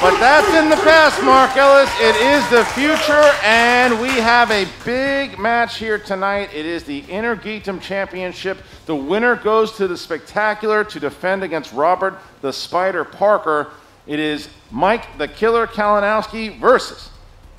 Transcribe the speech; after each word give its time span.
But 0.00 0.20
that's 0.20 0.54
in 0.54 0.70
the 0.70 0.76
past, 0.76 1.20
Mark 1.24 1.56
Ellis. 1.56 1.90
It 2.00 2.14
is 2.16 2.48
the 2.50 2.64
future, 2.66 3.30
and 3.42 4.00
we 4.00 4.10
have 4.10 4.48
a 4.52 4.64
big 4.84 5.38
match 5.40 5.78
here 5.78 5.98
tonight. 5.98 6.50
It 6.54 6.64
is 6.64 6.84
the 6.84 7.00
Inner 7.00 7.34
Geekdom 7.34 7.80
Championship. 7.80 8.58
The 8.86 8.94
winner 8.94 9.34
goes 9.34 9.72
to 9.72 9.88
the 9.88 9.96
Spectacular 9.96 10.84
to 10.84 11.00
defend 11.00 11.42
against 11.42 11.72
Robert 11.72 12.16
the 12.42 12.52
Spider 12.52 13.04
Parker. 13.04 13.72
It 14.06 14.20
is 14.20 14.48
Mike 14.70 15.18
the 15.18 15.26
Killer 15.26 15.66
Kalinowski 15.66 16.60
versus 16.60 17.10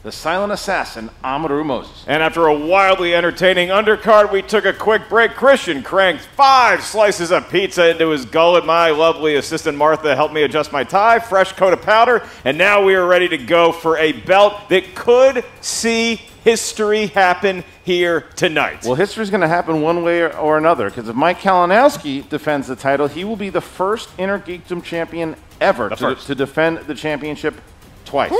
the 0.01 0.11
silent 0.11 0.53
assassin, 0.53 1.09
Amaru 1.23 1.63
Moses. 1.63 2.05
And 2.07 2.23
after 2.23 2.47
a 2.47 2.53
wildly 2.53 3.13
entertaining 3.13 3.69
undercard, 3.69 4.31
we 4.31 4.41
took 4.41 4.63
a 4.65 4.71
quick 4.71 5.09
break. 5.09 5.31
Christian 5.31 5.83
cranked 5.83 6.23
five 6.23 6.83
slices 6.83 7.31
of 7.31 7.49
pizza 7.49 7.89
into 7.89 8.09
his 8.09 8.23
gullet. 8.25 8.65
My 8.65 8.91
lovely 8.91 9.35
assistant 9.35 9.77
Martha 9.77 10.15
helped 10.15 10.33
me 10.33 10.43
adjust 10.43 10.71
my 10.71 10.85
tie, 10.85 11.19
fresh 11.19 11.51
coat 11.51 11.73
of 11.73 11.81
powder, 11.81 12.25
and 12.45 12.57
now 12.57 12.83
we 12.83 12.95
are 12.95 13.05
ready 13.05 13.27
to 13.27 13.37
go 13.37 13.73
for 13.73 13.97
a 13.97 14.13
belt 14.13 14.69
that 14.69 14.95
could 14.95 15.43
see 15.59 16.21
history 16.43 17.07
happen 17.07 17.65
here 17.83 18.21
tonight. 18.37 18.85
Well, 18.85 18.95
history's 18.95 19.29
going 19.29 19.41
to 19.41 19.47
happen 19.49 19.81
one 19.81 20.03
way 20.03 20.21
or, 20.21 20.35
or 20.37 20.57
another 20.57 20.89
because 20.89 21.09
if 21.09 21.15
Mike 21.15 21.39
Kalinowski 21.39 22.27
defends 22.29 22.67
the 22.67 22.77
title, 22.77 23.07
he 23.07 23.25
will 23.25 23.35
be 23.35 23.49
the 23.49 23.61
first 23.61 24.09
Inner 24.17 24.39
Geekdom 24.39 24.81
champion 24.81 25.35
ever 25.59 25.89
to, 25.89 26.15
to 26.15 26.35
defend 26.35 26.77
the 26.79 26.95
championship 26.95 27.55
twice. 28.09 28.33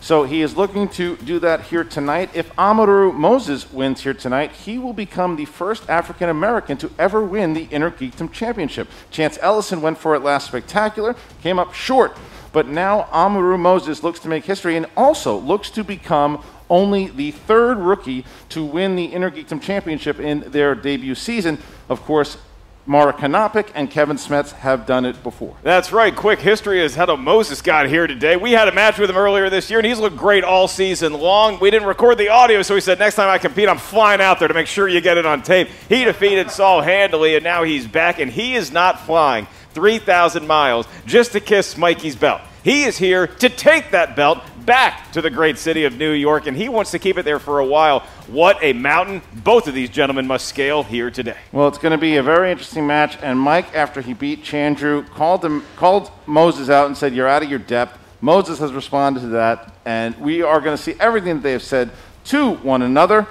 So 0.00 0.24
he 0.24 0.42
is 0.42 0.58
looking 0.58 0.88
to 0.90 1.16
do 1.16 1.38
that 1.38 1.62
here 1.62 1.84
tonight. 1.84 2.30
If 2.34 2.50
Amaru 2.58 3.12
Moses 3.12 3.72
wins 3.72 4.02
here 4.02 4.12
tonight, 4.12 4.52
he 4.52 4.78
will 4.78 4.92
become 4.92 5.36
the 5.36 5.46
first 5.46 5.88
African 5.88 6.28
American 6.28 6.76
to 6.76 6.90
ever 6.98 7.22
win 7.22 7.54
the 7.54 7.64
Inner 7.70 7.90
Geekdom 7.90 8.30
Championship. 8.30 8.88
Chance 9.10 9.38
Ellison 9.40 9.80
went 9.80 9.96
for 9.96 10.14
it 10.14 10.22
last 10.22 10.48
spectacular, 10.48 11.16
came 11.42 11.58
up 11.58 11.72
short. 11.72 12.16
But 12.52 12.68
now 12.68 13.08
Amaru 13.10 13.56
Moses 13.56 14.02
looks 14.02 14.20
to 14.20 14.28
make 14.28 14.44
history 14.44 14.76
and 14.76 14.86
also 14.96 15.38
looks 15.38 15.70
to 15.70 15.82
become 15.82 16.44
only 16.68 17.06
the 17.08 17.30
third 17.30 17.78
rookie 17.78 18.24
to 18.50 18.64
win 18.64 18.96
the 18.96 19.06
Inner 19.06 19.30
Geekdom 19.30 19.62
Championship 19.62 20.20
in 20.20 20.40
their 20.50 20.74
debut 20.74 21.14
season. 21.14 21.58
Of 21.88 22.02
course, 22.02 22.36
Mara 22.86 23.12
Knopic 23.28 23.72
and 23.74 23.90
Kevin 23.90 24.16
Smets 24.16 24.52
have 24.52 24.86
done 24.86 25.04
it 25.04 25.20
before. 25.22 25.56
That's 25.62 25.92
right. 25.92 26.14
Quick 26.14 26.38
history 26.38 26.80
is 26.80 26.94
how 26.94 27.16
Moses 27.16 27.60
got 27.60 27.88
here 27.88 28.06
today. 28.06 28.36
We 28.36 28.52
had 28.52 28.68
a 28.68 28.72
match 28.72 28.98
with 28.98 29.10
him 29.10 29.16
earlier 29.16 29.50
this 29.50 29.68
year, 29.68 29.80
and 29.80 29.86
he's 29.86 29.98
looked 29.98 30.16
great 30.16 30.44
all 30.44 30.68
season 30.68 31.12
long. 31.12 31.58
We 31.58 31.70
didn't 31.70 31.88
record 31.88 32.18
the 32.18 32.28
audio, 32.28 32.62
so 32.62 32.76
he 32.76 32.80
said, 32.80 32.98
next 32.98 33.16
time 33.16 33.28
I 33.28 33.38
compete, 33.38 33.68
I'm 33.68 33.78
flying 33.78 34.20
out 34.20 34.38
there 34.38 34.48
to 34.48 34.54
make 34.54 34.68
sure 34.68 34.86
you 34.86 35.00
get 35.00 35.18
it 35.18 35.26
on 35.26 35.42
tape. 35.42 35.68
He 35.88 36.04
defeated 36.04 36.50
Saul 36.50 36.80
handily, 36.80 37.34
and 37.34 37.42
now 37.42 37.64
he's 37.64 37.86
back, 37.86 38.20
and 38.20 38.30
he 38.30 38.54
is 38.54 38.70
not 38.70 39.00
flying 39.00 39.48
3,000 39.72 40.46
miles 40.46 40.86
just 41.06 41.32
to 41.32 41.40
kiss 41.40 41.76
Mikey's 41.76 42.16
belt. 42.16 42.40
He 42.62 42.84
is 42.84 42.98
here 42.98 43.26
to 43.26 43.48
take 43.48 43.90
that 43.90 44.16
belt 44.16 44.38
back 44.66 45.12
to 45.12 45.22
the 45.22 45.30
great 45.30 45.56
city 45.56 45.84
of 45.84 45.96
New 45.96 46.10
York, 46.10 46.46
and 46.46 46.56
he 46.56 46.68
wants 46.68 46.90
to 46.90 46.98
keep 46.98 47.16
it 47.16 47.24
there 47.24 47.38
for 47.38 47.60
a 47.60 47.64
while. 47.64 48.00
What 48.26 48.58
a 48.60 48.72
mountain 48.72 49.22
both 49.32 49.68
of 49.68 49.74
these 49.74 49.88
gentlemen 49.88 50.26
must 50.26 50.46
scale 50.46 50.82
here 50.82 51.10
today. 51.10 51.36
Well, 51.52 51.68
it's 51.68 51.78
going 51.78 51.92
to 51.92 51.98
be 51.98 52.16
a 52.16 52.22
very 52.22 52.50
interesting 52.50 52.86
match. 52.86 53.16
And 53.22 53.38
Mike, 53.38 53.74
after 53.74 54.00
he 54.00 54.12
beat 54.12 54.42
Chandru, 54.42 55.08
called 55.10 55.44
him, 55.44 55.64
called 55.76 56.10
Moses 56.26 56.68
out 56.68 56.86
and 56.86 56.96
said, 56.96 57.14
"You're 57.14 57.28
out 57.28 57.42
of 57.42 57.48
your 57.48 57.60
depth." 57.60 57.98
Moses 58.20 58.58
has 58.58 58.72
responded 58.72 59.20
to 59.20 59.28
that, 59.28 59.72
and 59.84 60.18
we 60.18 60.42
are 60.42 60.60
going 60.60 60.76
to 60.76 60.82
see 60.82 60.94
everything 60.98 61.36
that 61.36 61.42
they 61.42 61.52
have 61.52 61.62
said 61.62 61.90
to 62.24 62.54
one 62.56 62.82
another. 62.82 63.26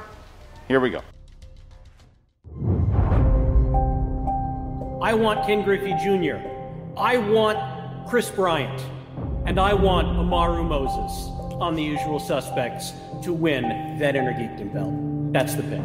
Here 0.68 0.80
we 0.80 0.90
go. 0.90 1.02
I 5.02 5.14
want 5.14 5.46
Ken 5.46 5.64
Griffey 5.64 5.94
Jr. 6.04 6.38
I 6.98 7.18
want 7.18 8.08
Chris 8.08 8.30
Bryant. 8.32 8.82
And 9.46 9.60
I 9.60 9.74
want 9.74 10.08
Amaru 10.08 10.64
Moses 10.64 11.30
on 11.62 11.76
the 11.76 11.84
usual 11.84 12.20
suspects 12.20 12.94
to 13.22 13.32
win 13.32 13.98
that 14.00 14.16
Inner 14.16 14.34
Geekdom 14.34 14.74
belt. 14.74 15.34
That's 15.34 15.56
the 15.56 15.64
pick. 15.64 15.82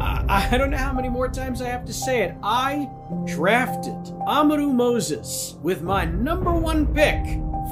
I, 0.00 0.48
I 0.52 0.58
don't 0.58 0.70
know 0.70 0.76
how 0.76 0.92
many 0.92 1.08
more 1.08 1.28
times 1.28 1.62
I 1.62 1.68
have 1.68 1.84
to 1.86 1.92
say 1.92 2.22
it. 2.22 2.34
I 2.42 2.90
drafted 3.24 3.94
Amaru 4.26 4.72
Moses 4.72 5.54
with 5.62 5.82
my 5.82 6.04
number 6.04 6.52
one 6.52 6.86
pick 6.92 7.24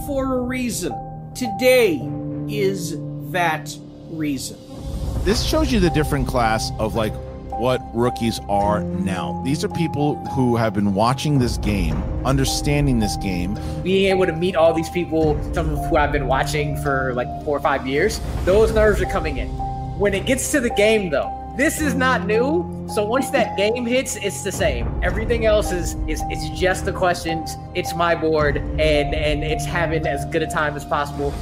for 0.06 0.38
a 0.38 0.40
reason. 0.40 0.92
Today 1.34 2.00
is 2.48 2.96
that 3.30 3.76
reason. 4.10 4.58
this 5.24 5.44
shows 5.44 5.70
you 5.70 5.80
the 5.80 5.90
different 5.90 6.26
class 6.26 6.72
of 6.78 6.94
like 6.94 7.12
what 7.60 7.82
rookies 7.94 8.40
are 8.48 8.82
now. 8.82 9.38
These 9.44 9.62
are 9.64 9.68
people 9.68 10.16
who 10.28 10.56
have 10.56 10.72
been 10.72 10.94
watching 10.94 11.38
this 11.38 11.58
game, 11.58 12.02
understanding 12.24 13.00
this 13.00 13.18
game. 13.18 13.58
being 13.82 14.06
able 14.10 14.24
to 14.24 14.32
meet 14.32 14.56
all 14.56 14.72
these 14.72 14.88
people, 14.88 15.38
some 15.52 15.68
of 15.68 15.90
who 15.90 15.98
I've 15.98 16.10
been 16.10 16.26
watching 16.26 16.78
for 16.78 17.12
like 17.12 17.28
four 17.44 17.58
or 17.58 17.60
five 17.60 17.86
years, 17.86 18.18
those 18.46 18.72
nerves 18.72 19.02
are 19.02 19.10
coming 19.10 19.36
in. 19.36 19.48
When 19.98 20.14
it 20.14 20.24
gets 20.24 20.50
to 20.52 20.60
the 20.60 20.70
game, 20.70 21.10
though, 21.10 21.30
this 21.58 21.82
is 21.82 21.94
not 21.94 22.26
new. 22.26 22.88
So 22.94 23.04
once 23.04 23.28
that 23.30 23.58
game 23.58 23.84
hits, 23.84 24.16
it's 24.16 24.42
the 24.42 24.50
same. 24.50 24.98
Everything 25.02 25.44
else 25.44 25.70
is 25.70 25.96
is 26.08 26.22
it's 26.30 26.58
just 26.58 26.86
the 26.86 26.92
questions. 26.92 27.56
It's 27.74 27.94
my 27.94 28.14
board, 28.14 28.56
and 28.56 29.14
and 29.14 29.44
it's 29.44 29.66
having 29.66 30.06
as 30.06 30.24
good 30.32 30.42
a 30.42 30.46
time 30.46 30.74
as 30.76 30.84
possible. 30.86 31.34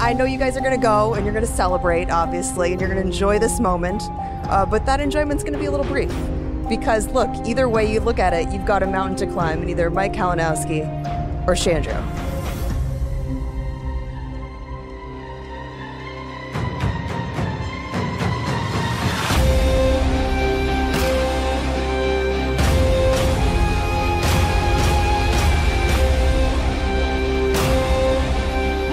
I 0.00 0.14
know 0.14 0.24
you 0.24 0.38
guys 0.38 0.56
are 0.56 0.60
going 0.60 0.72
to 0.72 0.82
go 0.82 1.12
and 1.12 1.26
you're 1.26 1.34
going 1.34 1.44
to 1.44 1.52
celebrate, 1.52 2.08
obviously, 2.08 2.72
and 2.72 2.80
you're 2.80 2.88
going 2.88 3.02
to 3.02 3.06
enjoy 3.06 3.38
this 3.38 3.60
moment. 3.60 4.02
Uh, 4.48 4.64
but 4.64 4.86
that 4.86 4.98
enjoyment's 4.98 5.44
going 5.44 5.52
to 5.52 5.58
be 5.58 5.66
a 5.66 5.70
little 5.70 5.84
brief. 5.84 6.10
Because 6.70 7.06
look, 7.08 7.28
either 7.46 7.68
way 7.68 7.92
you 7.92 8.00
look 8.00 8.18
at 8.18 8.32
it, 8.32 8.50
you've 8.50 8.64
got 8.64 8.82
a 8.82 8.86
mountain 8.86 9.16
to 9.18 9.26
climb 9.26 9.60
and 9.60 9.68
either 9.68 9.90
Mike 9.90 10.14
Kalinowski 10.14 10.86
or 11.46 11.54
Chandru. 11.54 12.29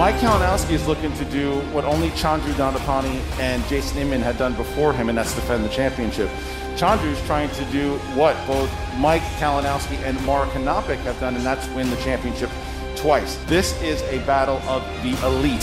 Mike 0.08 0.22
Kalinowski 0.22 0.70
is 0.70 0.88
looking 0.88 1.12
to 1.16 1.24
do 1.26 1.60
what 1.70 1.84
only 1.84 2.08
Chandru 2.12 2.54
Dandapani 2.54 3.20
and 3.38 3.62
Jason 3.66 3.98
Inman 3.98 4.22
had 4.22 4.38
done 4.38 4.54
before 4.54 4.94
him, 4.94 5.10
and 5.10 5.18
that's 5.18 5.34
defend 5.34 5.62
the 5.62 5.68
championship. 5.68 6.30
Chandru's 6.76 7.20
trying 7.26 7.50
to 7.50 7.64
do 7.66 7.98
what 8.16 8.34
both 8.46 8.72
Mike 8.96 9.20
Kalinowski 9.36 9.98
and 10.04 10.18
Mara 10.24 10.46
Knopic 10.60 10.98
have 11.00 11.20
done, 11.20 11.36
and 11.36 11.44
that's 11.44 11.68
win 11.74 11.90
the 11.90 11.96
championship 11.96 12.48
twice. 12.96 13.36
This 13.48 13.78
is 13.82 14.00
a 14.04 14.24
battle 14.24 14.56
of 14.66 14.82
the 15.02 15.10
elite. 15.26 15.62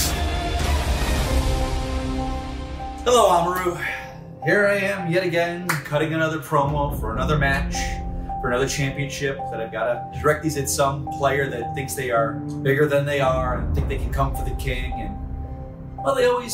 Hello, 3.04 3.32
Amaru. 3.32 3.84
Here 4.44 4.68
I 4.68 4.76
am 4.76 5.12
yet 5.12 5.24
again, 5.24 5.68
cutting 5.68 6.14
another 6.14 6.38
promo 6.38 7.00
for 7.00 7.14
another 7.14 7.40
match, 7.40 7.74
for 8.46 8.50
another 8.50 8.68
championship 8.68 9.40
that 9.50 9.60
I've 9.60 9.72
got 9.72 10.14
to 10.14 10.20
direct 10.22 10.44
these 10.44 10.56
at 10.56 10.70
some 10.70 11.08
player 11.18 11.50
that 11.50 11.74
thinks 11.74 11.96
they 11.96 12.12
are 12.12 12.34
bigger 12.62 12.88
than 12.88 13.04
they 13.04 13.20
are 13.20 13.58
and 13.58 13.74
think 13.74 13.88
they 13.88 13.98
can 13.98 14.14
come 14.14 14.36
for 14.36 14.48
the 14.48 14.56
king. 14.58 14.94
And 15.02 15.98
well, 15.98 16.14
they 16.14 16.28
always 16.28 16.54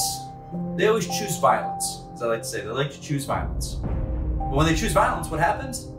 they 0.78 0.88
always 0.88 1.06
choose 1.06 1.38
violence, 1.38 2.04
as 2.14 2.24
I 2.24 2.28
like 2.28 2.44
to 2.44 2.48
say. 2.48 2.62
They 2.62 2.68
like 2.68 2.94
to 2.94 3.02
choose 3.02 3.26
violence. 3.26 3.74
But 3.74 4.52
when 4.52 4.68
they 4.68 4.74
choose 4.74 4.94
violence, 4.94 5.28
what 5.28 5.42
happens? 5.42 5.90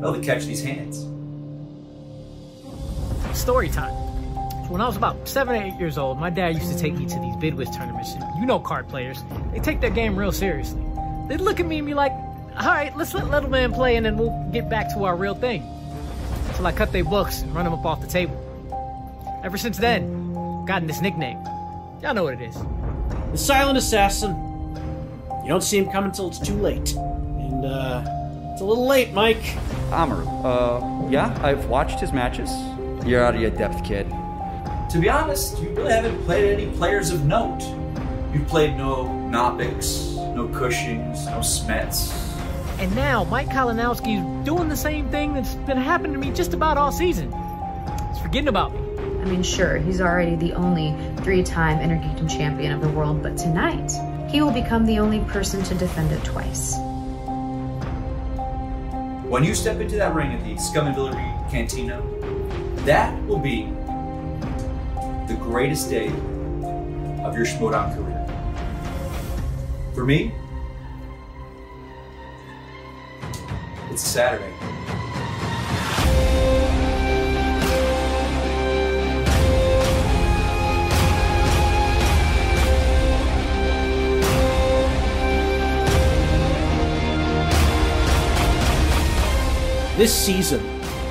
They 0.00 0.20
catch 0.26 0.46
these 0.46 0.64
hands. 0.64 1.00
Story 3.38 3.68
time. 3.68 3.92
When 4.70 4.80
I 4.80 4.86
was 4.86 4.96
about 4.96 5.28
seven 5.28 5.54
or 5.54 5.62
eight 5.62 5.78
years 5.78 5.98
old, 5.98 6.18
my 6.18 6.30
dad 6.30 6.54
used 6.54 6.72
to 6.72 6.78
take 6.78 6.94
me 6.94 7.04
to 7.08 7.18
these 7.18 7.36
bid 7.36 7.56
whist 7.56 7.74
tournaments. 7.74 8.14
You 8.38 8.46
know 8.46 8.58
card 8.58 8.88
players, 8.88 9.22
they 9.52 9.58
take 9.60 9.82
their 9.82 9.90
game 9.90 10.16
real 10.16 10.32
seriously. 10.32 10.82
They'd 11.28 11.42
look 11.42 11.60
at 11.60 11.66
me 11.66 11.76
and 11.76 11.86
be 11.86 11.92
like, 11.92 12.12
all 12.58 12.66
right, 12.66 12.96
let's 12.96 13.14
let 13.14 13.28
Little 13.28 13.50
Man 13.50 13.72
play 13.72 13.96
and 13.96 14.04
then 14.04 14.16
we'll 14.16 14.48
get 14.52 14.68
back 14.68 14.92
to 14.94 15.04
our 15.04 15.16
real 15.16 15.34
thing. 15.34 15.62
Till 16.54 16.66
I 16.66 16.72
cut 16.72 16.92
their 16.92 17.04
books 17.04 17.42
and 17.42 17.54
run 17.54 17.64
them 17.64 17.74
up 17.74 17.84
off 17.84 18.00
the 18.00 18.06
table. 18.06 18.38
Ever 19.42 19.56
since 19.56 19.78
then, 19.78 20.32
gotten 20.66 20.86
this 20.86 21.00
nickname. 21.00 21.38
Y'all 22.02 22.14
know 22.14 22.24
what 22.24 22.34
it 22.34 22.42
is. 22.42 22.56
The 23.32 23.38
Silent 23.38 23.78
Assassin. 23.78 24.30
You 25.42 25.48
don't 25.48 25.62
see 25.62 25.78
him 25.78 25.90
coming 25.90 26.10
until 26.10 26.28
it's 26.28 26.38
too 26.38 26.54
late. 26.54 26.92
And, 26.94 27.64
uh, 27.64 28.04
it's 28.52 28.60
a 28.60 28.64
little 28.64 28.86
late, 28.86 29.12
Mike. 29.12 29.56
Amaru, 29.90 30.26
uh, 30.44 31.08
yeah, 31.10 31.36
I've 31.42 31.66
watched 31.66 32.00
his 32.00 32.12
matches. 32.12 32.50
You're 33.04 33.24
out 33.24 33.34
of 33.34 33.40
your 33.40 33.50
depth, 33.50 33.82
kid. 33.82 34.08
To 34.90 34.98
be 35.00 35.08
honest, 35.08 35.60
you 35.60 35.70
really 35.70 35.92
haven't 35.92 36.22
played 36.24 36.52
any 36.52 36.70
players 36.76 37.10
of 37.10 37.24
note. 37.24 37.62
You've 38.32 38.46
played 38.46 38.76
no 38.76 39.06
Knopics, 39.30 40.14
no 40.34 40.48
Cushings, 40.48 41.26
no 41.26 41.38
Smets. 41.38 42.31
And 42.82 42.96
now 42.96 43.22
Mike 43.22 43.46
Kalinowski's 43.46 44.44
doing 44.44 44.68
the 44.68 44.76
same 44.76 45.08
thing 45.08 45.34
that's 45.34 45.54
been 45.54 45.76
happening 45.76 46.14
to 46.14 46.18
me 46.18 46.32
just 46.32 46.52
about 46.52 46.76
all 46.76 46.90
season. 46.90 47.30
He's 48.08 48.20
forgetting 48.20 48.48
about 48.48 48.74
me. 48.74 48.80
I 49.20 49.24
mean, 49.24 49.44
sure, 49.44 49.76
he's 49.78 50.00
already 50.00 50.34
the 50.34 50.54
only 50.54 50.92
three 51.18 51.44
time 51.44 51.78
Inner 51.78 51.96
Geekdom 51.96 52.28
champion 52.28 52.72
of 52.72 52.80
the 52.80 52.88
world, 52.88 53.22
but 53.22 53.38
tonight, 53.38 53.92
he 54.28 54.42
will 54.42 54.50
become 54.50 54.84
the 54.84 54.98
only 54.98 55.20
person 55.20 55.62
to 55.62 55.76
defend 55.76 56.10
it 56.10 56.24
twice. 56.24 56.74
when 59.32 59.44
you 59.44 59.54
step 59.54 59.78
into 59.80 59.94
that 59.94 60.12
ring 60.12 60.32
at 60.32 60.44
the 60.44 60.58
Scum 60.58 60.88
and 60.88 60.96
Villainy 60.96 61.32
Cantina, 61.50 62.02
that 62.84 63.14
will 63.26 63.38
be 63.38 63.62
the 65.32 65.38
greatest 65.40 65.88
day 65.88 66.08
of 66.08 67.36
your 67.36 67.46
Schmodown 67.46 67.94
career. 67.94 68.18
For 69.94 70.04
me, 70.04 70.34
it's 73.92 74.04
a 74.04 74.08
Saturday. 74.08 74.52
This 89.98 90.12
season 90.12 90.60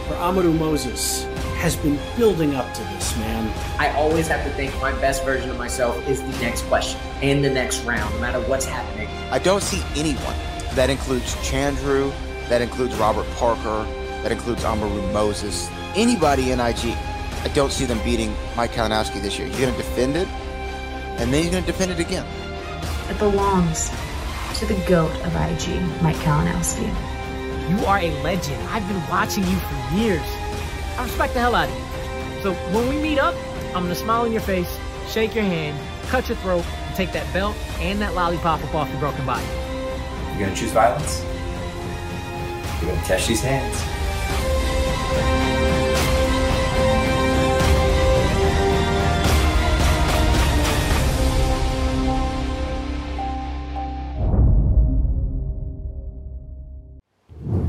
for 0.08 0.16
Amaru 0.16 0.52
Moses 0.54 1.26
has 1.60 1.76
been 1.76 2.00
building 2.18 2.56
up 2.56 2.74
to 2.74 2.82
this, 2.86 3.16
man. 3.18 3.54
I 3.80 3.94
always 3.96 4.28
have 4.28 4.44
to 4.44 4.50
think 4.52 4.74
my 4.82 4.92
best 5.00 5.24
version 5.24 5.52
of 5.52 5.58
myself 5.60 5.96
is 6.08 6.20
the 6.20 6.42
next 6.42 6.64
question 6.64 7.00
and 7.22 7.46
the 7.46 7.50
next 7.52 7.84
round, 7.84 8.12
no 8.16 8.22
matter 8.22 8.42
what's 8.50 8.66
happening. 8.66 9.08
I 9.30 9.38
don't 9.38 9.62
see 9.62 9.84
anyone. 9.96 10.36
That 10.74 10.90
includes 10.90 11.36
Chandru, 11.36 12.12
that 12.50 12.62
includes 12.62 12.96
Robert 12.96 13.28
Parker, 13.36 13.86
that 14.24 14.32
includes 14.32 14.64
Amaru 14.64 15.02
Moses, 15.12 15.70
anybody 15.96 16.52
in 16.52 16.60
IG. 16.60 16.96
I 17.44 17.52
don't 17.54 17.72
see 17.72 17.86
them 17.86 18.00
beating 18.04 18.36
Mike 18.56 18.72
Kalinowski 18.72 19.22
this 19.22 19.40
year. 19.40 19.48
He's 19.48 19.60
going 19.60 19.72
to 19.72 19.78
defend 19.78 20.16
it, 20.16 20.28
and 21.20 21.34
then 21.34 21.44
he's 21.44 21.52
going 21.52 21.64
to 21.64 21.72
defend 21.72 21.92
it 21.92 22.00
again. 22.00 22.26
It 23.10 23.18
belongs 23.18 23.90
to 24.60 24.66
the 24.66 24.76
GOAT 24.88 25.12
of 25.26 25.36
IG, 25.36 25.82
Mike 26.04 26.18
Kalinowski. 26.18 26.88
You 27.70 27.86
are 27.86 28.00
a 28.00 28.12
legend. 28.22 28.62
I've 28.70 28.88
been 28.88 29.02
watching 29.10 29.44
you 29.44 29.56
for 29.56 29.96
years. 29.96 30.22
I 30.98 31.04
respect 31.04 31.34
the 31.34 31.40
hell 31.40 31.56
out 31.56 31.70
of 31.70 31.76
you. 31.76 32.44
So 32.44 32.54
when 32.76 32.88
we 32.90 33.02
meet 33.02 33.18
up, 33.18 33.34
I'm 33.76 33.84
gonna 33.84 33.96
smile 33.96 34.26
in 34.26 34.32
your 34.32 34.42
face, 34.42 34.78
shake 35.08 35.34
your 35.34 35.46
hand, 35.46 35.80
cut 36.10 36.28
your 36.28 36.38
throat, 36.40 36.66
and 36.86 36.96
take 36.96 37.12
that 37.14 37.32
belt 37.34 37.56
and 37.80 38.02
that 38.02 38.14
lollipop 38.14 38.64
up 38.64 38.76
off 38.76 38.90
your 38.90 39.00
broken 39.00 39.26
body. 39.26 39.46
You're 40.32 40.48
gonna 40.48 40.56
choose 40.56 40.72
violence? 40.72 41.24
You're 42.82 42.90
gonna 42.92 43.06
catch 43.06 43.28
these 43.28 43.42
hands. 43.42 44.02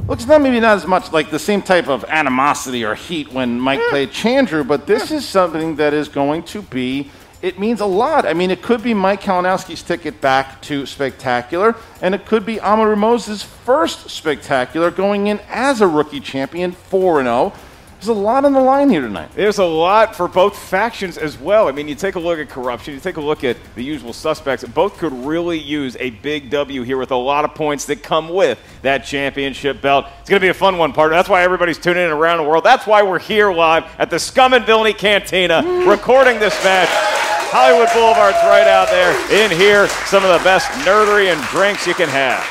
Well, 0.06 0.18
it's 0.18 0.26
not 0.26 0.40
maybe 0.42 0.60
not 0.60 0.76
as 0.76 0.86
much 0.86 1.12
like 1.12 1.30
the 1.30 1.38
same 1.38 1.62
type 1.62 1.88
of 1.88 2.04
animosity 2.04 2.84
or 2.84 2.94
heat 2.94 3.32
when 3.32 3.60
Mike 3.60 3.80
mm. 3.80 3.90
played 3.90 4.10
Chandru, 4.10 4.66
but 4.66 4.86
this 4.86 5.10
mm. 5.10 5.16
is 5.16 5.28
something 5.28 5.76
that 5.76 5.94
is 5.94 6.08
going 6.08 6.42
to 6.44 6.62
be. 6.62 7.10
It 7.42 7.58
means 7.58 7.80
a 7.80 7.86
lot. 7.86 8.24
I 8.24 8.34
mean, 8.34 8.52
it 8.52 8.62
could 8.62 8.84
be 8.84 8.94
Mike 8.94 9.20
Kalinowski's 9.20 9.82
ticket 9.82 10.20
back 10.20 10.62
to 10.62 10.86
Spectacular, 10.86 11.74
and 12.00 12.14
it 12.14 12.24
could 12.24 12.46
be 12.46 12.60
Amaru 12.60 12.94
Moses' 12.94 13.42
first 13.42 14.08
Spectacular 14.10 14.92
going 14.92 15.26
in 15.26 15.40
as 15.48 15.80
a 15.80 15.86
rookie 15.88 16.20
champion, 16.20 16.70
4 16.70 17.24
0. 17.24 17.52
There's 17.98 18.08
a 18.08 18.20
lot 18.20 18.44
on 18.44 18.52
the 18.52 18.60
line 18.60 18.90
here 18.90 19.00
tonight. 19.00 19.30
There's 19.34 19.58
a 19.58 19.64
lot 19.64 20.16
for 20.16 20.26
both 20.26 20.58
factions 20.58 21.18
as 21.18 21.38
well. 21.38 21.68
I 21.68 21.72
mean, 21.72 21.86
you 21.86 21.94
take 21.94 22.16
a 22.16 22.18
look 22.20 22.38
at 22.40 22.48
corruption, 22.48 22.94
you 22.94 23.00
take 23.00 23.16
a 23.16 23.20
look 23.20 23.44
at 23.44 23.56
the 23.76 23.82
usual 23.82 24.12
suspects. 24.12 24.64
Both 24.64 24.98
could 24.98 25.12
really 25.12 25.58
use 25.58 25.96
a 26.00 26.10
big 26.10 26.50
W 26.50 26.82
here 26.82 26.96
with 26.96 27.12
a 27.12 27.16
lot 27.16 27.44
of 27.44 27.54
points 27.54 27.84
that 27.86 28.02
come 28.02 28.28
with 28.28 28.58
that 28.82 29.04
championship 29.04 29.80
belt. 29.80 30.06
It's 30.20 30.28
going 30.28 30.40
to 30.40 30.44
be 30.44 30.48
a 30.48 30.54
fun 30.54 30.78
one, 30.78 30.92
partner. 30.92 31.16
That's 31.16 31.28
why 31.28 31.42
everybody's 31.42 31.78
tuning 31.78 32.04
in 32.04 32.10
around 32.10 32.38
the 32.38 32.48
world. 32.48 32.64
That's 32.64 32.88
why 32.88 33.02
we're 33.02 33.20
here 33.20 33.52
live 33.52 33.84
at 33.98 34.10
the 34.10 34.18
Scum 34.18 34.52
and 34.52 34.64
Villainy 34.64 34.94
Cantina 34.94 35.62
mm. 35.62 35.88
recording 35.88 36.40
this 36.40 36.54
match. 36.64 37.31
Hollywood 37.52 37.90
Boulevard's 37.92 38.38
right 38.44 38.66
out 38.66 38.88
there. 38.88 39.12
In 39.30 39.50
here, 39.50 39.86
some 40.06 40.24
of 40.24 40.30
the 40.32 40.42
best 40.42 40.68
nerdery 40.86 41.30
and 41.30 41.38
drinks 41.48 41.86
you 41.86 41.92
can 41.92 42.08
have. 42.08 42.42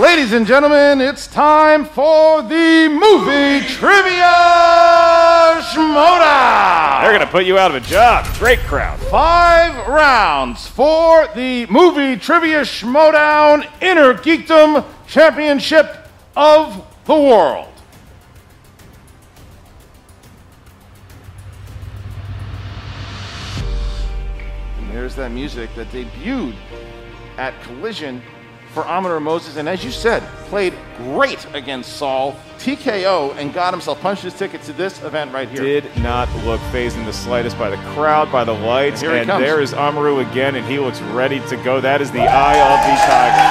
Ladies 0.00 0.32
and 0.32 0.46
gentlemen, 0.46 1.00
it's 1.00 1.26
time 1.26 1.84
for 1.84 2.40
the 2.42 2.88
movie 2.88 3.66
trivia 3.66 4.30
Shmoda. 5.74 7.02
They're 7.02 7.10
going 7.10 7.20
to 7.20 7.26
put 7.26 7.46
you 7.46 7.58
out 7.58 7.74
of 7.74 7.82
a 7.82 7.86
job. 7.86 8.26
Great 8.38 8.60
crowd. 8.60 9.00
Five 9.10 9.88
rounds 9.88 10.68
for 10.68 11.26
the 11.34 11.66
movie 11.66 12.16
trivia 12.16 12.60
Schmodown 12.60 13.68
Inner 13.82 14.14
Geekdom 14.14 14.84
Championship 15.08 16.08
of 16.36 16.86
the 17.06 17.14
World. 17.14 17.77
There's 25.08 25.16
that 25.16 25.32
music 25.32 25.74
that 25.74 25.88
debuted 25.88 26.54
at 27.38 27.58
Collision 27.62 28.20
for 28.74 28.86
Amaru 28.86 29.20
Moses, 29.20 29.56
and 29.56 29.66
as 29.66 29.82
you 29.82 29.90
said, 29.90 30.22
played 30.50 30.74
great 30.98 31.46
against 31.54 31.96
Saul, 31.96 32.36
TKO, 32.58 33.34
and 33.38 33.54
got 33.54 33.72
himself 33.72 33.98
punched 34.02 34.24
his 34.24 34.34
ticket 34.34 34.60
to 34.64 34.74
this 34.74 35.02
event 35.02 35.32
right 35.32 35.48
here. 35.48 35.62
Did 35.62 35.96
not 36.02 36.28
look 36.44 36.60
phased 36.72 36.98
in 36.98 37.06
the 37.06 37.12
slightest 37.14 37.58
by 37.58 37.70
the 37.70 37.78
crowd, 37.94 38.30
by 38.30 38.44
the 38.44 38.52
lights, 38.52 39.02
and 39.02 39.26
comes. 39.26 39.42
there 39.42 39.62
is 39.62 39.72
Amaru 39.72 40.18
again, 40.18 40.56
and 40.56 40.66
he 40.66 40.78
looks 40.78 41.00
ready 41.00 41.40
to 41.48 41.56
go. 41.64 41.80
That 41.80 42.02
is 42.02 42.10
the 42.10 42.20
eye 42.20 42.60
of 42.60 42.78
the 42.84 42.92
tiger. 43.08 43.48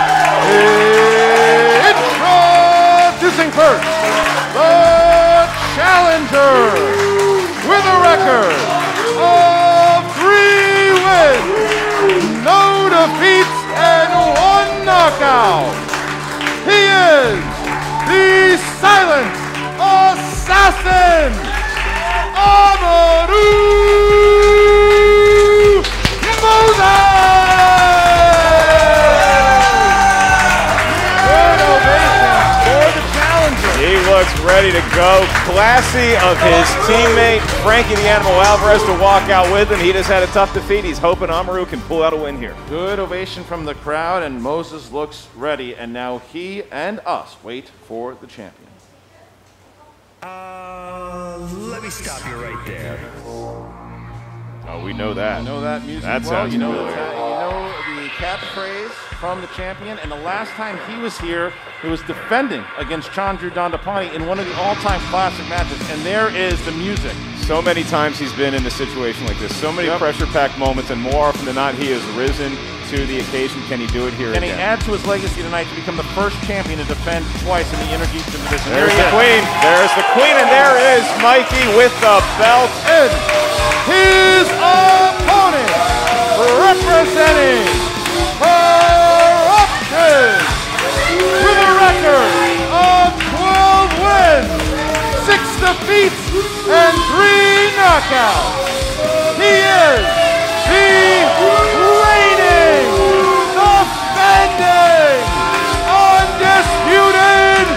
Introducing 3.18 3.50
first, 3.50 3.81
the 4.54 5.50
challenger 5.74 6.69
with 7.68 7.83
a 7.83 7.98
record 8.06 9.66
three 11.07 12.21
no 12.44 12.89
defeats, 12.89 13.57
and 13.75 14.12
one 14.51 14.86
knockout. 14.86 15.75
He 16.68 16.81
is 17.19 17.39
the 18.09 18.57
silent 18.80 19.33
assassin, 19.80 21.31
Amaru 22.35 24.06
ready 34.47 34.71
to 34.71 34.80
go. 34.95 35.25
Classy 35.45 36.16
of 36.23 36.39
his 36.39 36.66
teammate 36.87 37.42
Frankie 37.63 37.95
the 37.95 38.09
Animal 38.09 38.31
Alvarez 38.42 38.81
to 38.83 38.97
walk 39.01 39.30
out 39.30 39.51
with 39.51 39.69
him. 39.69 39.80
He 39.80 39.92
just 39.92 40.07
had 40.07 40.23
a 40.23 40.27
tough 40.27 40.54
defeat. 40.54 40.85
He's 40.85 40.97
hoping 40.97 41.30
Amaru 41.30 41.66
can 41.66 41.81
pull 41.81 42.01
out 42.01 42.13
a 42.13 42.18
win 42.18 42.37
here. 42.37 42.56
Good 42.69 42.99
ovation 42.99 43.44
from 43.44 43.66
the 43.66 43.75
crowd, 43.75 44.23
and 44.23 44.42
Moses 44.42 44.92
looks 44.92 45.27
ready. 45.35 45.75
And 45.75 45.92
now 45.92 46.19
he 46.19 46.63
and 46.71 46.99
us 47.06 47.35
wait 47.44 47.69
for 47.69 48.16
the 48.16 48.27
champion. 48.27 48.69
Uh, 50.23 51.37
let 51.51 51.83
me 51.83 51.89
stop 51.89 52.25
you 52.27 52.35
right 52.35 52.66
there. 52.66 53.76
Oh, 54.69 54.83
we 54.83 54.92
know 54.94 55.14
that. 55.14 55.40
You 55.40 55.45
know 55.45 55.62
that 55.62 55.83
music 55.86 56.04
That 56.04 56.21
well. 56.24 56.30
sounds 56.31 56.54
you 56.54 56.59
know, 56.59 56.71
familiar. 56.71 56.95
the, 56.95 57.02
you 57.02 57.95
know 57.95 58.04
the 58.04 58.09
catchphrase 58.09 58.90
from 59.18 59.40
the 59.42 59.47
champion. 59.47 59.97
And 60.00 60.12
the 60.12 60.18
last 60.18 60.52
time 60.52 60.78
he 60.92 61.02
was 61.02 61.18
here, 61.18 61.54
he 61.81 61.88
was 61.88 62.02
defending 62.04 62.64
against 62.78 63.09
Chandru 63.12 63.50
Dandapani 63.50 64.14
in 64.14 64.28
one 64.28 64.40
of 64.40 64.45
the 64.45 64.56
all-time 64.57 65.00
classic 65.09 65.47
matches. 65.47 65.80
And 65.90 66.02
there 66.02 66.36
is 66.36 66.64
the 66.66 66.74
music. 66.74 67.14
So 67.38 67.62
many 67.62 67.83
times 67.83 68.19
he's 68.19 68.33
been 68.33 68.54
in 68.54 68.66
a 68.66 68.69
situation 68.69 69.26
like 69.26 69.40
this. 69.40 69.56
So 69.56 69.71
many 69.71 69.90
pressure-packed 69.97 70.57
moments, 70.59 70.90
and 70.90 71.02
more 71.02 71.28
often 71.28 71.45
than 71.45 71.56
not, 71.56 71.76
he 71.76 71.90
has 71.92 72.04
risen 72.18 72.52
to 72.89 73.06
the 73.06 73.19
occasion. 73.19 73.61
Can 73.67 73.79
he 73.79 73.87
do 73.87 74.07
it 74.07 74.13
here 74.15 74.31
Can 74.33 74.44
he 74.44 74.51
add 74.51 74.79
to 74.87 74.91
his 74.95 75.06
legacy 75.06 75.41
tonight 75.41 75.67
to 75.67 75.75
become 75.75 75.97
the 75.97 76.07
first 76.15 76.39
champion 76.47 76.79
to 76.79 76.85
defend 76.85 77.25
twice 77.44 77.67
in 77.73 77.79
the 77.83 77.89
Inner 77.91 78.07
Geekdom 78.15 78.39
division? 78.47 78.71
There's 78.71 78.87
There 78.87 78.87
he 78.87 78.95
the 78.95 79.07
is. 79.11 79.15
queen. 79.19 79.41
There's 79.59 79.94
the 79.99 80.07
queen, 80.15 80.35
and 80.39 80.47
there 80.47 80.75
is 80.95 81.03
Mikey 81.19 81.65
with 81.75 81.91
the 81.99 82.23
belt. 82.39 82.71
And 82.87 83.11
his 83.91 84.47
opponent, 84.56 85.71
representing 86.63 87.67
Corruption, 88.39 90.31
with 91.44 91.59
a 91.59 91.71
record 91.75 92.31
of 92.71 93.11
12 93.35 93.99
wins, 93.99 94.63
6 95.27 95.44
defeats, 95.59 96.23
and 96.71 96.95
3 96.95 97.75
knockouts. 97.75 98.56
He 99.35 99.51
is 99.59 100.07
the 100.71 101.76
undisputed 106.57 107.68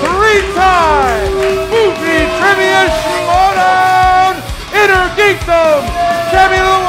three 0.00 0.40
times, 0.56 1.34
movie 1.68 2.24
trivia 2.40 2.88
showdown! 3.04 4.32
Inner 4.72 5.06
geekdom! 5.16 5.84
Jimmy 6.30 6.60
Luong, 6.64 6.80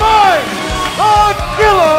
Mike 0.00 0.44
Godzilla, 0.98 1.94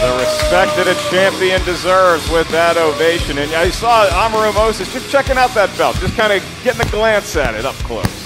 The 0.00 0.10
respect 0.20 0.72
that 0.76 0.88
a 0.88 0.94
champion 1.10 1.60
deserves 1.64 2.30
with 2.30 2.48
that 2.48 2.76
ovation. 2.78 3.38
And 3.38 3.52
I 3.52 3.70
saw 3.70 4.06
Amaru 4.24 4.52
Moses 4.52 4.90
just 4.92 5.10
checking 5.10 5.36
out 5.36 5.54
that 5.54 5.76
belt, 5.76 5.96
just 5.96 6.16
kind 6.16 6.32
of 6.32 6.42
getting 6.62 6.86
a 6.86 6.90
glance 6.90 7.36
at 7.36 7.54
it 7.54 7.64
up 7.66 7.74
close. 7.76 8.23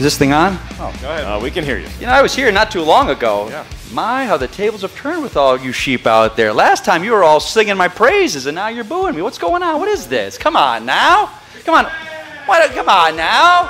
Is 0.00 0.04
this 0.04 0.16
thing 0.16 0.32
on? 0.32 0.56
Oh, 0.78 0.96
Go 1.02 1.10
ahead. 1.10 1.24
Uh, 1.24 1.38
we 1.42 1.50
can 1.50 1.62
hear 1.62 1.76
you. 1.78 1.86
You 2.00 2.06
know, 2.06 2.12
I 2.12 2.22
was 2.22 2.34
here 2.34 2.50
not 2.50 2.70
too 2.70 2.80
long 2.80 3.10
ago. 3.10 3.50
Yeah. 3.50 3.66
My, 3.92 4.24
how 4.24 4.38
the 4.38 4.48
tables 4.48 4.80
have 4.80 4.96
turned 4.96 5.22
with 5.22 5.36
all 5.36 5.58
you 5.60 5.72
sheep 5.72 6.06
out 6.06 6.38
there. 6.38 6.54
Last 6.54 6.86
time 6.86 7.04
you 7.04 7.12
were 7.12 7.22
all 7.22 7.38
singing 7.38 7.76
my 7.76 7.88
praises, 7.88 8.46
and 8.46 8.54
now 8.54 8.68
you're 8.68 8.82
booing 8.82 9.14
me. 9.14 9.20
What's 9.20 9.36
going 9.36 9.62
on? 9.62 9.78
What 9.78 9.88
is 9.90 10.06
this? 10.08 10.38
Come 10.38 10.56
on 10.56 10.86
now. 10.86 11.26
Come 11.66 11.74
on. 11.74 11.84
Why 12.46 12.60
don't, 12.60 12.72
Come 12.72 12.88
on 12.88 13.14
now. 13.14 13.64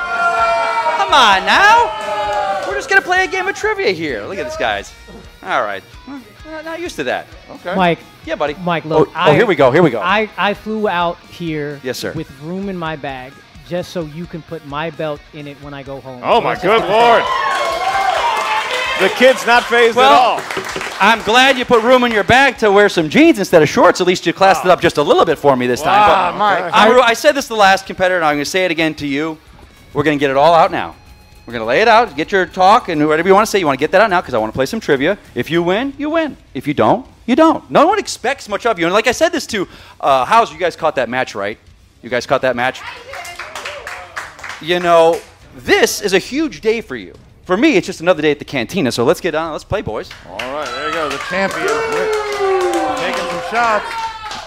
Come 0.99 1.13
on 1.13 1.45
now. 1.45 2.69
We're 2.69 2.77
just 2.77 2.89
gonna 2.89 3.03
play 3.03 3.25
a 3.25 3.27
game 3.27 3.49
of 3.49 3.57
trivia 3.57 3.91
here. 3.91 4.25
Look 4.25 4.39
at 4.39 4.45
this, 4.45 4.57
guys. 4.57 4.95
All 5.43 5.63
right. 5.63 5.83
I'm 6.07 6.65
not 6.65 6.79
used 6.79 6.95
to 6.95 7.03
that. 7.05 7.27
Okay. 7.51 7.75
Mike. 7.75 7.99
Yeah, 8.25 8.37
buddy. 8.37 8.55
Mike, 8.55 8.85
look. 8.85 9.09
Oh, 9.09 9.31
oh, 9.31 9.35
here 9.35 9.47
we 9.47 9.57
go. 9.57 9.73
Here 9.73 9.83
we 9.83 9.91
go. 9.91 10.01
I, 10.01 10.31
I 10.39 10.55
flew 10.55 10.87
out 10.87 11.19
here. 11.23 11.81
Yes, 11.83 11.99
sir. 11.99 12.13
With 12.13 12.31
room 12.41 12.69
in 12.69 12.77
my 12.77 12.95
bag, 12.95 13.33
just 13.71 13.93
so 13.93 14.03
you 14.03 14.27
can 14.27 14.43
put 14.43 14.67
my 14.67 14.91
belt 14.91 15.21
in 15.33 15.47
it 15.47 15.57
when 15.63 15.73
I 15.73 15.85
go 15.85 16.01
home. 16.01 16.21
Oh, 16.25 16.41
my 16.41 16.55
it's 16.55 16.63
good 16.63 16.83
lord. 16.83 17.23
The 19.01 19.09
kid's 19.17 19.47
not 19.47 19.63
phased 19.63 19.97
Well, 19.97 20.39
at 20.39 20.57
all. 20.59 20.83
I'm 21.01 21.23
glad 21.23 21.57
you 21.57 21.65
put 21.65 21.83
room 21.85 22.03
in 22.03 22.11
your 22.11 22.25
bag 22.25 22.59
to 22.59 22.71
wear 22.71 22.89
some 22.89 23.09
jeans 23.09 23.39
instead 23.39 23.63
of 23.63 23.69
shorts. 23.69 24.01
At 24.01 24.09
least 24.09 24.27
you 24.27 24.33
classed 24.33 24.65
it 24.65 24.71
up 24.71 24.81
just 24.81 24.99
a 24.99 25.03
little 25.03 25.25
bit 25.25 25.39
for 25.39 25.57
me 25.57 25.69
this 25.69 25.81
time. 25.81 25.93
Wow, 26.01 26.33
But 26.33 26.39
Mike. 26.39 26.75
Amaru, 26.75 27.01
I 27.01 27.15
said 27.15 27.33
this 27.33 27.45
to 27.47 27.51
the 27.51 27.57
last 27.61 27.87
competitor, 27.87 28.17
and 28.17 28.25
I'm 28.25 28.35
going 28.35 28.45
to 28.45 28.51
say 28.51 28.65
it 28.65 28.73
again 28.73 28.95
to 28.97 29.07
you. 29.07 29.39
We're 29.95 30.03
going 30.03 30.19
to 30.19 30.21
get 30.21 30.31
it 30.31 30.37
all 30.37 30.53
out 30.53 30.73
now. 30.73 30.97
We're 31.47 31.53
going 31.53 31.63
to 31.63 31.67
lay 31.67 31.81
it 31.81 31.89
out, 31.89 32.17
get 32.17 32.33
your 32.33 32.45
talk, 32.45 32.89
and 32.89 33.07
whatever 33.09 33.29
you 33.29 33.35
want 33.35 33.47
to 33.47 33.51
say, 33.51 33.61
you 33.61 33.67
want 33.67 33.79
to 33.79 33.83
get 33.83 33.93
that 33.93 34.01
out 34.01 34.11
now 34.11 34.21
because 34.21 34.35
I 34.35 34.39
want 34.39 34.53
to 34.53 34.57
play 34.57 34.67
some 34.67 34.81
trivia. 34.81 35.17
If 35.35 35.49
you 35.49 35.63
win, 35.63 35.95
you 35.97 36.11
win. 36.11 36.37
If 36.55 36.67
you 36.67 36.75
don't, 36.75 37.07
you 37.25 37.37
don't. 37.37 37.71
No 37.71 37.87
one 37.87 38.01
expects 38.01 38.49
much 38.49 38.67
of 38.67 38.79
you. 38.81 38.85
And 38.87 38.93
like 38.93 39.07
I 39.07 39.13
said 39.13 39.31
this 39.31 39.47
to 39.49 39.69
uh, 40.01 40.25
House, 40.25 40.53
you 40.53 40.59
guys 40.59 40.75
caught 40.75 40.97
that 40.97 41.09
match, 41.09 41.37
right? 41.37 41.59
You 42.03 42.11
guys 42.11 42.27
caught 42.27 42.43
that 42.43 42.57
match? 42.57 42.83
You 44.63 44.79
know, 44.79 45.21
this 45.57 46.01
is 46.03 46.13
a 46.13 46.19
huge 46.19 46.61
day 46.61 46.81
for 46.81 46.97
you. 46.97 47.15
For 47.45 47.57
me, 47.57 47.77
it's 47.77 47.87
just 47.87 48.01
another 48.01 48.23
day 48.23 48.31
at 48.31 48.39
the 48.39 48.45
cantina. 48.45 48.93
So 48.93 49.05
let's 49.05 49.21
get 49.21 49.35
on. 49.35 49.53
Let's 49.53 49.65
play, 49.65 49.81
boys. 49.83 50.11
All 50.29 50.37
right, 50.39 50.67
there 50.67 50.89
you 50.89 50.95
go. 50.95 51.09
The 51.09 51.19
champion. 51.29 51.67
Taking 52.99 53.25
some 53.31 53.51
shots. 53.51 53.87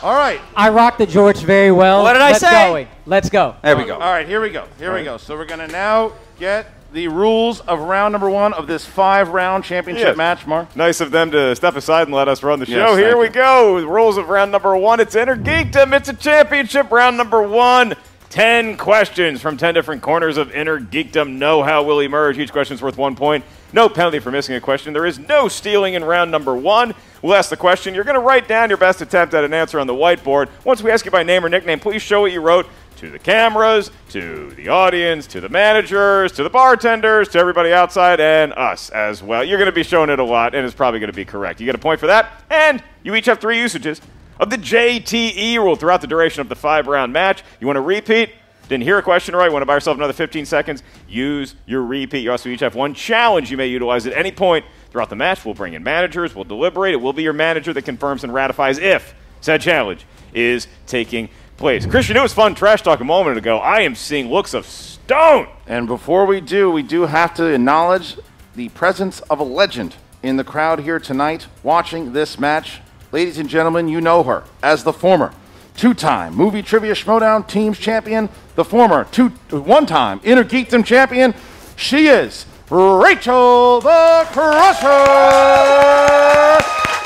All 0.03 0.13
right. 0.13 0.39
I 0.55 0.69
rocked 0.69 0.99
the 0.99 1.05
George 1.05 1.39
very 1.39 1.71
well. 1.71 2.03
What 2.03 2.13
did 2.13 2.21
I 2.21 2.29
Let's 2.31 2.39
say? 2.41 2.83
Go. 2.85 2.89
Let's 3.05 3.29
go. 3.29 3.55
There 3.63 3.75
we 3.75 3.85
go. 3.85 3.93
All 3.95 3.99
right, 4.11 4.27
here 4.27 4.39
we 4.41 4.49
go. 4.49 4.67
Here 4.77 4.93
we 4.93 5.03
go. 5.03 5.17
So 5.17 5.35
we're 5.35 5.45
going 5.45 5.59
to 5.65 5.67
now 5.67 6.13
get 6.39 6.67
the 6.93 7.07
rules 7.07 7.59
of 7.61 7.79
round 7.79 8.11
number 8.11 8.29
one 8.29 8.53
of 8.53 8.67
this 8.67 8.85
five-round 8.85 9.63
championship 9.63 10.09
Yes. 10.09 10.17
match, 10.17 10.45
Mark. 10.45 10.75
Nice 10.75 11.01
of 11.01 11.09
them 11.09 11.31
to 11.31 11.55
step 11.55 11.75
aside 11.75 12.03
and 12.07 12.15
let 12.15 12.27
us 12.27 12.43
run 12.43 12.59
the 12.59 12.67
Yes, 12.67 12.87
show. 12.87 12.95
Here 12.95 13.17
we 13.17 13.25
you. 13.25 13.31
go. 13.31 13.81
The 13.81 13.87
rules 13.87 14.17
of 14.17 14.29
round 14.29 14.51
number 14.51 14.77
one. 14.77 14.99
It's 14.99 15.15
Inner 15.15 15.35
Geekdom. 15.35 15.91
It's 15.93 16.09
a 16.09 16.13
championship 16.13 16.91
round 16.91 17.17
number 17.17 17.41
one. 17.41 17.95
Ten 18.33 18.77
questions 18.77 19.43
from 19.43 19.57
ten 19.57 19.75
different 19.75 20.01
corners 20.01 20.37
of 20.37 20.51
Inner 20.51 20.79
Geekdom. 20.79 21.33
Know 21.33 21.61
how 21.61 21.83
will 21.83 21.99
emerge. 21.99 22.39
Each 22.39 22.51
question's 22.51 22.81
worth 22.81 22.97
one 22.97 23.15
point. 23.15 23.45
No 23.73 23.87
penalty 23.87 24.17
for 24.17 24.31
missing 24.31 24.55
a 24.55 24.59
question. 24.59 24.91
There 24.91 25.05
is 25.05 25.19
no 25.19 25.47
stealing 25.47 25.93
in 25.93 26.03
round 26.03 26.31
number 26.31 26.55
one. 26.55 26.95
We'll 27.21 27.35
ask 27.35 27.51
the 27.51 27.57
question. 27.57 27.93
You're 27.93 28.03
going 28.03 28.15
to 28.15 28.25
write 28.25 28.47
down 28.47 28.69
your 28.69 28.79
best 28.79 29.03
attempt 29.03 29.35
at 29.35 29.43
an 29.43 29.53
answer 29.53 29.79
on 29.79 29.85
the 29.85 29.93
whiteboard. 29.93 30.49
Once 30.65 30.81
we 30.81 30.89
ask 30.89 31.05
you 31.05 31.11
by 31.11 31.21
name 31.21 31.45
or 31.45 31.49
nickname, 31.49 31.79
please 31.79 32.01
show 32.01 32.21
what 32.21 32.31
you 32.31 32.41
wrote 32.41 32.65
to 32.95 33.11
the 33.11 33.19
cameras, 33.19 33.91
to 34.09 34.49
the 34.55 34.67
audience, 34.67 35.27
to 35.27 35.39
the 35.39 35.49
managers, 35.49 36.31
to 36.31 36.41
the 36.41 36.49
bartenders, 36.49 37.29
to 37.29 37.37
everybody 37.37 37.71
outside, 37.71 38.19
and 38.19 38.51
us 38.53 38.89
as 38.89 39.21
well. 39.21 39.43
You're 39.43 39.59
going 39.59 39.69
to 39.69 39.71
be 39.71 39.83
showing 39.83 40.09
it 40.09 40.17
a 40.17 40.23
lot, 40.23 40.55
and 40.55 40.65
it's 40.65 40.73
probably 40.73 40.99
going 40.99 41.11
to 41.11 41.15
be 41.15 41.25
correct. 41.25 41.59
You 41.59 41.67
get 41.67 41.75
a 41.75 41.77
point 41.77 41.99
for 41.99 42.07
that, 42.07 42.31
and 42.49 42.83
you 43.03 43.13
each 43.13 43.27
have 43.27 43.37
three 43.37 43.59
usages 43.59 44.01
of 44.43 44.49
the 44.49 44.57
JTE 44.57 45.55
rule 45.55 45.77
throughout 45.77 46.01
the 46.01 46.07
duration 46.07 46.41
of 46.41 46.49
the 46.49 46.55
five 46.55 46.85
round 46.85 47.13
match. 47.13 47.43
You 47.61 47.67
want 47.67 47.77
to 47.77 47.81
repeat? 47.81 48.31
Didn't 48.67 48.83
hear 48.83 48.97
a 48.97 49.01
question 49.01 49.33
right? 49.35 49.49
Want 49.49 49.61
to 49.61 49.65
buy 49.65 49.75
yourself 49.75 49.95
another 49.95 50.11
15 50.11 50.45
seconds? 50.45 50.83
Use 51.07 51.55
your 51.65 51.81
repeat. 51.81 52.19
You 52.19 52.31
also 52.31 52.49
each 52.49 52.59
have 52.59 52.75
one 52.75 52.93
challenge 52.93 53.49
you 53.49 53.55
may 53.55 53.67
utilize 53.67 54.05
at 54.05 54.11
any 54.11 54.33
point 54.33 54.65
throughout 54.91 55.09
the 55.09 55.15
match. 55.15 55.45
We'll 55.45 55.53
bring 55.53 55.75
in 55.75 55.83
managers. 55.83 56.35
We'll 56.35 56.43
deliberate. 56.43 56.93
It 56.93 56.97
will 56.97 57.13
be 57.13 57.23
your 57.23 57.31
manager 57.31 57.71
that 57.71 57.83
confirms 57.83 58.25
and 58.25 58.33
ratifies 58.33 58.79
if 58.79 59.15
said 59.39 59.61
challenge 59.61 60.05
is 60.33 60.67
taking 60.87 61.29
place. 61.55 61.85
Christian, 61.85 62.17
it 62.17 62.21
was 62.21 62.33
fun 62.33 62.53
trash 62.53 62.81
talk 62.81 62.99
a 62.99 63.05
moment 63.05 63.37
ago. 63.37 63.59
I 63.59 63.81
am 63.81 63.95
seeing 63.95 64.29
looks 64.29 64.53
of 64.53 64.65
stone. 64.65 65.47
And 65.67 65.87
before 65.87 66.25
we 66.25 66.41
do, 66.41 66.69
we 66.69 66.83
do 66.83 67.03
have 67.03 67.33
to 67.35 67.45
acknowledge 67.45 68.17
the 68.55 68.67
presence 68.69 69.21
of 69.21 69.39
a 69.39 69.43
legend 69.43 69.95
in 70.21 70.35
the 70.35 70.43
crowd 70.43 70.81
here 70.81 70.99
tonight 70.99 71.47
watching 71.63 72.11
this 72.11 72.37
match. 72.37 72.81
Ladies 73.13 73.37
and 73.37 73.47
gentlemen, 73.47 73.87
you 73.87 74.01
know 74.01 74.23
her 74.23 74.43
as 74.63 74.83
the 74.83 74.91
former 74.91 75.31
two-time 75.77 76.33
movie 76.33 76.63
trivia 76.63 76.93
schmodown 76.95 77.47
teams 77.47 77.77
champion, 77.77 78.27
the 78.55 78.65
former 78.65 79.03
two 79.03 79.29
one-time 79.51 80.19
inner 80.23 80.43
geekdom 80.43 80.83
champion. 80.83 81.35
She 81.75 82.07
is 82.07 82.47
Rachel 82.71 83.81
the 83.81 84.27
Crusher 84.31 84.87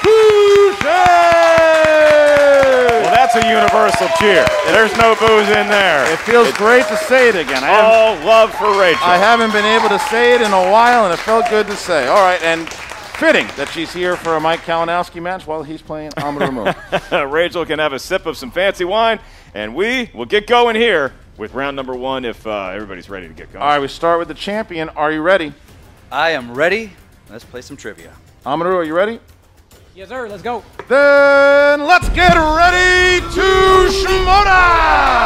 Boucher. 0.02 0.88
Well, 3.04 3.12
that's 3.12 3.36
a 3.36 3.46
universal 3.46 4.08
cheer. 4.18 4.48
There's 4.68 4.96
no 4.96 5.14
booze 5.16 5.50
in 5.50 5.68
there. 5.68 6.10
It 6.14 6.20
feels 6.20 6.50
great 6.54 6.88
to 6.88 6.96
say 6.96 7.28
it 7.28 7.36
again. 7.36 7.66
I 7.66 7.82
All 7.82 8.16
love 8.26 8.54
for 8.56 8.80
Rachel. 8.80 9.04
I 9.04 9.18
haven't 9.18 9.52
been 9.52 9.66
able 9.66 9.90
to 9.90 10.00
say 10.08 10.36
it 10.36 10.42
in 10.42 10.54
a 10.54 10.72
while, 10.72 11.04
and 11.04 11.14
it 11.14 11.20
felt 11.20 11.50
good 11.50 11.68
to 11.68 11.76
say. 11.76 12.08
All 12.08 12.24
right, 12.24 12.42
and 12.42 12.66
fitting 13.18 13.48
that 13.56 13.68
she's 13.70 13.92
here 13.92 14.16
for 14.16 14.36
a 14.36 14.40
Mike 14.40 14.60
Kalinowski 14.62 15.20
match 15.20 15.48
while 15.48 15.64
he's 15.64 15.82
playing 15.82 16.12
Amaru 16.18 16.72
Rachel 17.28 17.66
can 17.66 17.80
have 17.80 17.92
a 17.92 17.98
sip 17.98 18.28
of 18.28 18.38
some 18.38 18.52
fancy 18.52 18.86
wine, 18.86 19.20
and 19.56 19.74
we 19.74 20.12
will 20.14 20.26
get 20.26 20.46
going 20.46 20.76
here 20.76 21.14
with 21.36 21.56
round 21.56 21.76
number 21.76 21.96
one 21.96 22.26
if 22.26 22.46
uh, 22.46 22.68
everybody's 22.68 23.10
ready 23.10 23.28
to 23.28 23.34
get 23.34 23.52
going. 23.52 23.64
All 23.64 23.70
right, 23.70 23.80
we 23.80 23.88
start 23.88 24.20
with 24.20 24.28
the 24.28 24.36
champion. 24.36 24.90
Are 24.90 25.12
you 25.12 25.22
ready? 25.22 25.52
I 26.12 26.32
am 26.32 26.54
ready. 26.54 26.94
Let's 27.28 27.44
play 27.44 27.62
some 27.62 27.76
trivia. 27.76 28.14
Amaru, 28.46 28.76
are 28.76 28.84
you 28.84 28.94
ready? 28.94 29.20
Yes, 29.96 30.10
sir. 30.10 30.30
Let's 30.30 30.44
go. 30.44 30.64
Then 30.88 31.86
let's 31.86 32.10
get 32.10 32.36
ready 32.36 33.20
to 33.34 33.90
Shimoda! 33.98 35.18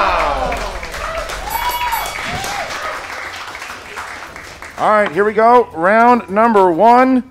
All 4.78 4.90
right, 4.90 5.12
here 5.12 5.26
we 5.26 5.34
go. 5.34 5.66
Round 5.72 6.30
number 6.30 6.72
one. 6.72 7.30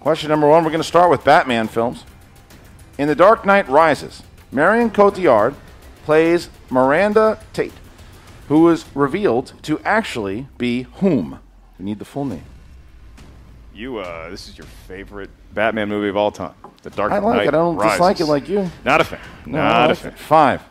Question 0.00 0.30
number 0.30 0.48
one. 0.48 0.64
We're 0.64 0.70
going 0.70 0.82
to 0.82 0.88
start 0.88 1.10
with 1.10 1.24
Batman 1.24 1.68
films. 1.68 2.04
In 2.98 3.08
The 3.08 3.14
Dark 3.14 3.44
Knight 3.46 3.68
Rises, 3.68 4.22
Marion 4.52 4.90
Cotillard 4.90 5.54
plays 6.04 6.48
Miranda 6.70 7.38
Tate, 7.52 7.72
who 8.48 8.68
is 8.68 8.84
revealed 8.94 9.52
to 9.62 9.78
actually 9.80 10.48
be 10.58 10.82
whom? 10.96 11.38
We 11.78 11.84
need 11.84 11.98
the 11.98 12.04
full 12.04 12.24
name. 12.24 12.44
You, 13.74 13.98
uh, 13.98 14.28
this 14.28 14.48
is 14.48 14.58
your 14.58 14.66
favorite 14.86 15.30
Batman 15.54 15.88
movie 15.88 16.08
of 16.08 16.16
all 16.16 16.30
time, 16.30 16.54
The 16.82 16.90
Dark 16.90 17.12
I 17.12 17.18
like 17.18 17.36
Knight 17.36 17.44
it. 17.44 17.48
I 17.48 17.50
don't 17.52 17.76
Rises. 17.76 17.92
dislike 17.92 18.20
it 18.20 18.26
like 18.26 18.48
you. 18.48 18.70
Not 18.84 19.00
a 19.00 19.04
fan. 19.04 19.20
No, 19.46 19.58
Not 19.58 19.90
a 19.90 19.94
fan. 19.94 20.12
it. 20.12 20.18
Five, 20.18 20.62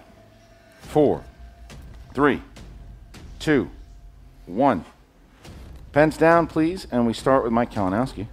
four, 0.82 1.24
three, 2.14 2.42
two, 3.40 3.70
one. 4.46 4.86
Pens 5.92 6.18
down, 6.18 6.46
please, 6.46 6.86
and 6.92 7.08
we 7.08 7.14
start 7.14 7.44
with 7.44 7.52
Mike 7.52 7.72
Kalinowski. 7.72 8.28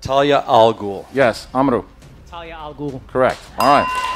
Talia 0.00 0.44
Al 0.46 0.74
Ghul. 0.74 1.06
Yes, 1.12 1.48
Amaru. 1.54 1.84
Talia 2.26 2.54
Al 2.54 2.74
Ghul. 2.74 3.00
Correct. 3.08 3.38
All 3.58 3.66
right. 3.66 4.08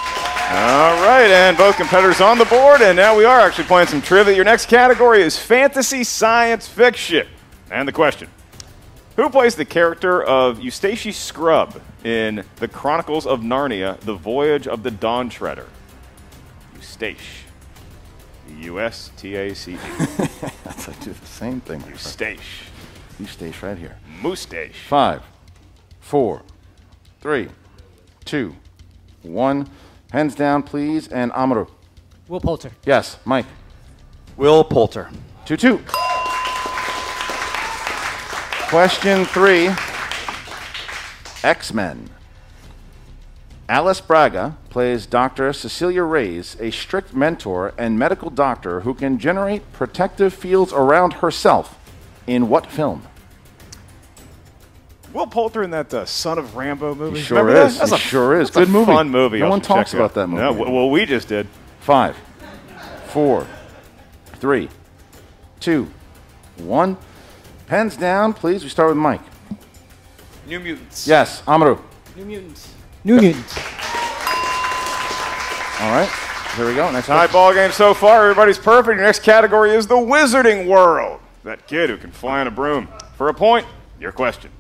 All 0.53 1.03
right, 1.03 1.31
and 1.31 1.57
both 1.57 1.77
competitors 1.77 2.21
on 2.21 2.37
the 2.37 2.45
board, 2.45 2.83
and 2.83 2.95
now 2.95 3.17
we 3.17 3.25
are 3.25 3.41
actually 3.41 3.65
playing 3.65 3.89
some 3.89 4.03
trivia. 4.03 4.35
Your 4.35 4.45
next 4.45 4.67
category 4.67 5.23
is 5.23 5.39
fantasy 5.39 6.05
science 6.05 6.69
fiction. 6.69 7.27
And 7.71 7.89
the 7.89 7.93
question 7.93 8.29
Who 9.17 9.31
plays 9.31 9.55
the 9.55 9.65
character 9.65 10.23
of 10.23 10.61
Eustace 10.61 11.17
Scrub 11.17 11.81
in 12.05 12.45
The 12.57 12.69
Chronicles 12.69 13.27
of 13.27 13.41
Narnia 13.41 13.99
The 14.01 14.15
Voyage 14.15 14.69
of 14.69 14.83
the 14.83 14.91
Dawn 14.91 15.31
Treader? 15.31 15.67
Eustace. 16.75 17.17
U 18.59 18.79
S 18.79 19.11
T 19.17 19.35
A 19.37 19.55
C 19.55 19.73
E. 19.73 19.77
That's 20.65 20.87
like 20.87 21.01
do 21.01 21.13
the 21.13 21.27
same 21.27 21.61
thing. 21.61 21.83
Eustace. 21.89 22.41
You 23.19 23.27
stay 23.27 23.53
right 23.63 23.79
here. 23.79 23.97
Moustache. 24.21 24.87
Five, 24.89 25.23
four, 26.03 26.43
three, 27.23 27.49
two, 28.27 28.55
one. 29.23 29.69
Hands 30.11 30.35
down, 30.35 30.63
please, 30.63 31.09
and 31.09 31.33
Amaru. 31.35 31.65
Will 32.29 32.41
Poulter. 32.41 32.73
Yes, 32.85 33.17
Mike. 33.25 33.47
Will 34.37 34.63
Poulter. 34.63 35.09
2 35.47 35.57
2. 35.57 35.81
Question 38.69 39.25
three 39.25 39.71
X 41.43 41.73
Men. 41.75 42.09
Alice 43.69 44.01
Braga 44.01 44.57
plays 44.71 45.07
Dr. 45.07 45.53
Cecilia 45.53 46.03
Reyes, 46.03 46.57
a 46.61 46.71
strict 46.71 47.15
mentor 47.15 47.73
and 47.79 47.99
medical 47.99 48.31
doctor 48.31 48.81
who 48.81 48.95
can 48.95 49.19
generate 49.19 49.73
protective 49.73 50.35
fields 50.35 50.73
around 50.73 51.15
herself. 51.15 51.79
In 52.27 52.49
what 52.49 52.67
film? 52.67 53.03
Will 55.13 55.27
Poulter 55.27 55.63
in 55.63 55.71
that 55.73 55.93
uh, 55.93 56.05
Son 56.07 56.39
of 56.39 56.57
Rambo 56.57 56.95
movie? 56.95 57.19
He 57.19 57.25
sure 57.25 57.39
Remember 57.39 57.61
that? 57.61 57.67
is. 57.73 57.79
That's 57.79 57.91
He 57.91 57.97
a, 57.97 57.99
sure 58.01 58.41
is. 58.41 58.49
that's 58.49 58.57
a 58.57 58.61
Good 58.61 58.69
movie. 58.71 58.87
Fun 58.93 59.11
movie. 59.11 59.39
No 59.41 59.51
one 59.51 59.61
talks 59.61 59.93
about 59.95 60.05
out. 60.05 60.15
that 60.15 60.27
movie 60.29 60.43
No, 60.43 60.53
well, 60.53 60.91
we 60.91 61.05
just 61.05 61.29
did. 61.29 61.47
Five, 61.81 62.17
four, 63.09 63.47
three, 64.37 64.69
two, 65.61 65.89
one. 66.59 66.97
Pens 67.67 67.97
down, 67.97 68.33
please. 68.33 68.63
We 68.63 68.69
start 68.71 68.89
with 68.91 68.99
Mike. 68.99 69.21
New 70.47 70.61
Mutants. 70.61 71.07
Yes, 71.07 71.43
Amaru. 71.47 71.79
New 72.17 72.25
Mutants. 72.25 72.73
New 73.05 73.17
Mutants. 73.21 73.57
All 75.81 75.91
right. 75.91 76.09
Here 76.57 76.67
we 76.69 76.75
go. 76.75 76.91
Next 76.93 77.07
Tie 77.07 77.27
ball 77.29 77.53
game 77.55 77.73
so 77.73 77.95
far. 77.95 78.23
Everybody's 78.23 78.59
perfect. 78.59 78.97
Your 78.97 79.05
next 79.07 79.23
category 79.23 79.71
is 79.75 79.87
the 79.87 79.95
Wizarding 79.97 80.67
World. 80.67 81.21
That 81.45 81.67
kid 81.67 81.91
who 81.91 81.97
can 81.97 82.13
fly 82.13 82.41
on 82.41 82.47
a 82.47 82.51
broom. 82.51 82.89
For 83.17 83.29
a 83.29 83.35
point, 83.35 83.67
your 83.99 84.13
question. 84.13 84.51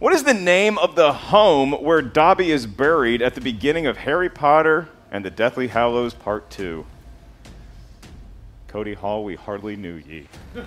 What 0.00 0.12
is 0.12 0.24
the 0.24 0.34
name 0.34 0.76
of 0.78 0.96
the 0.96 1.12
home 1.12 1.72
where 1.72 2.02
Dobby 2.02 2.50
is 2.50 2.66
buried 2.66 3.22
at 3.22 3.34
the 3.36 3.40
beginning 3.40 3.86
of 3.86 3.96
Harry 3.98 4.28
Potter 4.28 4.88
and 5.10 5.24
the 5.24 5.30
Deathly 5.30 5.68
Hallows 5.68 6.14
Part 6.14 6.50
2? 6.50 6.84
Cody 8.66 8.94
Hall, 8.94 9.22
we 9.22 9.36
hardly 9.36 9.76
knew 9.76 9.94
ye. 9.94 10.26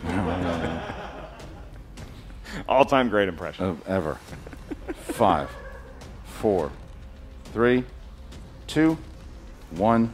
All 2.69 2.85
time 2.85 3.09
great 3.09 3.27
impression. 3.27 3.65
Of 3.65 3.85
ever. 3.87 4.17
Five, 4.95 5.49
four, 6.23 6.71
three, 7.51 7.83
two, 8.65 8.97
one. 9.71 10.13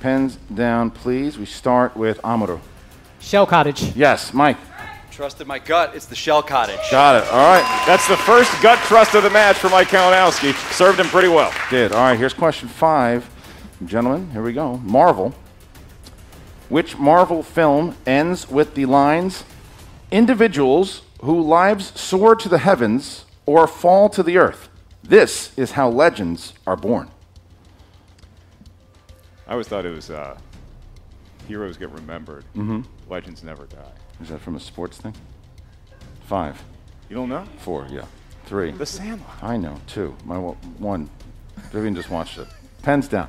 Pens 0.00 0.38
down, 0.52 0.90
please. 0.90 1.36
We 1.36 1.44
start 1.44 1.94
with 1.94 2.18
Amaru. 2.24 2.58
Shell 3.20 3.46
Cottage. 3.46 3.94
Yes, 3.94 4.32
Mike. 4.32 4.56
Trusted 5.14 5.46
my 5.46 5.60
gut. 5.60 5.94
It's 5.94 6.06
the 6.06 6.16
Shell 6.16 6.42
Cottage. 6.42 6.80
Got 6.90 7.22
it. 7.22 7.28
All 7.30 7.38
right. 7.38 7.84
That's 7.86 8.08
the 8.08 8.16
first 8.16 8.50
gut 8.60 8.80
trust 8.80 9.14
of 9.14 9.22
the 9.22 9.30
match 9.30 9.56
for 9.56 9.68
Mike 9.68 9.86
Kalinowski. 9.86 10.52
Served 10.72 10.98
him 10.98 11.06
pretty 11.06 11.28
well. 11.28 11.52
Did. 11.70 11.92
All 11.92 11.98
right, 12.02 12.18
here's 12.18 12.34
question 12.34 12.68
five. 12.68 13.30
Gentlemen, 13.86 14.28
here 14.32 14.42
we 14.42 14.52
go. 14.52 14.78
Marvel. 14.78 15.32
Which 16.68 16.98
Marvel 16.98 17.44
film 17.44 17.96
ends 18.06 18.50
with 18.50 18.74
the 18.74 18.86
lines 18.86 19.44
Individuals 20.10 21.02
who 21.22 21.40
lives 21.40 21.98
soar 21.98 22.34
to 22.34 22.48
the 22.48 22.58
heavens 22.58 23.24
or 23.46 23.68
fall 23.68 24.08
to 24.08 24.22
the 24.22 24.36
earth? 24.36 24.68
This 25.02 25.56
is 25.56 25.72
how 25.72 25.88
legends 25.90 26.54
are 26.66 26.76
born. 26.76 27.08
I 29.46 29.52
always 29.52 29.68
thought 29.68 29.86
it 29.86 29.94
was 29.94 30.10
uh, 30.10 30.36
heroes 31.46 31.76
get 31.76 31.90
remembered, 31.90 32.44
Mhm. 32.56 32.84
legends 33.08 33.44
never 33.44 33.66
die. 33.66 33.92
Is 34.22 34.28
that 34.28 34.40
from 34.40 34.56
a 34.56 34.60
sports 34.60 34.98
thing? 34.98 35.14
Five, 36.26 36.62
You 37.08 37.16
don't 37.16 37.28
know? 37.28 37.44
four, 37.58 37.86
yeah. 37.90 38.04
Three. 38.46 38.70
The 38.72 38.86
Sandlot. 38.86 39.42
I 39.42 39.56
know. 39.56 39.76
Two. 39.86 40.14
My 40.24 40.36
one. 40.36 41.08
Vivian 41.72 41.94
just 41.94 42.10
watched 42.10 42.38
it. 42.38 42.46
Pens 42.82 43.08
down. 43.08 43.28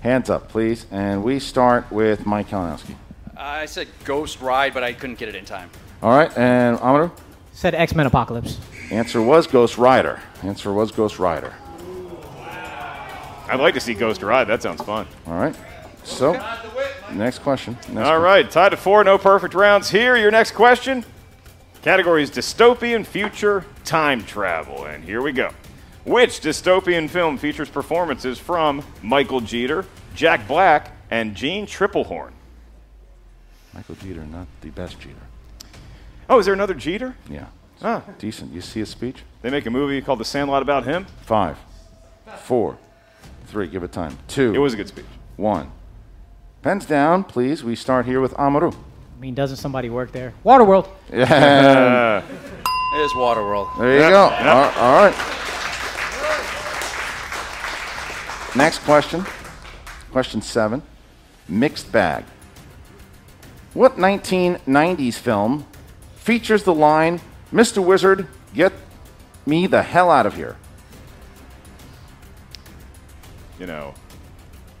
Hands 0.00 0.28
up, 0.30 0.48
please. 0.48 0.86
And 0.90 1.22
we 1.22 1.38
start 1.38 1.90
with 1.92 2.24
Mike 2.26 2.48
Kalinowski. 2.48 2.94
I 3.36 3.66
said 3.66 3.88
Ghost 4.04 4.40
Ride, 4.40 4.72
but 4.74 4.82
I 4.82 4.92
couldn't 4.94 5.18
get 5.18 5.28
it 5.28 5.34
in 5.34 5.44
time. 5.44 5.68
All 6.02 6.10
right, 6.16 6.36
and 6.36 6.78
Amaru? 6.80 7.10
Said 7.52 7.74
X 7.74 7.94
Men 7.94 8.06
Apocalypse. 8.06 8.58
Answer 8.90 9.20
was 9.22 9.46
Ghost 9.46 9.76
Rider. 9.78 10.20
Answer 10.42 10.72
was 10.72 10.90
Ghost 10.90 11.18
Rider. 11.18 11.52
I'd 13.48 13.60
like 13.60 13.74
to 13.74 13.80
see 13.80 13.94
Ghost 13.94 14.22
Ride. 14.22 14.44
That 14.48 14.62
sounds 14.62 14.82
fun. 14.82 15.06
All 15.26 15.34
right. 15.34 15.54
So, 16.04 16.32
next 17.14 17.40
question. 17.40 17.76
Next 17.88 18.08
All 18.08 18.20
right, 18.20 18.50
tied 18.50 18.70
to 18.70 18.76
four, 18.76 19.04
no 19.04 19.18
perfect 19.18 19.54
rounds 19.54 19.90
here. 19.90 20.16
Your 20.16 20.30
next 20.30 20.52
question. 20.52 21.04
Category 21.82 22.22
is 22.22 22.30
dystopian 22.30 23.04
future 23.04 23.64
time 23.84 24.24
travel. 24.24 24.84
And 24.84 25.02
here 25.02 25.20
we 25.20 25.32
go. 25.32 25.50
Which 26.04 26.40
dystopian 26.40 27.08
film 27.10 27.38
features 27.38 27.68
performances 27.68 28.38
from 28.38 28.84
Michael 29.02 29.40
Jeter, 29.40 29.84
Jack 30.14 30.46
Black, 30.46 30.92
and 31.10 31.34
Jeanne 31.34 31.66
Tripplehorn? 31.66 32.30
Michael 33.74 33.94
Jeter, 33.96 34.24
not 34.24 34.46
the 34.60 34.70
best 34.70 35.00
Jeter. 35.00 35.14
Oh, 36.28 36.38
is 36.38 36.46
there 36.46 36.54
another 36.54 36.74
Jeter? 36.74 37.16
Yeah. 37.28 37.46
Ah. 37.82 38.02
Decent. 38.18 38.52
You 38.52 38.60
see 38.60 38.80
his 38.80 38.88
speech? 38.88 39.22
They 39.42 39.50
make 39.50 39.66
a 39.66 39.70
movie 39.70 40.00
called 40.02 40.20
The 40.20 40.24
Sandlot 40.24 40.62
about 40.62 40.84
him? 40.84 41.06
Five, 41.22 41.58
four, 42.44 42.78
three. 43.46 43.66
Give 43.66 43.82
it 43.82 43.92
time. 43.92 44.18
Two. 44.28 44.54
It 44.54 44.58
was 44.58 44.74
a 44.74 44.76
good 44.76 44.88
speech. 44.88 45.04
One. 45.36 45.70
Pens 46.62 46.86
down, 46.86 47.24
please. 47.24 47.64
We 47.64 47.74
start 47.74 48.06
here 48.06 48.20
with 48.20 48.38
Amaru. 48.38 48.70
I 48.70 49.20
mean, 49.20 49.34
doesn't 49.34 49.56
somebody 49.56 49.90
work 49.90 50.12
there? 50.12 50.32
Waterworld. 50.44 50.88
Yeah. 51.12 52.22
It 52.94 52.98
is 52.98 53.12
Waterworld. 53.14 53.78
There 53.78 53.94
you 53.94 54.00
Yep, 54.00 54.10
go. 54.10 54.28
yep. 54.28 54.46
All, 54.76 54.84
all 54.84 55.06
right. 55.06 55.14
Next 58.54 58.80
question. 58.80 59.24
Question 60.10 60.42
seven. 60.42 60.82
Mixed 61.48 61.90
bag. 61.90 62.24
What 63.72 63.96
1990s 63.96 65.14
film 65.14 65.66
features 66.16 66.64
the 66.64 66.74
line, 66.74 67.22
Mr. 67.50 67.82
Wizard, 67.82 68.26
get 68.52 68.74
me 69.46 69.66
the 69.66 69.82
hell 69.82 70.10
out 70.10 70.26
of 70.26 70.34
here? 70.36 70.56
You 73.58 73.64
know, 73.64 73.94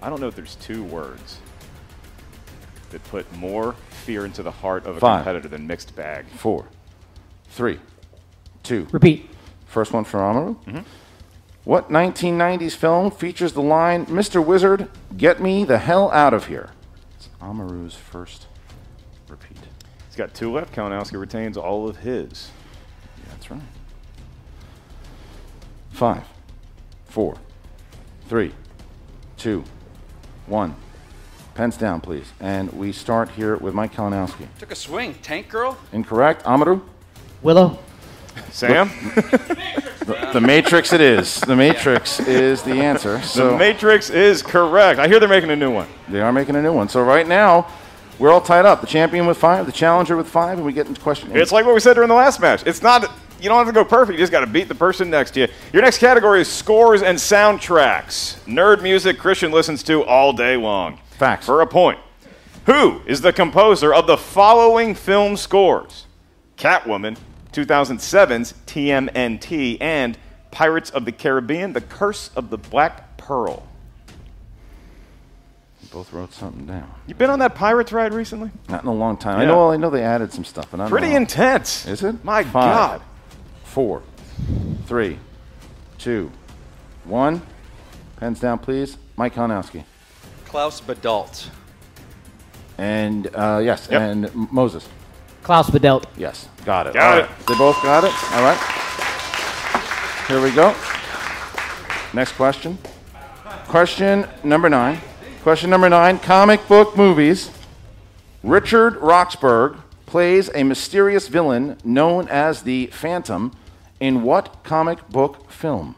I 0.02 0.10
don't 0.10 0.20
know 0.20 0.28
if 0.28 0.36
there's 0.36 0.56
two 0.56 0.84
words 0.84 1.38
that 2.92 3.02
put 3.04 3.30
more 3.36 3.74
fear 4.04 4.24
into 4.24 4.42
the 4.42 4.50
heart 4.50 4.86
of 4.86 4.96
a 4.96 5.00
Five. 5.00 5.24
competitor 5.24 5.48
than 5.48 5.66
mixed 5.66 5.94
bag. 5.96 6.26
Four, 6.26 6.66
three, 7.48 7.80
two. 8.62 8.86
Repeat. 8.92 9.28
First 9.66 9.92
one 9.92 10.04
for 10.04 10.22
Amaru. 10.22 10.54
Mm-hmm. 10.66 10.80
What 11.64 11.90
1990s 11.90 12.74
film 12.74 13.10
features 13.10 13.52
the 13.52 13.62
line, 13.62 14.06
Mr. 14.06 14.44
Wizard, 14.44 14.88
get 15.16 15.40
me 15.40 15.64
the 15.64 15.78
hell 15.78 16.10
out 16.10 16.34
of 16.34 16.46
here? 16.46 16.70
It's 17.16 17.28
Amaru's 17.40 17.94
first 17.94 18.46
repeat. 19.28 19.56
He's 20.08 20.16
got 20.16 20.34
two 20.34 20.52
left. 20.52 20.74
Kalinowski 20.74 21.18
retains 21.18 21.56
all 21.56 21.88
of 21.88 21.98
his. 21.98 22.50
That's 23.30 23.50
right. 23.50 23.60
Five, 25.90 26.24
four, 27.06 27.36
three, 28.28 28.52
two, 29.36 29.64
one. 30.46 30.74
Pens 31.54 31.76
down, 31.76 32.00
please. 32.00 32.32
And 32.40 32.72
we 32.72 32.92
start 32.92 33.28
here 33.30 33.56
with 33.56 33.74
Mike 33.74 33.94
Kalinowski. 33.94 34.46
Took 34.58 34.70
a 34.70 34.74
swing. 34.74 35.14
Tank 35.22 35.48
Girl? 35.48 35.76
Incorrect. 35.92 36.42
Amaru? 36.46 36.80
Willow. 37.42 37.78
Sam? 38.50 38.90
The, 39.14 40.30
the 40.32 40.40
Matrix 40.40 40.92
it 40.92 41.00
is. 41.00 41.40
The 41.42 41.54
Matrix 41.54 42.18
is 42.20 42.62
the 42.62 42.72
answer. 42.72 43.20
So 43.22 43.50
the 43.50 43.58
Matrix 43.58 44.10
is 44.10 44.42
correct. 44.42 44.98
I 44.98 45.06
hear 45.06 45.20
they're 45.20 45.28
making 45.28 45.50
a 45.50 45.56
new 45.56 45.70
one. 45.70 45.86
They 46.08 46.20
are 46.20 46.32
making 46.32 46.56
a 46.56 46.62
new 46.62 46.72
one. 46.72 46.88
So 46.88 47.02
right 47.02 47.28
now, 47.28 47.68
we're 48.18 48.30
all 48.30 48.40
tied 48.40 48.64
up. 48.64 48.80
The 48.80 48.86
champion 48.86 49.26
with 49.26 49.36
five, 49.36 49.66
the 49.66 49.72
challenger 49.72 50.16
with 50.16 50.28
five, 50.28 50.58
and 50.58 50.66
we 50.66 50.72
get 50.72 50.86
into 50.86 51.00
question. 51.00 51.36
It's 51.36 51.52
like 51.52 51.66
what 51.66 51.74
we 51.74 51.80
said 51.80 51.94
during 51.94 52.08
the 52.08 52.14
last 52.14 52.40
match. 52.40 52.62
It's 52.66 52.82
not, 52.82 53.02
you 53.40 53.48
don't 53.48 53.58
have 53.58 53.66
to 53.66 53.72
go 53.72 53.84
perfect. 53.84 54.18
You 54.18 54.22
just 54.22 54.32
got 54.32 54.40
to 54.40 54.46
beat 54.46 54.68
the 54.68 54.74
person 54.74 55.10
next 55.10 55.32
to 55.32 55.40
you. 55.40 55.48
Your 55.72 55.82
next 55.82 55.98
category 55.98 56.40
is 56.40 56.48
scores 56.48 57.02
and 57.02 57.18
soundtracks. 57.18 58.40
Nerd 58.46 58.82
music 58.82 59.18
Christian 59.18 59.52
listens 59.52 59.82
to 59.84 60.02
all 60.04 60.32
day 60.32 60.56
long. 60.56 60.98
Facts. 61.22 61.46
For 61.46 61.60
a 61.60 61.66
point. 61.68 62.00
Who 62.66 63.00
is 63.06 63.20
the 63.20 63.32
composer 63.32 63.94
of 63.94 64.08
the 64.08 64.16
following 64.16 64.96
film 64.96 65.36
scores? 65.36 66.08
Catwoman, 66.56 67.16
2007's 67.52 68.54
TMNT, 68.66 69.78
and 69.80 70.18
Pirates 70.50 70.90
of 70.90 71.04
the 71.04 71.12
Caribbean, 71.12 71.74
The 71.74 71.80
Curse 71.80 72.32
of 72.34 72.50
the 72.50 72.58
Black 72.58 73.16
Pearl. 73.18 73.64
We 75.80 75.88
both 75.92 76.12
wrote 76.12 76.32
something 76.32 76.66
down. 76.66 76.92
You 77.06 77.14
been 77.14 77.30
on 77.30 77.38
that 77.38 77.54
Pirates 77.54 77.92
ride 77.92 78.12
recently? 78.12 78.50
Not 78.68 78.82
in 78.82 78.88
a 78.88 78.92
long 78.92 79.16
time. 79.16 79.38
I 79.38 79.44
know. 79.44 79.70
I 79.70 79.76
know 79.76 79.90
they 79.90 80.02
added 80.02 80.32
some 80.32 80.44
stuff, 80.44 80.72
but 80.72 80.80
I 80.80 80.88
Pretty 80.88 81.10
know. 81.10 81.18
intense. 81.18 81.86
Is 81.86 82.02
it? 82.02 82.24
My 82.24 82.42
Five, 82.42 82.52
God. 82.52 83.02
Four, 83.62 84.02
three, 84.86 85.20
two, 85.98 86.32
one. 87.04 87.42
Pens 88.16 88.40
down, 88.40 88.58
please. 88.58 88.98
Mike 89.16 89.36
Kalinowski. 89.36 89.84
Klaus 90.52 90.82
Badelt. 90.82 91.48
And 92.76 93.26
uh, 93.34 93.62
yes, 93.64 93.88
Yep. 93.90 94.00
and 94.02 94.52
Moses. 94.52 94.86
Klaus 95.42 95.70
Badelt. 95.70 96.04
Yes, 96.18 96.46
got 96.66 96.86
it. 96.86 96.92
Got 96.92 97.12
All 97.14 97.18
it. 97.18 97.22
right. 97.22 97.46
They 97.46 97.54
both 97.56 97.82
got 97.82 98.04
it. 98.04 98.12
All 98.34 98.42
right. 98.42 98.58
Here 100.28 100.42
we 100.42 100.50
go. 100.50 100.74
Next 102.12 102.32
question. 102.32 102.76
Question 103.66 104.26
number 104.44 104.68
nine. 104.68 105.00
Question 105.42 105.70
number 105.70 105.88
nine. 105.88 106.18
Comic 106.18 106.68
book 106.68 106.98
movies. 106.98 107.50
Richard 108.42 108.96
Roxburgh 108.96 109.78
plays 110.04 110.50
a 110.54 110.64
mysterious 110.64 111.28
villain 111.28 111.78
known 111.82 112.28
as 112.28 112.62
the 112.64 112.88
Phantom 112.88 113.52
in 114.00 114.22
what 114.22 114.62
comic 114.64 115.08
book 115.08 115.50
film? 115.50 115.94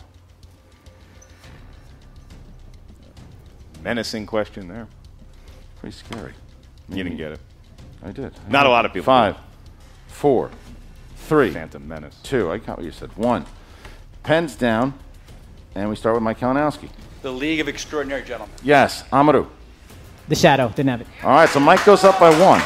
Menacing 3.85 4.25
question 4.25 4.67
there. 4.67 4.89
Pretty 5.79 5.95
scary. 5.95 6.33
You 6.89 7.05
didn't 7.05 7.19
get 7.19 7.33
it. 7.33 7.41
I 8.03 8.13
did. 8.13 8.33
Not 8.49 8.65
a 8.65 8.71
lot 8.71 8.87
of 8.87 8.93
people 8.95 9.05
Five, 9.05 9.37
four, 10.09 10.51
three, 11.17 11.51
Phantom 11.51 11.87
Menace. 11.87 12.19
two. 12.23 12.51
I 12.51 12.57
got 12.57 12.79
what 12.79 12.87
you 12.87 12.93
said. 12.93 13.15
One. 13.17 13.45
Pens 14.23 14.57
down, 14.57 14.95
and 15.75 15.91
we 15.91 15.97
start 15.97 16.15
with 16.15 16.23
Mike 16.23 16.41
Kalinowski. 16.41 16.89
The 17.21 17.31
League 17.31 17.61
of 17.61 17.69
Extraordinary 17.69 18.23
Gentlemen. 18.23 18.55
Yes, 18.63 19.05
Amaru. 19.13 19.47
The 20.29 20.35
Shadow. 20.35 20.69
Didn't 20.71 20.89
have 20.89 21.01
it. 21.03 21.07
All 21.23 21.31
right, 21.31 21.49
so 21.49 21.61
Mike 21.61 21.85
goes 21.85 22.05
up 22.05 22.19
by 22.19 22.31
one. 22.41 22.63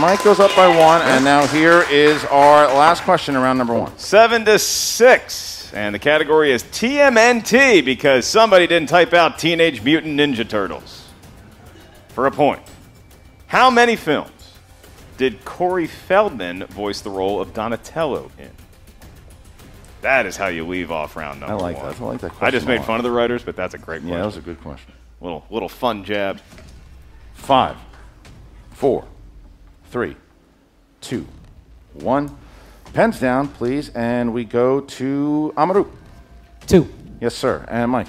Mike 0.00 0.22
goes 0.22 0.38
up 0.38 0.54
by 0.54 0.68
one, 0.68 1.02
and 1.02 1.24
now 1.24 1.44
here 1.48 1.84
is 1.90 2.24
our 2.26 2.66
last 2.66 3.02
question 3.02 3.34
around 3.34 3.58
number 3.58 3.74
one. 3.74 3.96
Seven 3.98 4.44
to 4.44 4.60
six. 4.60 5.55
And 5.72 5.94
the 5.94 5.98
category 5.98 6.52
is 6.52 6.62
TMNT 6.64 7.84
because 7.84 8.26
somebody 8.26 8.66
didn't 8.66 8.88
type 8.88 9.12
out 9.12 9.38
Teenage 9.38 9.82
Mutant 9.82 10.18
Ninja 10.18 10.48
Turtles. 10.48 11.08
For 12.08 12.26
a 12.26 12.30
point. 12.30 12.62
How 13.46 13.70
many 13.70 13.96
films 13.96 14.30
did 15.16 15.44
Corey 15.44 15.86
Feldman 15.86 16.64
voice 16.66 17.00
the 17.00 17.10
role 17.10 17.40
of 17.40 17.54
Donatello 17.54 18.30
in? 18.38 18.50
That 20.02 20.26
is 20.26 20.36
how 20.36 20.46
you 20.48 20.66
leave 20.66 20.90
off 20.90 21.16
round 21.16 21.40
number 21.40 21.54
I 21.54 21.58
like 21.58 21.76
one. 21.76 21.86
that. 21.86 22.00
I 22.00 22.04
like 22.04 22.20
that 22.20 22.32
I 22.40 22.50
just 22.50 22.66
made 22.66 22.84
fun 22.84 22.98
of 22.98 23.02
the 23.02 23.10
writers, 23.10 23.42
but 23.42 23.56
that's 23.56 23.74
a 23.74 23.78
great 23.78 24.02
question. 24.02 24.08
Yeah, 24.08 24.18
that 24.18 24.26
was 24.26 24.36
a 24.36 24.40
good 24.40 24.60
question. 24.60 24.92
Little, 25.20 25.44
little 25.50 25.68
fun 25.68 26.04
jab. 26.04 26.40
Five, 27.34 27.76
four, 28.70 29.04
three, 29.90 30.16
two, 31.00 31.26
one. 31.94 32.36
Pens 32.96 33.20
down, 33.20 33.48
please, 33.48 33.90
and 33.90 34.32
we 34.32 34.42
go 34.42 34.80
to 34.80 35.52
Amaru. 35.58 35.84
Two. 36.66 36.88
Yes, 37.20 37.34
sir. 37.34 37.62
And 37.68 37.90
Mike. 37.90 38.06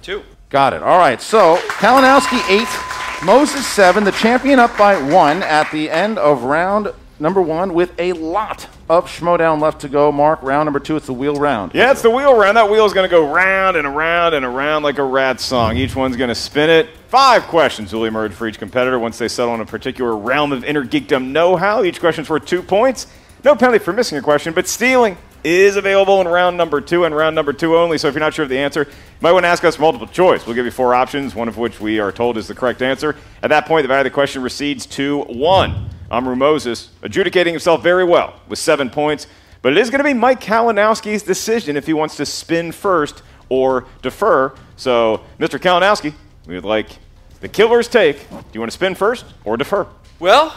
Two. 0.00 0.22
Got 0.48 0.72
it. 0.72 0.82
All 0.82 0.96
right. 0.96 1.20
So 1.20 1.58
Kalinowski 1.68 2.40
eight, 2.48 3.22
Moses 3.22 3.66
seven. 3.66 4.02
The 4.02 4.12
champion 4.12 4.58
up 4.58 4.74
by 4.78 4.96
one 5.12 5.42
at 5.42 5.70
the 5.70 5.90
end 5.90 6.18
of 6.18 6.44
round 6.44 6.90
number 7.18 7.42
one 7.42 7.74
with 7.74 7.92
a 8.00 8.14
lot 8.14 8.66
of 8.88 9.04
schmodown 9.10 9.60
left 9.60 9.82
to 9.82 9.90
go. 9.90 10.10
Mark, 10.10 10.42
round 10.42 10.64
number 10.64 10.80
two. 10.80 10.96
It's 10.96 11.04
the 11.04 11.12
wheel 11.12 11.34
round. 11.34 11.74
Yeah, 11.74 11.90
it's 11.90 12.00
the 12.00 12.08
wheel 12.08 12.34
round. 12.34 12.56
That 12.56 12.70
wheel 12.70 12.86
is 12.86 12.94
going 12.94 13.06
to 13.06 13.14
go 13.14 13.30
round 13.30 13.76
and 13.76 13.86
around 13.86 14.32
and 14.32 14.46
around 14.46 14.84
like 14.84 14.96
a 14.96 15.04
rat 15.04 15.38
song. 15.38 15.76
Each 15.76 15.94
one's 15.94 16.16
going 16.16 16.28
to 16.28 16.34
spin 16.34 16.70
it. 16.70 16.88
Five 17.08 17.42
questions 17.42 17.92
will 17.92 18.06
emerge 18.06 18.32
for 18.32 18.48
each 18.48 18.58
competitor 18.58 18.98
once 18.98 19.18
they 19.18 19.28
settle 19.28 19.52
on 19.52 19.60
a 19.60 19.66
particular 19.66 20.16
realm 20.16 20.50
of 20.50 20.64
inner 20.64 20.82
geekdom 20.82 21.26
know-how. 21.26 21.84
Each 21.84 22.00
question's 22.00 22.30
worth 22.30 22.46
two 22.46 22.62
points. 22.62 23.06
No 23.42 23.54
penalty 23.54 23.78
for 23.82 23.92
missing 23.92 24.18
a 24.18 24.22
question, 24.22 24.52
but 24.52 24.68
stealing 24.68 25.16
is 25.42 25.76
available 25.76 26.20
in 26.20 26.28
round 26.28 26.58
number 26.58 26.80
two 26.82 27.04
and 27.04 27.16
round 27.16 27.34
number 27.34 27.54
two 27.54 27.76
only. 27.76 27.96
So 27.96 28.08
if 28.08 28.14
you're 28.14 28.20
not 28.20 28.34
sure 28.34 28.42
of 28.42 28.50
the 28.50 28.58
answer, 28.58 28.84
you 28.84 28.94
might 29.22 29.32
want 29.32 29.44
to 29.44 29.48
ask 29.48 29.64
us 29.64 29.78
multiple 29.78 30.06
choice. 30.06 30.46
We'll 30.46 30.54
give 30.54 30.66
you 30.66 30.70
four 30.70 30.94
options, 30.94 31.34
one 31.34 31.48
of 31.48 31.56
which 31.56 31.80
we 31.80 31.98
are 32.00 32.12
told 32.12 32.36
is 32.36 32.48
the 32.48 32.54
correct 32.54 32.82
answer. 32.82 33.16
At 33.42 33.48
that 33.48 33.64
point, 33.64 33.84
the 33.84 33.88
value 33.88 34.00
of 34.00 34.04
the 34.04 34.10
question 34.10 34.42
recedes 34.42 34.84
to 34.86 35.22
one. 35.22 35.88
Amaru 36.10 36.36
Moses 36.36 36.90
adjudicating 37.02 37.54
himself 37.54 37.82
very 37.82 38.04
well 38.04 38.38
with 38.48 38.58
seven 38.58 38.90
points, 38.90 39.26
but 39.62 39.72
it 39.72 39.78
is 39.78 39.88
going 39.88 40.00
to 40.00 40.04
be 40.04 40.12
Mike 40.12 40.40
Kalinowski's 40.40 41.22
decision 41.22 41.76
if 41.76 41.86
he 41.86 41.94
wants 41.94 42.16
to 42.16 42.26
spin 42.26 42.72
first 42.72 43.22
or 43.48 43.86
defer. 44.02 44.54
So, 44.76 45.22
Mr. 45.38 45.58
Kalinowski, 45.58 46.12
we 46.46 46.54
would 46.56 46.64
like 46.64 46.98
the 47.40 47.48
killer's 47.48 47.88
take. 47.88 48.28
Do 48.28 48.36
you 48.52 48.60
want 48.60 48.70
to 48.70 48.76
spin 48.76 48.94
first 48.94 49.24
or 49.44 49.56
defer? 49.56 49.86
Well, 50.18 50.54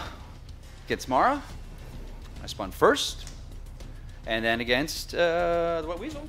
against 0.87 1.07
Mara, 1.07 1.41
I 2.43 2.47
spun 2.47 2.71
first, 2.71 3.25
and 4.27 4.43
then 4.43 4.59
against 4.61 5.13
uh, 5.15 5.81
the 5.81 5.87
Wet 5.87 5.99
Weasel. 5.99 6.27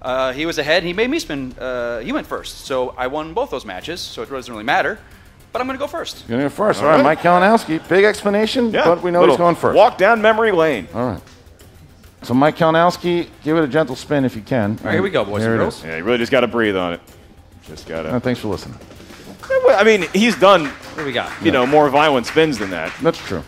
Uh, 0.00 0.32
he 0.32 0.46
was 0.46 0.58
ahead. 0.58 0.82
He 0.82 0.92
made 0.92 1.10
me 1.10 1.18
spin. 1.18 1.52
Uh, 1.58 2.00
he 2.00 2.10
went 2.10 2.26
first, 2.26 2.62
so 2.64 2.90
I 2.98 3.06
won 3.06 3.34
both 3.34 3.50
those 3.50 3.64
matches. 3.64 4.00
So 4.00 4.22
it 4.22 4.30
doesn't 4.30 4.52
really 4.52 4.64
matter. 4.64 4.98
But 5.52 5.60
I'm 5.60 5.66
going 5.68 5.78
to 5.78 5.82
go 5.82 5.86
first. 5.86 6.20
You're 6.26 6.38
going 6.38 6.48
to 6.50 6.54
go 6.54 6.54
first. 6.56 6.80
All 6.80 6.86
All 6.86 6.90
right, 6.92 6.96
right. 6.96 7.04
Mike 7.04 7.20
Kalinowski. 7.20 7.86
Big 7.88 8.04
explanation, 8.04 8.72
but 8.72 9.02
we 9.02 9.10
know 9.10 9.20
Little 9.20 9.34
he's 9.34 9.38
going 9.38 9.54
first. 9.54 9.76
Walk 9.76 9.98
down 9.98 10.22
memory 10.22 10.50
lane. 10.50 10.88
All 10.94 11.06
right. 11.06 11.22
So 12.22 12.32
Mike 12.34 12.56
Kalinowski, 12.56 13.28
give 13.44 13.56
it 13.58 13.64
a 13.64 13.68
gentle 13.68 13.94
spin 13.94 14.24
if 14.24 14.34
you 14.34 14.42
can. 14.42 14.78
All 14.78 14.86
right, 14.86 14.92
here 14.94 15.02
we 15.02 15.10
go, 15.10 15.24
boys 15.24 15.42
Here 15.42 15.52
and 15.52 15.60
girls. 15.60 15.78
is. 15.78 15.84
Yeah, 15.84 15.96
you 15.98 16.04
really 16.04 16.18
just 16.18 16.32
got 16.32 16.40
to 16.40 16.48
breathe 16.48 16.76
on 16.76 16.94
it. 16.94 17.00
Just 17.66 17.86
got 17.86 18.06
Uh, 18.06 18.12
to. 18.12 18.20
thanks 18.20 18.40
for 18.40 18.48
listening. 18.48 18.78
I 19.70 19.84
mean, 19.84 20.06
he's 20.14 20.36
done, 20.38 20.66
What 20.66 20.96
do 20.98 21.04
we 21.04 21.12
got? 21.12 21.30
you 21.44 21.50
know, 21.52 21.66
more 21.66 21.88
violent 21.90 22.26
spins 22.26 22.58
than 22.58 22.70
that. 22.70 22.92
That's 23.02 23.18
true. 23.18 23.42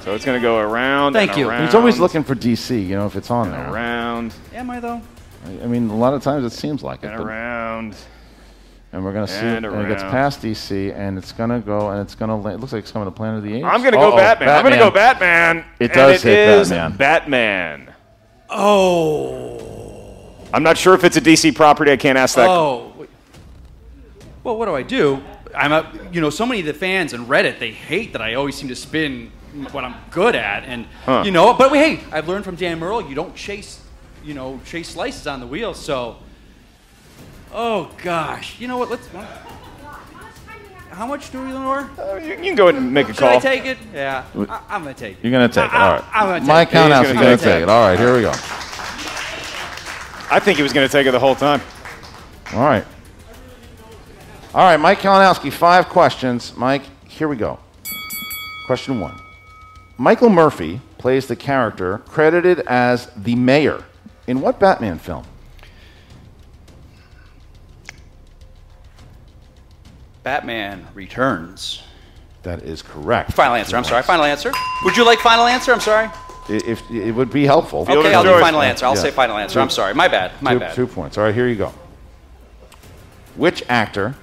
So 0.00 0.14
it's 0.14 0.24
going 0.24 0.38
to 0.38 0.42
go 0.42 0.58
around. 0.58 1.12
Thank 1.12 1.32
and 1.32 1.40
you. 1.40 1.48
Around, 1.48 1.66
He's 1.66 1.74
always 1.74 1.98
looking 1.98 2.24
for 2.24 2.34
DC, 2.34 2.86
you 2.86 2.96
know, 2.96 3.06
if 3.06 3.16
it's 3.16 3.30
on 3.30 3.48
and 3.48 3.54
there. 3.56 3.72
around 3.72 4.34
Am 4.54 4.70
I 4.70 4.80
though? 4.80 5.00
I 5.46 5.50
I 5.62 5.66
mean, 5.66 5.88
a 5.90 5.96
lot 5.96 6.14
of 6.14 6.22
times 6.22 6.44
it 6.44 6.56
seems 6.56 6.82
like 6.82 7.02
it. 7.02 7.08
and 7.08 7.18
but- 7.18 7.26
around. 7.26 7.96
and 8.92 9.04
we're 9.04 9.12
going 9.12 9.26
to 9.26 9.32
see 9.32 9.38
and 9.38 9.64
it, 9.64 9.72
and 9.72 9.82
it 9.82 9.88
gets 9.88 10.02
past 10.04 10.42
DC, 10.42 10.94
and 10.96 11.18
it's 11.18 11.32
going 11.32 11.50
to 11.50 11.60
go, 11.60 11.90
and 11.90 12.00
it's 12.00 12.14
going 12.14 12.30
to, 12.30 12.48
it 12.48 12.60
looks 12.60 12.72
like 12.72 12.82
it's 12.82 12.92
coming 12.92 13.06
to 13.06 13.12
Planet 13.12 13.38
of 13.38 13.44
the 13.44 13.54
Apes. 13.56 13.66
I'm 13.66 13.80
going 13.82 13.92
to 13.92 13.98
go 13.98 14.10
Uh-oh, 14.12 14.16
Batman. 14.16 14.48
I'm 14.48 14.62
going 14.62 14.74
to 14.74 14.78
go 14.78 14.90
Batman. 14.90 15.58
It 15.78 15.84
and 15.84 15.92
does 15.92 16.24
it 16.24 16.28
hit 16.28 16.48
is 16.48 16.70
Batman. 16.70 16.96
Batman. 16.96 17.94
Oh. 18.48 20.34
I'm 20.52 20.62
not 20.62 20.76
sure 20.76 20.94
if 20.94 21.04
it's 21.04 21.16
a 21.16 21.20
DC 21.20 21.54
property. 21.54 21.92
I 21.92 21.96
can't 21.96 22.18
ask 22.18 22.34
that. 22.36 22.48
Oh. 22.48 23.06
Well, 24.42 24.56
what 24.56 24.66
do 24.66 24.74
I 24.74 24.82
do? 24.82 25.22
I'm 25.54 25.72
a, 25.72 26.08
you 26.12 26.20
know, 26.20 26.30
so 26.30 26.46
many 26.46 26.60
of 26.60 26.66
the 26.66 26.74
fans 26.74 27.12
and 27.12 27.26
Reddit 27.28 27.58
they 27.58 27.72
hate 27.72 28.12
that 28.12 28.22
I 28.22 28.34
always 28.34 28.56
seem 28.56 28.68
to 28.68 28.76
spin 28.76 29.30
what 29.72 29.84
I'm 29.84 29.94
good 30.10 30.34
at, 30.36 30.64
and 30.64 30.86
Huh. 31.04 31.22
you 31.24 31.30
know. 31.30 31.52
But 31.54 31.70
hey, 31.72 32.00
I've 32.12 32.28
learned 32.28 32.44
from 32.44 32.56
Dan 32.56 32.78
Murrell, 32.78 33.08
you 33.08 33.14
don't 33.14 33.34
chase, 33.34 33.80
you 34.24 34.34
know, 34.34 34.60
chase 34.64 34.88
slices 34.90 35.26
on 35.26 35.40
the 35.40 35.46
wheel. 35.46 35.74
So, 35.74 36.16
oh 37.52 37.90
gosh, 38.02 38.60
you 38.60 38.68
know 38.68 38.78
what? 38.78 38.90
Let's. 38.90 39.08
How 40.90 41.06
much 41.06 41.30
do 41.30 41.40
we, 41.40 41.52
Lenore? 41.52 41.88
Uh, 41.98 42.16
you, 42.16 42.30
you 42.30 42.36
can 42.42 42.54
go 42.56 42.68
ahead 42.68 42.82
and 42.82 42.92
make 42.92 43.08
a 43.08 43.12
Should 43.14 43.20
call. 43.20 43.36
I 43.36 43.38
take 43.38 43.64
it? 43.64 43.78
Yeah, 43.94 44.24
I, 44.34 44.60
I'm 44.68 44.82
gonna 44.82 44.92
take 44.92 45.16
it. 45.16 45.18
You're 45.22 45.30
going 45.30 45.48
to 45.48 45.54
take 45.54 45.64
it. 45.64 45.72
I- 45.72 45.86
All 45.86 45.92
right. 45.94 46.04
I'm 46.12 46.26
gonna 46.26 46.40
take 46.40 46.48
Mike 46.48 46.68
it. 46.68 46.70
He's 46.72 46.80
Kalinowski's 46.80 47.12
gonna 47.12 47.20
going 47.26 47.38
to 47.38 47.44
take 47.44 47.52
take 47.54 47.62
it. 47.62 47.68
All 47.70 47.88
right, 47.88 47.98
here 47.98 48.14
we 48.14 48.20
go. 48.22 48.30
I 50.32 50.40
think 50.40 50.56
he 50.58 50.62
was 50.62 50.72
going 50.72 50.86
to 50.86 50.92
take 50.92 51.06
it 51.06 51.12
the 51.12 51.18
whole 51.20 51.34
time. 51.36 51.60
All 52.52 52.60
right. 52.60 52.84
All 54.52 54.64
right, 54.64 54.76
Mike 54.78 54.98
Kalinowski, 54.98 55.52
five 55.52 55.88
questions. 55.88 56.54
Mike, 56.56 56.82
here 57.08 57.28
we 57.28 57.36
go. 57.36 57.58
Question 58.66 59.00
one. 59.00 59.18
Michael 60.00 60.30
Murphy 60.30 60.80
plays 60.96 61.26
the 61.26 61.36
character 61.36 61.98
credited 62.06 62.60
as 62.60 63.10
the 63.14 63.34
mayor 63.34 63.84
in 64.26 64.40
what 64.40 64.58
Batman 64.58 64.98
film? 64.98 65.26
Batman 70.22 70.86
Returns. 70.94 71.82
That 72.44 72.62
is 72.62 72.80
correct. 72.80 73.34
Final 73.34 73.56
answer. 73.56 73.76
I'm 73.76 73.84
sorry. 73.84 74.02
Final 74.02 74.24
answer. 74.24 74.50
Would 74.84 74.96
you 74.96 75.04
like 75.04 75.18
final 75.18 75.44
answer? 75.46 75.70
I'm 75.70 75.80
sorry. 75.80 76.06
I- 76.06 76.62
If 76.66 76.90
it 76.90 77.12
would 77.12 77.30
be 77.30 77.44
helpful. 77.44 77.82
Okay, 77.86 78.14
I'll 78.14 78.22
do 78.22 78.40
final 78.40 78.62
answer. 78.62 78.86
I'll 78.86 78.94
Yeah. 78.94 79.02
say 79.02 79.10
final 79.10 79.36
answer. 79.36 79.60
I'm 79.60 79.68
sorry. 79.68 79.92
My 79.92 80.08
bad. 80.08 80.32
My 80.40 80.54
two, 80.54 80.60
bad. 80.60 80.74
two 80.74 80.86
points. 80.86 81.18
All 81.18 81.24
right, 81.24 81.34
here 81.34 81.46
you 81.46 81.56
go. 81.56 81.74
Which 83.36 83.62
actor 83.68 84.14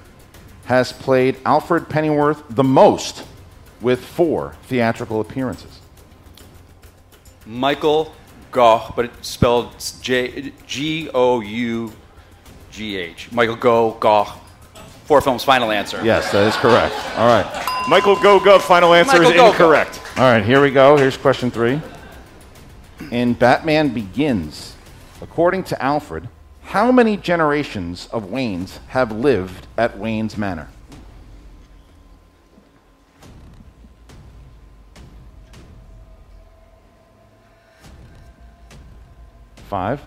has 0.64 0.92
played 0.92 1.36
Alfred 1.46 1.88
Pennyworth 1.88 2.42
the 2.50 2.64
most 2.64 3.22
with 3.80 4.04
four 4.04 4.56
theatrical 4.64 5.20
appearances? 5.20 5.80
Michael 7.46 8.14
Gough, 8.50 8.94
but 8.96 9.06
it's 9.06 9.28
spelled 9.28 9.72
J 10.00 10.52
G 10.66 11.10
O 11.14 11.40
U 11.40 11.92
G 12.70 12.96
H. 12.96 13.30
Michael 13.32 13.56
Go 13.56 13.92
Gough. 13.92 14.40
Four 15.04 15.20
films. 15.22 15.42
Final 15.42 15.70
answer. 15.70 16.04
Yes, 16.04 16.30
that 16.32 16.46
is 16.46 16.54
correct. 16.56 16.94
All 17.16 17.26
right. 17.26 17.86
Michael 17.88 18.20
Go 18.20 18.38
Go, 18.38 18.58
final 18.58 18.92
answer 18.92 19.12
Michael 19.12 19.30
is 19.30 19.36
Go 19.36 19.44
Go. 19.44 19.50
incorrect. 19.52 20.02
All 20.18 20.24
right, 20.24 20.44
here 20.44 20.60
we 20.60 20.70
go. 20.70 20.96
Here's 20.96 21.16
question 21.16 21.50
three. 21.50 21.80
In 23.10 23.32
Batman 23.32 23.88
Begins, 23.88 24.74
according 25.22 25.64
to 25.64 25.82
Alfred, 25.82 26.28
how 26.62 26.92
many 26.92 27.16
generations 27.16 28.08
of 28.12 28.24
Waynes 28.24 28.80
have 28.88 29.10
lived 29.12 29.66
at 29.78 29.96
Wayne's 29.98 30.36
Manor? 30.36 30.68
Five, 39.68 40.00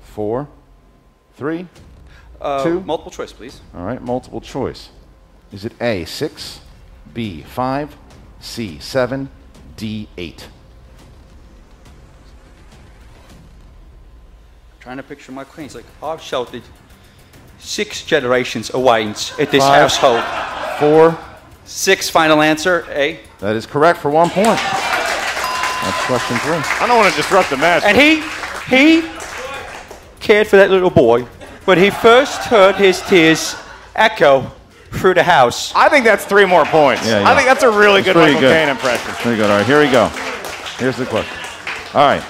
four, 0.00 0.48
three, 1.36 1.66
Uh, 2.40 2.62
Two. 2.62 2.80
Multiple 2.80 3.10
choice, 3.10 3.32
please. 3.32 3.60
all 3.74 3.82
right, 3.84 4.00
multiple 4.02 4.40
choice. 4.40 4.90
Is 5.52 5.64
it 5.64 5.72
A, 5.80 6.04
6, 6.04 6.60
B, 7.12 7.42
5, 7.42 7.96
C, 8.40 8.78
7, 8.80 9.28
D, 9.76 10.08
8? 10.16 10.46
Trying 14.80 14.96
to 14.98 15.02
picture 15.02 15.32
my 15.32 15.44
queen. 15.44 15.64
He's 15.66 15.74
like, 15.74 15.84
I've 16.02 16.20
shouted 16.22 16.62
six 17.58 18.04
generations 18.04 18.70
of 18.70 18.82
Waynes 18.82 19.38
at 19.40 19.50
this 19.50 19.62
Five. 19.64 19.80
household. 19.90 20.24
4, 20.78 21.18
Six. 21.64 22.08
Final 22.08 22.40
answer. 22.40 22.86
A. 22.90 23.20
that 23.40 23.54
is 23.54 23.66
correct 23.66 23.98
for 24.00 24.10
one 24.10 24.30
point. 24.30 24.46
That's 24.46 26.06
question 26.06 26.38
three. 26.38 26.56
I 26.56 26.86
don't 26.86 26.96
want 26.96 27.10
to 27.10 27.16
disrupt 27.16 27.50
the 27.50 27.56
match. 27.58 27.82
And 27.84 27.94
he, 27.96 28.22
he 28.68 29.02
cared 30.20 30.46
for 30.46 30.56
that 30.56 30.70
little 30.70 30.90
boy 30.90 31.22
when 31.64 31.78
he 31.78 31.90
first 31.90 32.40
heard 32.42 32.76
his 32.76 33.00
tears 33.02 33.56
echo 33.94 34.50
through 34.92 35.14
the 35.14 35.22
house. 35.22 35.72
I 35.74 35.88
think 35.88 36.04
that's 36.04 36.24
three 36.24 36.44
more 36.44 36.64
points. 36.64 37.06
Yeah, 37.06 37.20
yeah. 37.20 37.30
I 37.30 37.34
think 37.34 37.46
that's 37.46 37.62
a 37.62 37.70
really 37.70 38.02
That's 38.02 38.14
good 38.14 38.20
pretty 38.20 38.34
Michael 38.34 38.48
good. 38.48 38.54
Caine 38.54 38.68
impression. 38.68 39.14
Very 39.22 39.36
good. 39.36 39.50
All 39.50 39.58
right, 39.58 39.66
here 39.66 39.80
we 39.80 39.90
go. 39.90 40.08
Here's 40.78 40.96
the 40.96 41.06
question. 41.06 41.36
All 41.94 42.06
right. 42.06 42.22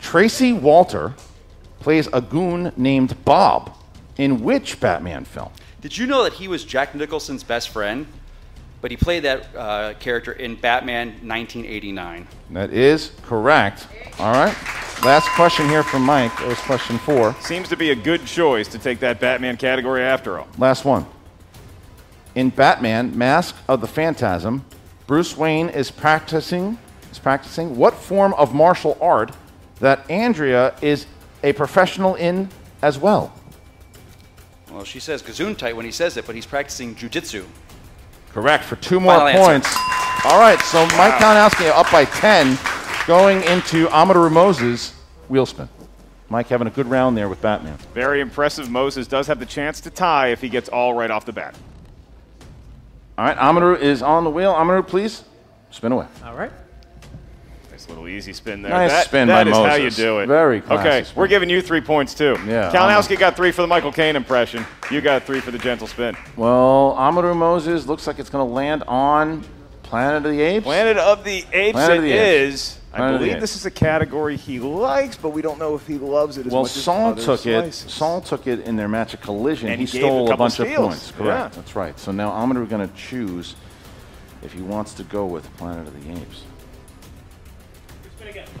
Tracy 0.00 0.52
Walter 0.52 1.14
plays 1.80 2.08
a 2.12 2.20
goon 2.20 2.72
named 2.76 3.24
Bob 3.24 3.76
in 4.18 4.42
which 4.42 4.80
Batman 4.80 5.24
film? 5.24 5.50
Did 5.80 5.96
you 5.96 6.06
know 6.06 6.24
that 6.24 6.34
he 6.34 6.48
was 6.48 6.64
Jack 6.64 6.94
Nicholson's 6.94 7.42
best 7.42 7.68
friend? 7.68 8.06
But 8.80 8.90
he 8.90 8.96
played 8.96 9.24
that 9.24 9.54
uh, 9.56 9.94
character 9.94 10.32
in 10.32 10.54
Batman 10.56 11.08
1989. 11.08 12.28
That 12.50 12.72
is 12.72 13.12
correct. 13.22 13.86
All 14.18 14.32
right. 14.32 14.54
Last 15.04 15.28
question 15.30 15.68
here 15.68 15.82
from 15.82 16.02
Mike. 16.02 16.32
It 16.40 16.48
was 16.48 16.58
question 16.58 16.98
four. 16.98 17.34
Seems 17.40 17.68
to 17.68 17.76
be 17.76 17.90
a 17.90 17.94
good 17.94 18.26
choice 18.26 18.68
to 18.68 18.78
take 18.78 19.00
that 19.00 19.20
Batman 19.20 19.56
category 19.56 20.02
after 20.02 20.38
all. 20.38 20.48
Last 20.58 20.84
one. 20.84 21.06
In 22.34 22.50
Batman: 22.50 23.16
Mask 23.16 23.56
of 23.68 23.80
the 23.80 23.86
Phantasm, 23.86 24.64
Bruce 25.06 25.36
Wayne 25.36 25.68
is 25.68 25.90
practicing 25.90 26.78
is 27.10 27.18
practicing 27.18 27.76
what 27.76 27.94
form 27.94 28.34
of 28.34 28.54
martial 28.54 28.98
art 29.00 29.32
that 29.80 30.08
Andrea 30.10 30.74
is 30.82 31.06
a 31.42 31.52
professional 31.52 32.14
in 32.14 32.48
as 32.82 32.98
well? 32.98 33.32
Well, 34.70 34.84
she 34.84 35.00
says 35.00 35.22
Gesundheit 35.22 35.74
when 35.74 35.86
he 35.86 35.92
says 35.92 36.16
it, 36.16 36.26
but 36.26 36.34
he's 36.34 36.46
practicing 36.46 36.94
jujitsu. 36.94 37.44
Correct 38.36 38.64
for 38.64 38.76
two 38.76 39.00
more 39.00 39.14
Final 39.14 39.28
answer. 39.28 39.40
points. 39.40 39.76
All 40.26 40.38
right, 40.38 40.60
so 40.60 40.82
Mike 40.98 41.14
Kalinowski 41.14 41.70
up 41.70 41.90
by 41.90 42.04
10 42.04 42.58
going 43.06 43.42
into 43.44 43.88
Amaru 43.88 44.28
Moses 44.28 44.92
wheel 45.30 45.46
spin. 45.46 45.70
Mike 46.28 46.46
having 46.48 46.66
a 46.66 46.70
good 46.70 46.86
round 46.86 47.16
there 47.16 47.30
with 47.30 47.40
Batman. 47.40 47.78
Very 47.94 48.20
impressive. 48.20 48.68
Moses 48.68 49.06
does 49.06 49.26
have 49.28 49.38
the 49.38 49.46
chance 49.46 49.80
to 49.80 49.90
tie 49.90 50.28
if 50.32 50.42
he 50.42 50.50
gets 50.50 50.68
all 50.68 50.92
right 50.92 51.10
off 51.10 51.24
the 51.24 51.32
bat. 51.32 51.56
All 53.16 53.24
right, 53.24 53.38
Amaru 53.38 53.74
is 53.74 54.02
on 54.02 54.24
the 54.24 54.30
wheel. 54.30 54.52
Amaru, 54.52 54.82
please 54.82 55.24
spin 55.70 55.92
away. 55.92 56.06
All 56.22 56.34
right. 56.34 56.52
Nice 57.86 57.96
little 57.96 58.08
easy 58.08 58.32
spin 58.32 58.62
there. 58.62 58.72
Nice 58.72 58.90
that, 58.90 59.06
spin 59.06 59.28
that 59.28 59.44
by 59.44 59.50
is 59.50 59.56
how 59.56 59.74
you 59.76 59.90
do 59.90 60.18
it. 60.18 60.26
Very 60.26 60.60
classy 60.60 60.88
Okay, 60.88 61.04
spin. 61.04 61.20
we're 61.20 61.28
giving 61.28 61.48
you 61.48 61.62
three 61.62 61.80
points 61.80 62.14
too. 62.14 62.36
Yeah, 62.46 62.72
Kalinowski 62.72 63.16
got 63.16 63.36
three 63.36 63.52
for 63.52 63.62
the 63.62 63.68
Michael 63.68 63.92
Caine 63.92 64.16
impression. 64.16 64.66
You 64.90 65.00
got 65.00 65.22
three 65.22 65.40
for 65.40 65.52
the 65.52 65.58
gentle 65.58 65.86
spin. 65.86 66.16
Well, 66.36 66.96
Amaru 66.98 67.34
Moses 67.34 67.86
looks 67.86 68.06
like 68.08 68.18
it's 68.18 68.30
going 68.30 68.46
to 68.46 68.52
land 68.52 68.82
on 68.88 69.44
Planet 69.84 70.26
of 70.26 70.32
the 70.32 70.40
Apes. 70.40 70.64
Planet 70.64 70.96
of 70.96 71.22
the 71.22 71.44
Apes 71.52 71.72
Planet 71.74 71.98
of 71.98 72.04
it 72.04 72.08
the 72.08 72.12
Apes. 72.12 72.54
is. 72.54 72.78
I 72.92 72.96
Planet 72.96 73.14
of 73.14 73.20
believe 73.20 73.40
this 73.40 73.54
is 73.56 73.66
a 73.66 73.70
category 73.70 74.36
he 74.36 74.58
likes, 74.58 75.16
but 75.16 75.28
we 75.30 75.42
don't 75.42 75.58
know 75.58 75.76
if 75.76 75.86
he 75.86 75.98
loves 75.98 76.38
it 76.38 76.46
as 76.46 76.52
Well, 76.52 76.62
much 76.62 76.76
as 76.76 76.82
Saul 76.82 77.14
took 77.14 77.46
it. 77.46 77.72
Saul 77.74 78.20
took 78.20 78.46
it 78.48 78.60
in 78.60 78.74
their 78.76 78.88
match 78.88 79.14
of 79.14 79.20
collision. 79.20 79.68
And 79.68 79.78
he, 79.80 79.86
he 79.86 79.98
gave 79.98 80.02
a 80.02 80.06
stole 80.06 80.32
a, 80.32 80.36
bunch 80.36 80.58
of 80.58 80.66
steals. 80.66 80.88
points. 80.88 81.10
Correct. 81.12 81.54
Yeah. 81.54 81.60
That's 81.60 81.76
right. 81.76 81.96
So 82.00 82.10
now 82.10 82.32
Amaru 82.32 82.64
is 82.64 82.68
going 82.70 82.88
to 82.88 82.94
choose 82.96 83.54
if 84.42 84.52
he 84.52 84.62
wants 84.62 84.94
to 84.94 85.04
go 85.04 85.26
with 85.26 85.54
Planet 85.56 85.86
of 85.86 86.04
the 86.04 86.12
Apes. 86.20 86.42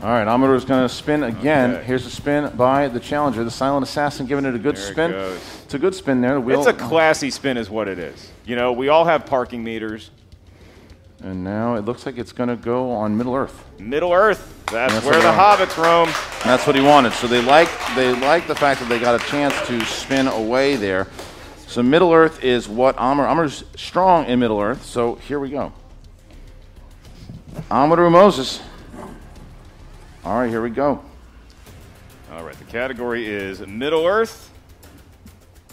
All 0.02 0.10
right, 0.10 0.28
Amaru 0.28 0.54
is 0.56 0.64
going 0.64 0.86
to 0.86 0.94
spin 0.94 1.22
again. 1.22 1.76
Okay. 1.76 1.84
Here's 1.84 2.04
a 2.06 2.10
spin 2.10 2.54
by 2.56 2.88
the 2.88 3.00
challenger, 3.00 3.42
the 3.44 3.50
Silent 3.50 3.82
Assassin, 3.84 4.26
giving 4.26 4.44
it 4.44 4.54
a 4.54 4.58
good 4.58 4.76
There 4.76 4.84
it 4.88 4.92
spin. 4.92 5.10
goes. 5.10 5.40
It's 5.64 5.74
a 5.74 5.78
good 5.78 5.94
spin 5.94 6.20
there. 6.20 6.34
The 6.34 6.40
wheel, 6.40 6.58
It's 6.58 6.68
a 6.68 6.72
classy 6.74 7.30
spin, 7.30 7.56
is 7.56 7.70
what 7.70 7.88
it 7.88 7.98
is. 7.98 8.30
You 8.44 8.56
know, 8.56 8.72
we 8.72 8.88
all 8.88 9.06
have 9.06 9.24
parking 9.26 9.64
meters. 9.64 10.10
and 11.24 11.42
now 11.42 11.76
it 11.76 11.86
looks 11.86 12.04
like 12.04 12.18
it's 12.18 12.32
going 12.32 12.50
to 12.50 12.56
go 12.56 12.90
on 12.92 13.16
Middle 13.16 13.34
Earth. 13.34 13.64
Middle 13.78 14.12
Earth. 14.12 14.52
That's, 14.70 14.92
That's 14.92 15.06
where 15.06 15.14
the 15.20 15.28
hobbits 15.32 15.76
roam. 15.82 16.08
And 16.08 16.50
that's 16.50 16.66
what 16.66 16.76
he 16.76 16.82
wanted. 16.82 17.12
So 17.14 17.26
they 17.26 17.40
like 17.40 17.68
they 17.94 18.12
like 18.20 18.46
the 18.48 18.54
fact 18.54 18.80
that 18.80 18.88
they 18.88 18.98
got 18.98 19.14
a 19.20 19.24
chance 19.30 19.54
to 19.68 19.80
spin 19.86 20.26
away 20.26 20.76
there. 20.76 21.06
So 21.68 21.82
Middle 21.82 22.12
Earth 22.12 22.42
is 22.44 22.68
what 22.68 22.98
Amr 22.98 23.26
Amr's 23.26 23.64
strong 23.76 24.26
in 24.26 24.40
Middle 24.40 24.60
Earth. 24.60 24.84
So 24.84 25.14
here 25.16 25.38
we 25.40 25.50
go. 25.50 25.72
Amaru 27.70 28.10
Moses. 28.10 28.60
All 30.26 30.40
right, 30.40 30.50
here 30.50 30.60
we 30.60 30.70
go. 30.70 31.00
All 32.32 32.42
right, 32.42 32.58
the 32.58 32.64
category 32.64 33.28
is 33.28 33.60
Middle 33.60 34.04
Earth, 34.04 34.50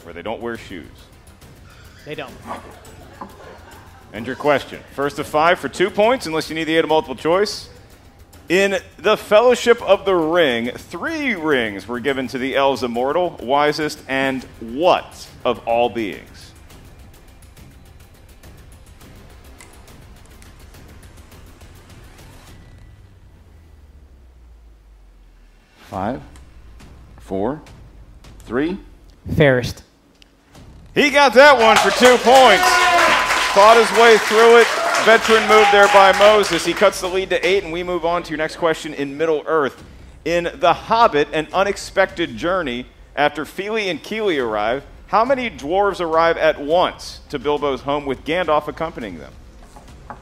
where 0.04 0.14
they 0.14 0.22
don't 0.22 0.44
wear 0.44 0.58
shoes. 0.58 0.92
They 2.06 2.14
don't. 2.14 2.32
And 4.14 4.28
your 4.28 4.36
question. 4.36 4.80
First 4.94 5.18
of 5.18 5.26
five 5.26 5.58
for 5.58 5.70
two 5.70 5.90
points, 5.90 6.28
unless 6.28 6.50
you 6.50 6.56
need 6.56 6.66
the 6.66 6.76
aid 6.76 6.84
of 6.84 6.90
multiple 6.90 7.16
choice. 7.16 7.68
In 8.48 8.78
the 8.98 9.18
Fellowship 9.18 9.82
of 9.82 10.06
the 10.06 10.14
Ring, 10.14 10.70
three 10.70 11.34
rings 11.34 11.88
were 11.88 12.00
given 12.00 12.28
to 12.28 12.38
the 12.38 12.56
elves 12.56 12.84
immortal, 12.84 13.32
wisest, 13.42 14.04
and 14.08 14.44
what 14.60 15.28
of 15.44 15.68
all 15.68 15.90
beings? 15.90 16.30
Five, 25.94 26.24
four, 27.20 27.62
three. 28.40 28.80
Fairest. 29.36 29.84
He 30.96 31.12
got 31.12 31.36
that 31.36 31.56
one 31.56 31.78
for 31.78 31.92
two 31.92 32.18
points. 32.18 32.66
Fought 33.54 33.78
his 33.78 33.92
way 34.00 34.18
through 34.18 34.58
it. 34.58 34.68
Veteran 35.06 35.48
move 35.48 35.68
there 35.72 35.88
by 35.90 36.12
Moses. 36.18 36.66
He 36.66 36.74
cuts 36.74 37.00
the 37.00 37.08
lead 37.08 37.30
to 37.30 37.48
eight, 37.48 37.64
and 37.64 37.72
we 37.72 37.84
move 37.84 38.06
on 38.06 38.24
to 38.24 38.32
your 38.32 38.40
next 38.40 38.56
question 38.56 38.96
in 38.96 39.16
Middle 39.16 39.44
Earth. 39.46 39.84
In 40.26 40.50
The 40.56 40.74
Hobbit, 40.74 41.28
an 41.32 41.48
unexpected 41.54 42.38
journey, 42.38 42.88
after 43.16 43.46
Fili 43.46 43.88
and 43.90 44.02
Kili 44.02 44.44
arrive, 44.44 44.84
how 45.10 45.24
many 45.24 45.48
dwarves 45.48 46.02
arrive 46.02 46.38
at 46.38 46.60
once 46.60 47.20
to 47.30 47.38
Bilbo's 47.38 47.82
home 47.82 48.08
with 48.08 48.26
Gandalf 48.26 48.68
accompanying 48.68 49.20
them? 49.20 49.34
Give 50.08 50.18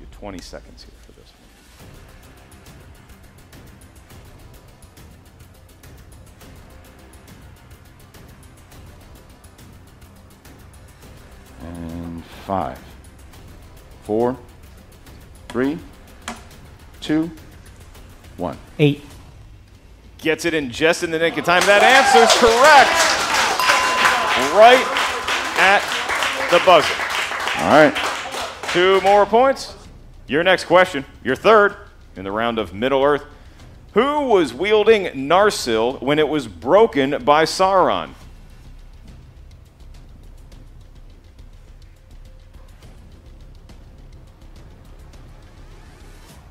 you 0.00 0.06
20 0.10 0.40
seconds 0.40 0.82
here 0.82 0.99
And 11.70 12.24
five, 12.24 12.78
four, 14.02 14.36
three, 15.48 15.78
two, 17.00 17.30
one. 18.36 18.58
Eight. 18.78 19.02
Gets 20.18 20.44
it 20.44 20.54
in 20.54 20.70
just 20.70 21.02
in 21.02 21.10
the 21.10 21.18
nick 21.18 21.36
of 21.36 21.44
time. 21.44 21.62
That 21.66 21.82
answer's 21.82 22.36
correct. 22.38 22.90
Right 24.52 24.84
at 25.58 25.82
the 26.50 26.58
buzzer. 26.66 26.92
All 27.62 27.70
right. 27.70 27.94
Two 28.72 29.00
more 29.02 29.26
points. 29.26 29.74
Your 30.26 30.42
next 30.42 30.64
question, 30.64 31.04
your 31.22 31.36
third 31.36 31.76
in 32.16 32.24
the 32.24 32.32
round 32.32 32.58
of 32.58 32.74
Middle 32.74 33.02
Earth. 33.02 33.24
Who 33.94 34.26
was 34.26 34.54
wielding 34.54 35.04
Narsil 35.06 36.00
when 36.00 36.18
it 36.18 36.28
was 36.28 36.46
broken 36.46 37.24
by 37.24 37.44
Sauron? 37.44 38.10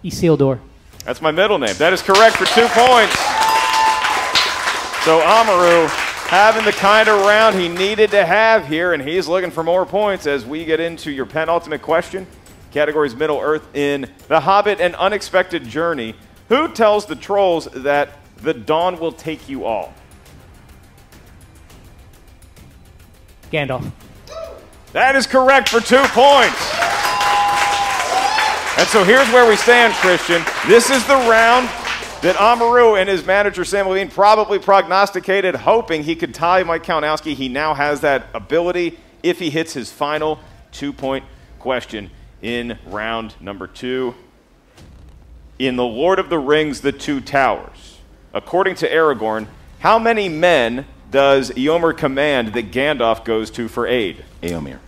Isildur. 0.04 0.60
That's 1.06 1.22
my 1.22 1.32
middle 1.32 1.58
name. 1.58 1.76
That 1.78 1.94
is 1.94 2.02
correct 2.02 2.36
for 2.36 2.46
two 2.46 2.68
points. 2.70 3.16
So 5.06 5.22
Amaru 5.22 5.88
having 6.28 6.64
the 6.64 6.72
kind 6.72 7.10
of 7.10 7.22
round 7.22 7.56
he 7.56 7.68
needed 7.68 8.12
to 8.12 8.26
have 8.26 8.68
here, 8.68 8.94
and 8.94 9.02
he's 9.02 9.28
looking 9.28 9.50
for 9.50 9.64
more 9.64 9.86
points 9.86 10.28
as 10.28 10.46
we 10.46 10.66
get 10.66 10.80
into 10.80 11.10
your 11.10 11.26
penultimate 11.26 11.82
question. 11.82 12.28
Categories 12.72 13.16
Middle 13.16 13.40
Earth 13.40 13.76
in 13.76 14.12
The 14.28 14.42
Hobbit 14.42 14.80
and 14.80 14.94
Unexpected 14.96 15.64
Journey. 15.64 16.16
Who 16.50 16.68
tells 16.72 17.06
the 17.06 17.16
trolls 17.16 17.66
that 17.74 18.20
the 18.38 18.54
dawn 18.54 19.00
will 19.00 19.12
take 19.12 19.50
you 19.50 19.66
all? 19.66 19.94
Gandalf. 23.52 23.92
That 24.92 25.16
is 25.16 25.26
correct 25.26 25.70
for 25.70 25.80
two 25.80 26.04
points. 26.10 26.79
And 28.80 28.88
so 28.88 29.04
here's 29.04 29.28
where 29.34 29.46
we 29.46 29.58
stand, 29.58 29.94
Christian. 29.96 30.42
This 30.66 30.90
is 30.90 31.06
the 31.06 31.16
round 31.16 31.68
that 32.22 32.38
Amaru 32.40 32.96
and 32.96 33.10
his 33.10 33.26
manager 33.26 33.66
Sam 33.66 33.90
Levine 33.90 34.10
probably 34.10 34.58
prognosticated, 34.58 35.54
hoping 35.54 36.02
he 36.02 36.16
could 36.16 36.34
tie 36.34 36.64
Mike 36.64 36.84
Kalinowski. 36.86 37.34
He 37.34 37.50
now 37.50 37.74
has 37.74 38.00
that 38.00 38.28
ability 38.34 38.98
if 39.22 39.38
he 39.38 39.50
hits 39.50 39.74
his 39.74 39.92
final 39.92 40.40
two 40.72 40.94
point 40.94 41.26
question 41.60 42.10
in 42.42 42.80
round 42.86 43.36
number 43.42 43.68
two. 43.68 44.16
In 45.60 45.76
The 45.76 45.84
Lord 45.84 46.18
of 46.18 46.30
the 46.30 46.40
Rings, 46.40 46.80
The 46.80 46.94
Two 46.94 47.20
Towers, 47.20 47.98
according 48.34 48.76
to 48.76 48.90
Aragorn, 48.90 49.48
how 49.80 50.00
many 50.00 50.30
men 50.30 50.86
does 51.12 51.52
Eomer 51.52 51.98
command 51.98 52.54
that 52.54 52.72
Gandalf 52.72 53.26
goes 53.26 53.52
to 53.52 53.68
for 53.68 53.86
aid? 53.86 54.24
Eomer. 54.42 54.80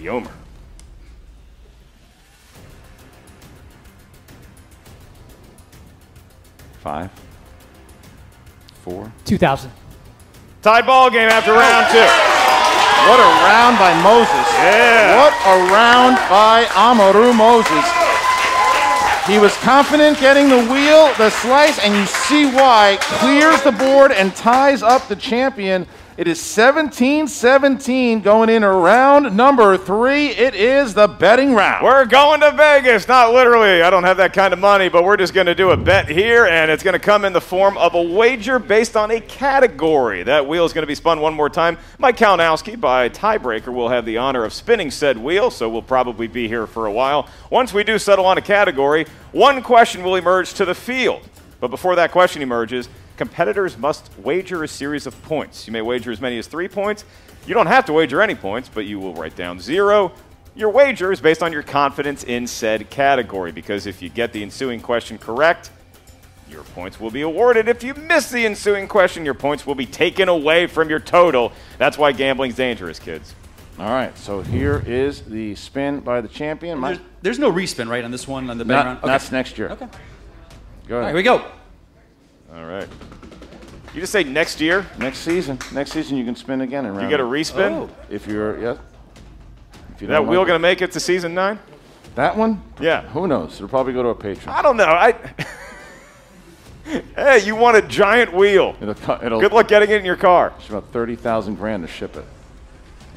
Eomer. 0.00 0.32
Five, 6.82 7.10
four. 8.82 9.12
2000. 9.24 9.70
Tied 10.62 10.84
ball 10.84 11.10
game 11.10 11.28
after 11.28 11.52
round 11.52 11.86
two. 11.94 12.02
What 13.06 13.20
a 13.20 13.30
round 13.46 13.78
by 13.78 13.94
Moses. 14.02 14.46
Yeah. 14.58 15.16
What 15.16 15.32
a 15.46 15.72
round 15.72 16.16
by 16.28 16.66
Amaru 16.74 17.32
Moses. 17.32 17.86
He 19.28 19.38
was 19.38 19.56
confident 19.58 20.18
getting 20.18 20.48
the 20.48 20.58
wheel, 20.72 21.14
the 21.18 21.30
slice, 21.30 21.78
and 21.78 21.94
you 21.94 22.04
see 22.06 22.46
why. 22.46 22.98
Clears 23.00 23.62
the 23.62 23.70
board 23.70 24.10
and 24.10 24.34
ties 24.34 24.82
up 24.82 25.06
the 25.06 25.14
champion. 25.14 25.86
It 26.18 26.28
is 26.28 26.38
17 26.38 27.26
17 27.26 28.20
going 28.20 28.50
in 28.50 28.62
round 28.62 29.34
number 29.34 29.78
three. 29.78 30.26
It 30.26 30.54
is 30.54 30.92
the 30.92 31.08
betting 31.08 31.54
round. 31.54 31.86
We're 31.86 32.04
going 32.04 32.40
to 32.40 32.50
Vegas. 32.50 33.08
Not 33.08 33.32
literally. 33.32 33.80
I 33.80 33.88
don't 33.88 34.04
have 34.04 34.18
that 34.18 34.34
kind 34.34 34.52
of 34.52 34.58
money, 34.58 34.90
but 34.90 35.04
we're 35.04 35.16
just 35.16 35.32
going 35.32 35.46
to 35.46 35.54
do 35.54 35.70
a 35.70 35.76
bet 35.76 36.10
here, 36.10 36.44
and 36.44 36.70
it's 36.70 36.82
going 36.82 36.92
to 36.92 36.98
come 36.98 37.24
in 37.24 37.32
the 37.32 37.40
form 37.40 37.78
of 37.78 37.94
a 37.94 38.02
wager 38.02 38.58
based 38.58 38.94
on 38.94 39.10
a 39.10 39.22
category. 39.22 40.22
That 40.22 40.46
wheel 40.46 40.66
is 40.66 40.74
going 40.74 40.82
to 40.82 40.86
be 40.86 40.94
spun 40.94 41.18
one 41.18 41.32
more 41.32 41.48
time. 41.48 41.78
Mike 41.98 42.18
Kalinowski, 42.18 42.78
by 42.78 43.08
tiebreaker, 43.08 43.72
will 43.72 43.88
have 43.88 44.04
the 44.04 44.18
honor 44.18 44.44
of 44.44 44.52
spinning 44.52 44.90
said 44.90 45.16
wheel, 45.16 45.50
so 45.50 45.70
we'll 45.70 45.80
probably 45.80 46.26
be 46.26 46.46
here 46.46 46.66
for 46.66 46.84
a 46.84 46.92
while. 46.92 47.26
Once 47.48 47.72
we 47.72 47.84
do 47.84 47.98
settle 47.98 48.26
on 48.26 48.36
a 48.36 48.42
category, 48.42 49.06
one 49.32 49.62
question 49.62 50.02
will 50.02 50.16
emerge 50.16 50.52
to 50.54 50.66
the 50.66 50.74
field. 50.74 51.26
But 51.58 51.68
before 51.68 51.96
that 51.96 52.12
question 52.12 52.42
emerges, 52.42 52.90
competitors 53.16 53.76
must 53.78 54.10
wager 54.18 54.62
a 54.64 54.68
series 54.68 55.06
of 55.06 55.20
points. 55.22 55.66
You 55.66 55.72
may 55.72 55.82
wager 55.82 56.10
as 56.10 56.20
many 56.20 56.38
as 56.38 56.46
three 56.46 56.68
points. 56.68 57.04
You 57.46 57.54
don't 57.54 57.66
have 57.66 57.84
to 57.86 57.92
wager 57.92 58.20
any 58.22 58.34
points, 58.34 58.68
but 58.72 58.86
you 58.86 58.98
will 59.00 59.14
write 59.14 59.36
down 59.36 59.58
zero. 59.60 60.12
Your 60.54 60.70
wager 60.70 61.12
is 61.12 61.20
based 61.20 61.42
on 61.42 61.52
your 61.52 61.62
confidence 61.62 62.24
in 62.24 62.46
said 62.46 62.90
category, 62.90 63.52
because 63.52 63.86
if 63.86 64.02
you 64.02 64.08
get 64.08 64.32
the 64.32 64.42
ensuing 64.42 64.80
question 64.80 65.18
correct, 65.18 65.70
your 66.50 66.62
points 66.62 67.00
will 67.00 67.10
be 67.10 67.22
awarded. 67.22 67.68
If 67.68 67.82
you 67.82 67.94
miss 67.94 68.30
the 68.30 68.44
ensuing 68.44 68.86
question, 68.86 69.24
your 69.24 69.34
points 69.34 69.66
will 69.66 69.74
be 69.74 69.86
taken 69.86 70.28
away 70.28 70.66
from 70.66 70.90
your 70.90 71.00
total. 71.00 71.52
That's 71.78 71.96
why 71.96 72.12
gambling's 72.12 72.54
dangerous, 72.56 72.98
kids. 72.98 73.34
All 73.78 73.88
right, 73.88 74.16
so 74.18 74.42
here 74.42 74.84
is 74.86 75.22
the 75.22 75.54
spin 75.54 76.00
by 76.00 76.20
the 76.20 76.28
champion. 76.28 76.78
Mike, 76.78 76.96
There's, 76.96 77.08
there's 77.22 77.38
no 77.38 77.50
respin, 77.50 77.88
right, 77.88 78.04
on 78.04 78.10
this 78.10 78.28
one 78.28 78.50
on 78.50 78.58
the 78.58 78.66
betting 78.66 78.84
Not- 78.84 78.98
Okay. 78.98 79.06
That's 79.06 79.32
next 79.32 79.56
year. 79.56 79.70
Okay. 79.70 79.86
Go 80.86 80.96
ahead. 80.96 81.04
right, 81.04 81.06
here 81.08 81.16
we 81.16 81.22
go. 81.22 81.42
All 82.54 82.66
right. 82.66 82.88
You 83.94 84.00
just 84.00 84.12
say 84.12 84.24
next 84.24 84.60
year? 84.60 84.86
Next 84.98 85.18
season. 85.18 85.58
Next 85.72 85.92
season 85.92 86.16
you 86.16 86.24
can 86.24 86.36
spin 86.36 86.60
again 86.60 86.86
and 86.86 87.00
You 87.00 87.08
get 87.08 87.20
a 87.20 87.24
respin? 87.24 87.72
Oh. 87.72 87.90
If 88.10 88.26
you're 88.26 88.58
yeah. 88.60 88.76
If 89.94 90.02
you 90.02 90.08
that 90.08 90.26
wheel 90.26 90.44
going 90.44 90.56
to 90.56 90.58
make 90.58 90.82
it 90.82 90.92
to 90.92 91.00
season 91.00 91.34
nine? 91.34 91.58
that 92.14 92.36
one? 92.36 92.62
Yeah. 92.80 93.02
Who 93.08 93.26
knows? 93.26 93.54
It'll 93.54 93.68
probably 93.68 93.92
go 93.94 94.02
to 94.02 94.10
a 94.10 94.14
patron. 94.14 94.54
I 94.54 94.62
don't 94.62 94.76
know. 94.76 94.84
I. 94.84 95.12
hey, 97.16 97.44
you 97.44 97.56
want 97.56 97.76
a 97.76 97.82
giant 97.82 98.34
wheel? 98.34 98.76
It'll, 98.80 99.24
it'll 99.24 99.40
Good 99.40 99.52
luck 99.52 99.68
getting 99.68 99.90
it 99.90 99.96
in 99.96 100.04
your 100.04 100.16
car. 100.16 100.52
It's 100.58 100.68
about 100.68 100.92
thirty 100.92 101.16
thousand 101.16 101.54
grand 101.54 101.86
to 101.86 101.92
ship 101.92 102.16
it. 102.16 102.24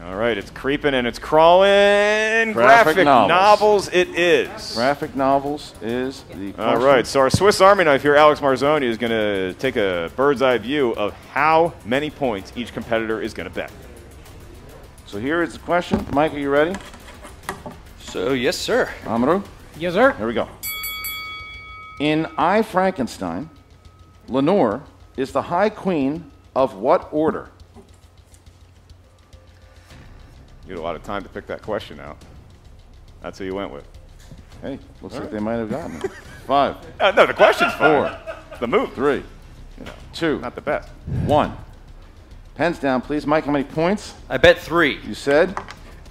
All 0.04 0.16
right, 0.16 0.38
it's 0.38 0.52
creeping 0.52 0.94
and 0.94 1.08
it's 1.08 1.20
crawling. 1.20 2.52
Graphic 2.52 2.98
novels. 3.06 3.30
novels 3.30 3.88
it 3.90 4.10
is. 4.10 4.76
Graphic 4.76 5.16
novels 5.16 5.74
is 5.82 6.24
the. 6.34 6.48
All 6.48 6.74
question. 6.74 6.82
right, 6.84 7.08
so 7.08 7.22
our 7.22 7.30
Swiss 7.30 7.62
Army 7.62 7.86
knife 7.86 8.02
here, 8.02 8.16
Alex 8.16 8.42
Marzoni, 8.42 8.84
is 8.84 8.98
going 8.98 9.12
to 9.12 9.54
take 9.54 9.78
a 9.78 10.12
bird's 10.16 10.42
eye 10.42 10.58
view 10.58 10.94
of 10.96 11.14
how 11.32 11.74
many 11.86 12.10
points 12.10 12.52
each 12.56 12.74
competitor 12.74 13.22
is 13.22 13.34
going 13.34 13.50
to 13.50 13.56
bet. 13.56 13.72
So 15.06 15.18
here 15.18 15.42
is 15.42 15.54
the 15.54 15.60
question. 15.60 16.06
Mike, 16.12 16.34
are 16.34 16.40
you 16.40 16.50
ready? 16.50 16.76
So, 18.00 18.34
yes, 18.34 18.58
sir. 18.58 18.90
Amaru? 19.06 19.44
Yes, 19.78 19.94
sir. 19.94 20.12
Here 20.14 20.28
we 20.28 20.34
go. 20.34 20.50
In 22.00 22.28
I 22.38 22.62
Frankenstein, 22.62 23.50
Lenore 24.28 24.84
is 25.16 25.32
the 25.32 25.44
High 25.44 25.70
Queen 25.70 26.30
of 26.54 26.76
what 26.76 27.08
order? 27.12 27.50
You 30.66 30.74
had 30.74 30.80
a 30.80 30.82
lot 30.82 30.96
of 30.96 31.04
time 31.04 31.24
to 31.24 31.30
pick 31.30 31.46
that 31.48 31.62
question 31.62 32.00
out. 32.00 32.18
That's 33.22 33.38
who 33.40 33.46
you 33.46 33.56
went 33.56 33.72
with. 33.72 33.88
Hey, 34.62 34.80
looks 35.02 35.16
All 35.16 35.22
like 35.22 35.22
right. 35.22 35.32
they 35.32 35.40
might 35.40 35.54
have 35.56 35.70
gotten 35.70 35.96
it. 36.02 36.12
Five. 36.48 36.78
Uh, 37.00 37.12
no, 37.12 37.26
the 37.26 37.34
question's 37.34 37.74
Four. 37.74 38.16
The 38.60 38.68
move. 38.68 38.94
Three. 38.94 39.24
You 39.80 39.86
know, 39.86 39.92
Two. 40.14 40.40
Not 40.40 40.56
the 40.56 40.62
best. 40.62 40.90
One. 41.26 41.56
Pens 42.56 42.80
down, 42.80 43.02
please. 43.02 43.28
Mike, 43.28 43.46
how 43.46 43.52
many 43.52 43.66
points? 43.66 44.14
I 44.30 44.38
bet 44.38 44.58
three. 44.60 45.00
You 45.06 45.14
said? 45.14 45.58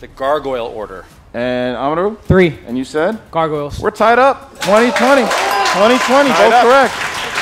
The 0.01 0.09
gargoyle 0.09 0.67
order. 0.67 1.07
And 1.33 1.75
Amaru? 1.77 2.17
Three. 2.23 2.59
And 2.67 2.77
you 2.77 2.85
said? 2.85 3.19
Gargoyles. 3.31 3.81
We're 3.81 3.91
tied 3.91 4.19
up. 4.19 4.51
2020. 4.61 5.23
2020, 5.23 6.29
Tied 6.29 6.39
both 6.39 6.53
up. 6.53 6.63
correct. 6.65 6.95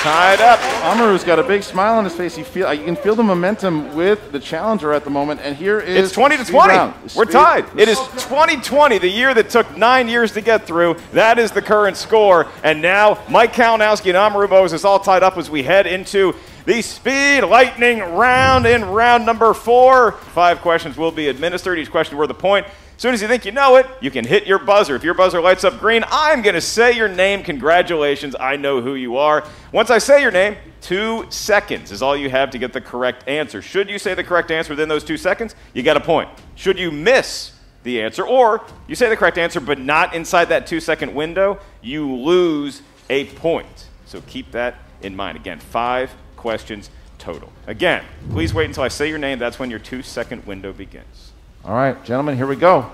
Tied 0.02 0.40
up. 0.40 0.60
Amaru's 0.82 1.22
got 1.22 1.38
a 1.38 1.44
big 1.44 1.62
smile 1.62 1.94
on 1.94 2.04
his 2.04 2.12
face. 2.12 2.36
You 2.36 2.42
feel 2.42 2.72
you 2.74 2.84
can 2.84 2.96
feel 2.96 3.14
the 3.14 3.22
momentum 3.22 3.94
with 3.94 4.32
the 4.32 4.40
challenger 4.40 4.92
at 4.92 5.04
the 5.04 5.10
moment. 5.10 5.40
And 5.42 5.54
here 5.56 5.78
is 5.78 6.06
It's 6.06 6.12
20 6.12 6.38
to 6.38 6.44
20. 6.44 6.68
round. 6.74 6.94
We're 7.14 7.24
tied. 7.24 7.66
It 7.78 7.88
is 7.88 7.98
2020, 7.98 8.98
the 8.98 9.08
year 9.08 9.32
that 9.32 9.48
took 9.48 9.76
nine 9.76 10.08
years 10.08 10.32
to 10.32 10.40
get 10.40 10.66
through. 10.66 10.96
That 11.12 11.38
is 11.38 11.52
the 11.52 11.62
current 11.62 11.96
score. 11.96 12.48
And 12.64 12.82
now 12.82 13.18
Mike 13.30 13.52
Kalinowski 13.52 14.06
and 14.08 14.16
Amaru 14.16 14.48
Moses 14.48 14.80
is 14.80 14.84
all 14.84 14.98
tied 14.98 15.22
up 15.22 15.38
as 15.38 15.48
we 15.48 15.62
head 15.62 15.86
into 15.86 16.34
the 16.66 16.82
Speed 16.82 17.42
Lightning 17.42 18.00
round 18.00 18.66
in 18.66 18.84
round 18.84 19.24
number 19.24 19.54
four. 19.54 20.12
Five 20.12 20.62
questions 20.62 20.96
will 20.96 21.12
be 21.12 21.28
administered, 21.28 21.78
each 21.78 21.92
question 21.92 22.16
worth 22.18 22.30
a 22.30 22.34
point. 22.34 22.66
As 23.02 23.04
soon 23.04 23.14
as 23.14 23.20
you 23.20 23.26
think 23.26 23.44
you 23.44 23.50
know 23.50 23.74
it, 23.74 23.86
you 24.00 24.12
can 24.12 24.24
hit 24.24 24.46
your 24.46 24.60
buzzer. 24.60 24.94
If 24.94 25.02
your 25.02 25.14
buzzer 25.14 25.40
lights 25.40 25.64
up 25.64 25.80
green, 25.80 26.04
I'm 26.12 26.40
going 26.40 26.54
to 26.54 26.60
say 26.60 26.92
your 26.92 27.08
name. 27.08 27.42
Congratulations, 27.42 28.36
I 28.38 28.54
know 28.54 28.80
who 28.80 28.94
you 28.94 29.16
are. 29.16 29.44
Once 29.72 29.90
I 29.90 29.98
say 29.98 30.22
your 30.22 30.30
name, 30.30 30.54
two 30.80 31.26
seconds 31.28 31.90
is 31.90 32.00
all 32.00 32.16
you 32.16 32.30
have 32.30 32.50
to 32.50 32.58
get 32.58 32.72
the 32.72 32.80
correct 32.80 33.28
answer. 33.28 33.60
Should 33.60 33.90
you 33.90 33.98
say 33.98 34.14
the 34.14 34.22
correct 34.22 34.52
answer 34.52 34.70
within 34.70 34.88
those 34.88 35.02
two 35.02 35.16
seconds, 35.16 35.56
you 35.74 35.82
get 35.82 35.96
a 35.96 36.00
point. 36.00 36.30
Should 36.54 36.78
you 36.78 36.92
miss 36.92 37.58
the 37.82 38.00
answer, 38.00 38.24
or 38.24 38.64
you 38.86 38.94
say 38.94 39.08
the 39.08 39.16
correct 39.16 39.36
answer 39.36 39.58
but 39.58 39.80
not 39.80 40.14
inside 40.14 40.44
that 40.50 40.68
two 40.68 40.78
second 40.78 41.12
window, 41.12 41.58
you 41.80 42.08
lose 42.08 42.82
a 43.10 43.24
point. 43.24 43.88
So 44.06 44.20
keep 44.28 44.52
that 44.52 44.76
in 45.00 45.16
mind. 45.16 45.36
Again, 45.36 45.58
five 45.58 46.14
questions 46.36 46.88
total. 47.18 47.52
Again, 47.66 48.04
please 48.30 48.54
wait 48.54 48.66
until 48.66 48.84
I 48.84 48.88
say 48.88 49.08
your 49.08 49.18
name. 49.18 49.40
That's 49.40 49.58
when 49.58 49.70
your 49.70 49.80
two 49.80 50.02
second 50.02 50.46
window 50.46 50.72
begins. 50.72 51.32
All 51.64 51.74
right, 51.74 52.02
gentlemen, 52.04 52.36
here 52.36 52.46
we 52.46 52.56
go. 52.56 52.90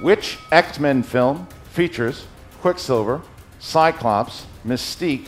Which 0.00 0.38
X 0.50 0.80
Men 0.80 1.02
film 1.02 1.46
features 1.72 2.26
Quicksilver, 2.60 3.20
Cyclops, 3.58 4.46
Mystique? 4.66 5.26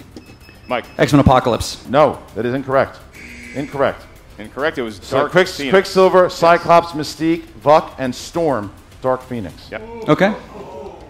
Mike. 0.68 0.86
X 0.98 1.12
Men 1.12 1.20
Apocalypse. 1.20 1.86
No, 1.86 2.18
that 2.34 2.46
is 2.46 2.54
incorrect. 2.54 2.98
Incorrect. 3.54 4.06
Incorrect. 4.38 4.78
It 4.78 4.82
was 4.82 4.96
So 5.02 5.18
Dark 5.18 5.32
Quick, 5.32 5.48
Phoenix. 5.48 5.72
Quicksilver, 5.72 6.30
Cyclops, 6.30 6.92
Mystique, 6.92 7.42
Vuck, 7.62 7.94
and 7.98 8.14
Storm, 8.14 8.72
Dark 9.02 9.22
Phoenix. 9.22 9.70
Yep. 9.70 9.82
Okay. 10.08 10.34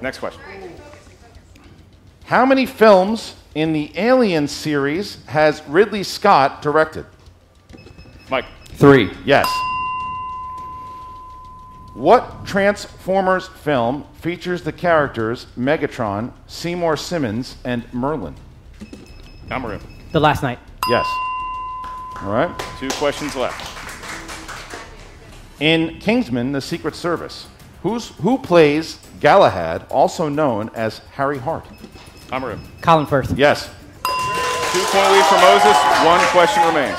Next 0.00 0.18
question. 0.18 0.40
How 2.24 2.44
many 2.44 2.66
films 2.66 3.34
in 3.54 3.72
the 3.72 3.92
Alien 3.96 4.48
series 4.48 5.24
has 5.26 5.62
Ridley 5.68 6.02
Scott 6.02 6.60
directed? 6.62 7.06
Mike. 8.30 8.46
Three. 8.74 9.10
Yes. 9.24 9.48
What 11.98 12.46
Transformers 12.46 13.48
film 13.48 14.04
features 14.20 14.62
the 14.62 14.70
characters 14.70 15.46
Megatron, 15.58 16.30
Seymour 16.46 16.96
Simmons, 16.96 17.56
and 17.64 17.92
Merlin? 17.92 18.36
Amaru. 19.50 19.80
The 20.12 20.20
Last 20.20 20.44
Knight. 20.44 20.60
Yes. 20.88 21.04
All 22.22 22.30
right. 22.32 22.56
Two 22.78 22.88
questions 22.90 23.34
left. 23.34 23.60
In 25.58 25.98
Kingsman: 25.98 26.52
The 26.52 26.60
Secret 26.60 26.94
Service, 26.94 27.48
who's 27.82 28.10
who 28.20 28.38
plays 28.38 29.00
Galahad, 29.18 29.84
also 29.90 30.28
known 30.28 30.70
as 30.76 30.98
Harry 31.14 31.38
Hart? 31.38 31.66
Amaru. 32.30 32.58
Colin 32.80 33.06
Firth. 33.06 33.36
Yes. 33.36 33.66
Two 34.04 34.84
point 34.84 35.10
lead 35.10 35.26
for 35.26 35.40
Moses. 35.40 35.76
One 36.06 36.20
question 36.28 36.64
remains. 36.64 36.98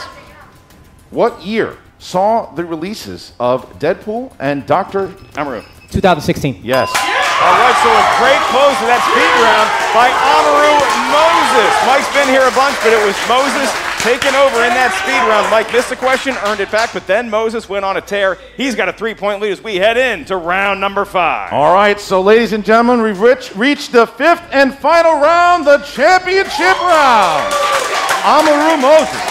What 1.09 1.41
year 1.41 1.77
saw 1.99 2.51
the 2.55 2.65
releases 2.65 3.33
of 3.39 3.77
Deadpool 3.77 4.33
and 4.39 4.65
Doctor 4.65 5.13
Amaru? 5.35 5.61
2016. 5.91 6.61
Yes. 6.63 6.89
All 7.39 7.55
right, 7.55 7.77
so 7.79 7.87
a 7.87 8.03
great 8.19 8.43
close 8.51 8.75
to 8.83 8.85
that 8.91 8.99
speed 8.99 9.31
round 9.39 9.67
by 9.95 10.11
Amaru 10.11 10.75
Moses. 11.07 11.71
Mike's 11.87 12.11
been 12.11 12.27
here 12.27 12.43
a 12.43 12.51
bunch, 12.51 12.75
but 12.83 12.91
it 12.91 12.99
was 12.99 13.15
Moses 13.31 13.71
taking 14.03 14.35
over 14.35 14.59
in 14.63 14.75
that 14.75 14.91
speed 14.99 15.19
round. 15.27 15.49
Mike 15.49 15.71
missed 15.71 15.89
the 15.89 15.95
question, 15.95 16.35
earned 16.45 16.59
it 16.59 16.69
back, 16.71 16.91
but 16.93 17.07
then 17.07 17.29
Moses 17.29 17.67
went 17.67 17.85
on 17.85 17.97
a 17.97 18.01
tear. 18.01 18.37
He's 18.55 18.75
got 18.75 18.87
a 18.89 18.93
three-point 18.93 19.41
lead 19.41 19.51
as 19.51 19.63
we 19.63 19.77
head 19.77 19.97
into 19.97 20.35
round 20.35 20.79
number 20.79 21.05
five. 21.05 21.51
All 21.53 21.73
right, 21.73 21.99
so 21.99 22.21
ladies 22.21 22.53
and 22.53 22.63
gentlemen, 22.63 23.01
we've 23.01 23.19
reached, 23.19 23.55
reached 23.55 23.91
the 23.91 24.05
fifth 24.05 24.43
and 24.51 24.73
final 24.75 25.13
round, 25.19 25.65
the 25.65 25.79
championship 25.79 26.75
round. 26.83 27.53
Amaru 28.27 28.81
Moses, 28.81 29.23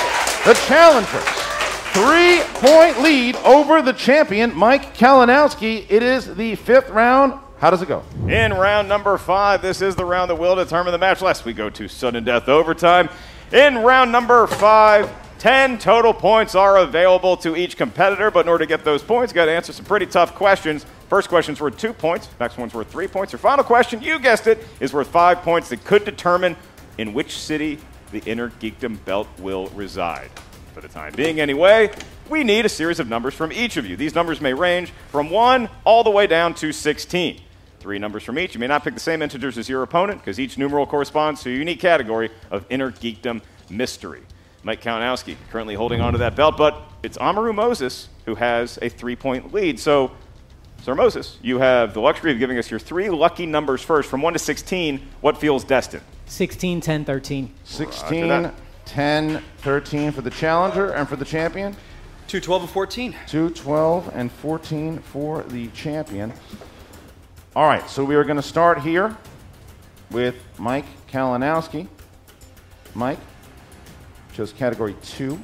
the 0.45 0.55
challenger. 0.67 1.48
Three 1.93 2.41
point 2.61 3.01
lead 3.01 3.37
over 3.37 3.83
the 3.83 3.93
champion, 3.93 4.55
Mike 4.55 4.97
Kalinowski. 4.97 5.87
It 5.89 6.03
is 6.03 6.35
the 6.35 6.55
fifth 6.57 6.91
round. 6.91 7.39
How 7.59 7.71
does 7.71 7.83
it 7.83 7.89
go? 7.89 8.05
In 8.29 8.53
round 8.55 8.89
number 8.89 9.19
five, 9.19 9.63
this 9.63 9.83
is 9.83 9.97
the 9.97 10.05
round 10.05 10.31
that 10.31 10.37
will 10.37 10.55
determine 10.55 10.93
the 10.93 10.99
match. 10.99 11.23
Lest 11.23 11.45
we 11.45 11.53
go 11.53 11.71
to 11.71 11.89
sudden 11.89 12.25
death 12.25 12.49
overtime. 12.49 13.09
In 13.53 13.79
round 13.79 14.13
number 14.13 14.47
five, 14.47 15.11
10 15.39 15.79
total 15.79 16.13
points 16.13 16.55
are 16.55 16.79
available 16.79 17.37
to 17.39 17.57
each 17.57 17.77
competitor, 17.77 18.31
but 18.31 18.45
in 18.45 18.49
order 18.49 18.65
to 18.65 18.69
get 18.69 18.85
those 18.85 19.03
points, 19.03 19.33
you 19.33 19.35
got 19.35 19.47
to 19.47 19.53
answer 19.53 19.73
some 19.73 19.85
pretty 19.85 20.07
tough 20.07 20.35
questions. 20.35 20.85
First 21.09 21.29
question's 21.29 21.61
worth 21.61 21.79
two 21.79 21.93
points. 21.93 22.29
Next 22.39 22.59
one's 22.59 22.75
worth 22.75 22.91
three 22.91 23.07
points. 23.07 23.33
Your 23.33 23.39
final 23.39 23.65
question, 23.65 24.03
you 24.03 24.19
guessed 24.19 24.47
it, 24.47 24.59
is 24.81 24.93
worth 24.93 25.09
five 25.09 25.43
points 25.43 25.69
that 25.69 25.85
could 25.85 26.05
determine 26.05 26.57
in 26.99 27.15
which 27.15 27.39
city 27.39 27.79
the 28.11 28.19
inner 28.27 28.51
geekdom 28.51 29.03
belt 29.05 29.29
will 29.39 29.69
reside. 29.69 30.31
For 30.79 30.87
the 30.87 30.95
time 30.95 31.13
being, 31.17 31.41
anyway, 31.41 31.91
we 32.31 32.45
need 32.45 32.65
a 32.65 32.69
series 32.69 33.01
of 33.01 33.09
numbers 33.09 33.35
from 33.35 33.51
each 33.51 33.77
of 33.77 33.85
you. 33.85 33.97
These 33.97 34.15
numbers 34.15 34.41
may 34.41 34.55
range 34.55 34.93
from 35.11 35.29
1 35.29 35.69
all 35.85 36.05
the 36.05 36.11
way 36.11 36.29
down 36.29 36.55
to 36.55 36.73
16. 36.73 37.41
Three 37.81 37.99
numbers 37.99 38.23
from 38.23 38.39
each. 38.39 38.55
You 38.55 38.61
may 38.61 38.69
not 38.69 38.85
pick 38.85 38.95
the 38.95 39.01
same 39.01 39.21
integers 39.21 39.59
as 39.59 39.69
your 39.69 39.83
opponent 39.83 40.21
because 40.21 40.39
each 40.39 40.57
numeral 40.57 40.87
corresponds 40.87 41.43
to 41.43 41.51
a 41.51 41.53
unique 41.53 41.81
category 41.81 42.31
of 42.53 42.65
inner 42.71 42.93
geekdom 42.93 43.41
mystery. 43.69 44.23
Mike 44.63 44.81
Kalinowski 44.81 45.35
currently 45.51 45.75
holding 45.75 46.01
on 46.01 46.13
to 46.13 46.19
that 46.21 46.37
belt, 46.37 46.57
but 46.57 46.81
it's 47.03 47.19
Amaru 47.21 47.53
Moses 47.53 48.09
who 48.25 48.37
has 48.37 48.79
a 48.81 48.89
three 48.89 49.17
point 49.17 49.53
lead. 49.53 49.81
So, 49.81 50.13
Sir 50.85 50.95
Moses, 50.95 51.39
you 51.43 51.59
have 51.59 51.93
the 51.93 52.01
luxury 52.01 52.31
of 52.31 52.39
giving 52.39 52.57
us 52.57 52.71
your 52.71 52.79
three 52.79 53.11
lucky 53.11 53.47
numbers 53.47 53.83
first 53.83 54.09
from 54.09 54.23
1 54.23 54.35
to 54.35 54.39
16. 54.39 55.01
What 55.23 55.39
feels 55.39 55.65
destined? 55.65 56.05
16, 56.27 56.81
10, 56.83 57.05
13. 57.05 57.53
16, 57.65 58.53
10, 58.89 59.43
13 59.59 60.13
for 60.13 60.23
the 60.23 60.31
challenger 60.31 60.91
and 60.91 61.09
for 61.09 61.17
the 61.17 61.25
champion. 61.25 61.77
2, 62.27 62.41
12, 62.41 62.63
and 62.63 62.71
14. 62.71 63.17
2, 63.27 63.51
12, 63.51 64.11
and 64.15 64.33
14 64.33 64.99
for 64.99 65.43
the 65.45 65.69
champion. 65.69 66.33
All 67.55 67.67
right, 67.67 67.89
so 67.89 68.05
we 68.05 68.17
are 68.17 68.25
going 68.25 68.37
to 68.37 68.43
start 68.43 68.81
here 68.81 69.17
with 70.11 70.37
Mike 70.59 70.87
Kalinowski. 71.11 71.87
Mike 72.95 73.19
chose 74.33 74.53
category 74.53 74.97
2. 75.03 75.39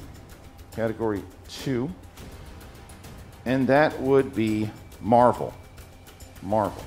Category 0.74 1.22
2. 1.48 1.90
And 3.44 3.66
that 3.68 4.00
would 4.00 4.34
be 4.34 4.70
Marvel. 5.00 5.54
Marvel. 6.42 6.82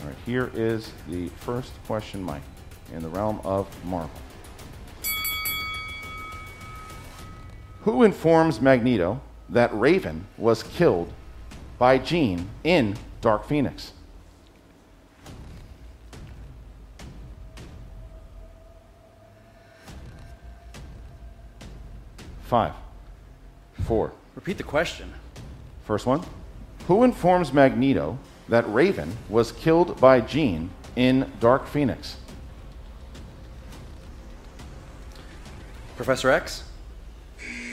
All 0.00 0.08
right, 0.08 0.16
here 0.24 0.50
is 0.54 0.92
the 1.08 1.28
first 1.40 1.72
question, 1.86 2.22
Mike, 2.22 2.42
in 2.92 3.02
the 3.02 3.08
realm 3.08 3.40
of 3.44 3.68
Marvel. 3.84 4.20
Who 7.86 8.02
informs 8.02 8.60
Magneto 8.60 9.20
that 9.48 9.72
Raven 9.72 10.26
was 10.36 10.64
killed 10.64 11.12
by 11.78 11.98
Jean 11.98 12.48
in 12.64 12.96
Dark 13.20 13.46
Phoenix? 13.46 13.92
Five, 22.42 22.72
four. 23.84 24.12
Repeat 24.34 24.58
the 24.58 24.64
question. 24.64 25.14
First 25.84 26.06
one. 26.06 26.24
Who 26.88 27.04
informs 27.04 27.52
Magneto 27.52 28.18
that 28.48 28.68
Raven 28.68 29.16
was 29.28 29.52
killed 29.52 30.00
by 30.00 30.22
Jean 30.22 30.70
in 30.96 31.30
Dark 31.38 31.68
Phoenix? 31.68 32.16
Professor 35.94 36.30
X? 36.30 36.65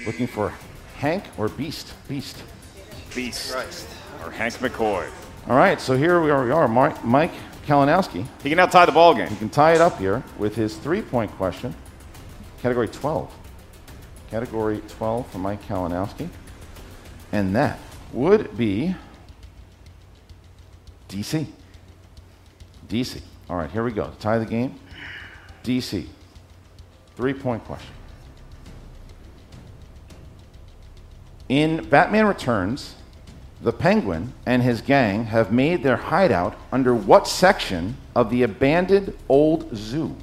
Looking 0.05 0.27
for 0.27 0.53
Hank 0.97 1.23
or 1.37 1.47
Beast? 1.49 1.93
Beast. 2.07 2.43
Beast. 3.15 3.55
Or 4.23 4.31
Hank 4.31 4.53
McCoy. 4.55 5.09
All 5.47 5.55
right, 5.55 5.79
so 5.79 5.95
here 5.95 6.21
we 6.21 6.29
are. 6.29 6.43
We 6.45 6.51
are. 6.51 6.67
Mike, 6.67 7.03
Mike 7.03 7.31
Kalinowski. 7.65 8.25
He 8.41 8.49
can 8.49 8.57
now 8.57 8.65
tie 8.65 8.85
the 8.85 8.91
ball 8.91 9.13
game. 9.13 9.27
He 9.27 9.35
can 9.35 9.49
tie 9.49 9.73
it 9.73 9.81
up 9.81 9.97
here 9.97 10.23
with 10.37 10.55
his 10.55 10.75
three-point 10.77 11.31
question. 11.31 11.73
Category 12.61 12.87
12. 12.87 13.33
Category 14.29 14.81
12 14.87 15.27
for 15.27 15.37
Mike 15.37 15.61
Kalinowski. 15.67 16.29
And 17.31 17.55
that 17.55 17.79
would 18.11 18.55
be 18.57 18.95
DC. 21.09 21.45
DC. 22.87 23.21
All 23.49 23.57
right, 23.57 23.69
here 23.71 23.83
we 23.83 23.91
go. 23.91 24.11
Tie 24.19 24.37
the 24.37 24.45
game. 24.45 24.79
DC. 25.63 26.07
Three-point 27.15 27.63
question. 27.65 27.93
In 31.49 31.87
Batman 31.89 32.25
Returns, 32.25 32.95
the 33.61 33.71
Penguin 33.71 34.33
and 34.45 34.61
his 34.61 34.81
gang 34.81 35.25
have 35.25 35.51
made 35.51 35.83
their 35.83 35.97
hideout 35.97 36.55
under 36.71 36.93
what 36.93 37.27
section 37.27 37.95
of 38.15 38.29
the 38.29 38.43
abandoned 38.43 39.17
old 39.29 39.75
zoo? 39.75 40.15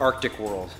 Arctic 0.00 0.38
World. 0.38 0.70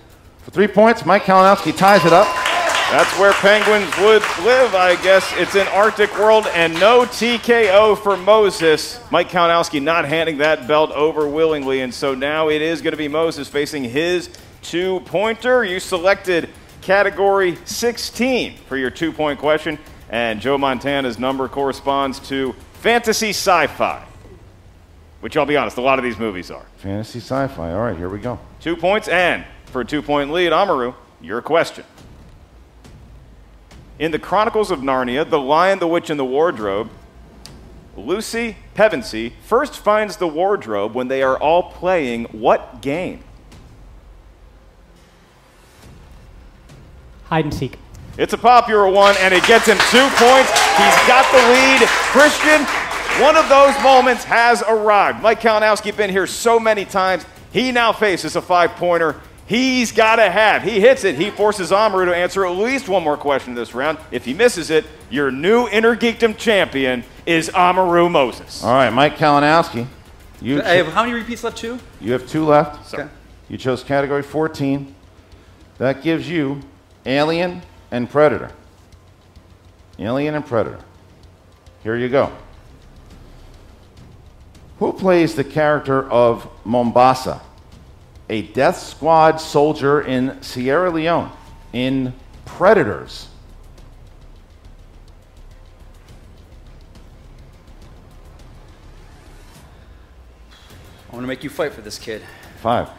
For 0.42 0.50
three 0.50 0.66
points, 0.66 1.07
Mike 1.07 1.22
Kalinowski 1.22 1.76
ties 1.76 2.05
it 2.05 2.12
up. 2.12 2.43
That's 2.91 3.18
where 3.18 3.32
penguins 3.32 3.91
would 3.99 4.22
live, 4.45 4.74
I 4.74 4.95
guess. 5.03 5.32
It's 5.37 5.57
an 5.57 5.66
Arctic 5.68 6.16
World, 6.16 6.47
and 6.55 6.72
no 6.74 7.01
TKO 7.01 7.99
for 8.01 8.16
Moses. 8.16 9.01
Mike 9.11 9.30
Kalinowski 9.30 9.82
not 9.82 10.05
handing 10.05 10.39
that 10.39 10.68
belt 10.68 10.93
over 10.93 11.26
willingly, 11.26 11.80
and 11.80 11.93
so 11.93 12.14
now 12.14 12.51
it 12.51 12.62
is 12.62 12.82
going 12.82 12.93
to 12.93 12.99
be 12.99 13.09
Moses 13.09 13.49
facing 13.49 13.82
his 13.85 14.28
two 14.62 15.01
pointer. 15.07 15.64
You 15.64 15.80
selected 15.80 16.51
category 16.82 17.59
16 17.64 18.59
for 18.68 18.76
your 18.76 18.91
two 18.91 19.12
point 19.12 19.41
question, 19.41 19.78
and 20.11 20.41
Joe 20.41 20.59
Montana's 20.59 21.18
number 21.18 21.49
corresponds 21.49 22.20
to 22.28 22.55
fantasy 22.74 23.30
sci 23.30 23.66
fi, 23.68 24.05
which 25.20 25.37
I'll 25.37 25.47
be 25.47 25.57
honest, 25.57 25.78
a 25.78 25.80
lot 25.80 25.99
of 25.99 26.05
these 26.05 26.18
movies 26.18 26.51
are. 26.51 26.66
Fantasy 26.76 27.18
sci-fi. 27.18 27.72
All 27.72 27.80
right, 27.80 27.97
here 27.97 28.11
we 28.11 28.20
go. 28.20 28.39
Two 28.61 28.76
points, 28.76 29.09
and 29.09 29.45
for 29.66 29.80
a 29.80 29.85
two 29.85 30.03
point 30.03 30.30
lead, 30.30 30.53
Amaru, 30.53 30.93
your 31.20 31.43
question. 31.43 31.85
In 33.99 34.11
the 34.11 34.18
Chronicles 34.18 34.70
of 34.72 34.80
Narnia, 34.80 35.28
The 35.28 35.38
Lion, 35.38 35.78
the 35.78 35.86
Witch, 35.86 36.11
and 36.11 36.18
the 36.18 36.24
Wardrobe, 36.24 36.90
Lucy 37.97 38.57
Pevensie 38.74 39.32
first 39.45 39.76
finds 39.76 40.16
the 40.16 40.26
wardrobe 40.26 40.95
when 40.95 41.07
they 41.07 41.22
are 41.22 41.38
all 41.38 41.70
playing 41.70 42.24
what 42.24 42.82
game? 42.82 43.22
Hide 47.26 47.45
and 47.45 47.55
seek. 47.55 47.78
It's 48.18 48.32
a 48.32 48.38
popular 48.38 48.88
one, 48.88 49.14
and 49.20 49.32
it 49.32 49.45
gets 49.45 49.66
him 49.66 49.78
two 49.90 50.09
points. 50.16 50.51
He's 50.51 50.99
got 51.07 51.30
the 51.30 51.38
lead. 51.53 51.88
Christian, 52.11 52.64
one 53.22 53.36
of 53.36 53.49
those 53.49 53.80
moments 53.80 54.24
has 54.24 54.62
arrived. 54.62 55.22
Mike 55.22 55.40
Kalinowski 55.40 55.97
been 55.97 56.11
here 56.11 56.26
so 56.26 56.59
many 56.59 56.84
times. 56.84 57.24
He 57.53 57.70
now 57.70 57.92
faces 57.92 58.34
a 58.34 58.42
five-pointer. 58.42 59.20
He's 59.47 59.92
got 59.92 60.16
to 60.16 60.30
have. 60.30 60.62
He 60.62 60.80
hits 60.80 61.05
it. 61.05 61.16
He 61.16 61.30
forces 61.30 61.70
Amaru 61.70 62.07
to 62.07 62.16
answer 62.16 62.47
at 62.47 62.53
least 62.53 62.88
one 62.88 63.03
more 63.03 63.16
question 63.16 63.55
this 63.55 63.74
round. 63.74 63.99
If 64.11 64.24
he 64.24 64.32
misses 64.32 64.70
it, 64.70 64.86
your 65.11 65.30
new 65.30 65.68
Inner 65.68 65.95
Geekdom 65.95 66.38
champion 66.38 67.05
is 67.26 67.51
Amaru 67.55 68.09
Moses. 68.09 68.64
All 68.64 68.72
right, 68.72 68.90
Mike 68.90 69.16
Kalinowski. 69.16 69.86
You, 70.40 70.62
I 70.62 70.74
have 70.74 70.88
how 70.88 71.05
many 71.05 71.14
repeats 71.14 71.45
left? 71.45 71.59
Two? 71.59 71.78
you 72.01 72.12
have 72.12 72.26
two 72.26 72.45
left. 72.45 72.92
Okay. 72.95 73.09
You 73.49 73.59
chose 73.59 73.82
category 73.82 74.22
14. 74.22 74.95
That 75.78 76.03
gives 76.03 76.28
you 76.28 76.61
Alien 77.05 77.62
and 77.90 78.09
Predator. 78.09 78.51
Alien 79.99 80.34
and 80.34 80.45
Predator. 80.45 80.80
Here 81.82 81.97
you 81.97 82.09
go. 82.09 82.32
Who 84.78 84.92
plays 84.92 85.34
the 85.34 85.45
character 85.45 86.09
of 86.11 86.49
Mombasa, 86.64 87.40
a 88.29 88.43
death 88.43 88.79
squad 88.79 89.37
soldier 89.37 90.03
in 90.03 90.41
Sierra 90.43 90.91
Leone 90.91 91.31
in 91.72 92.14
Predators? 92.45 93.29
I 101.09 101.16
want 101.16 101.22
to 101.22 101.29
make 101.29 101.45
you 101.45 101.51
fight 101.51 101.72
for 101.72 101.81
this 101.81 101.99
kid. 101.99 102.22
Five. 102.61 102.91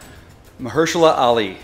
Mahershala 0.60 1.18
Ali. 1.18 1.58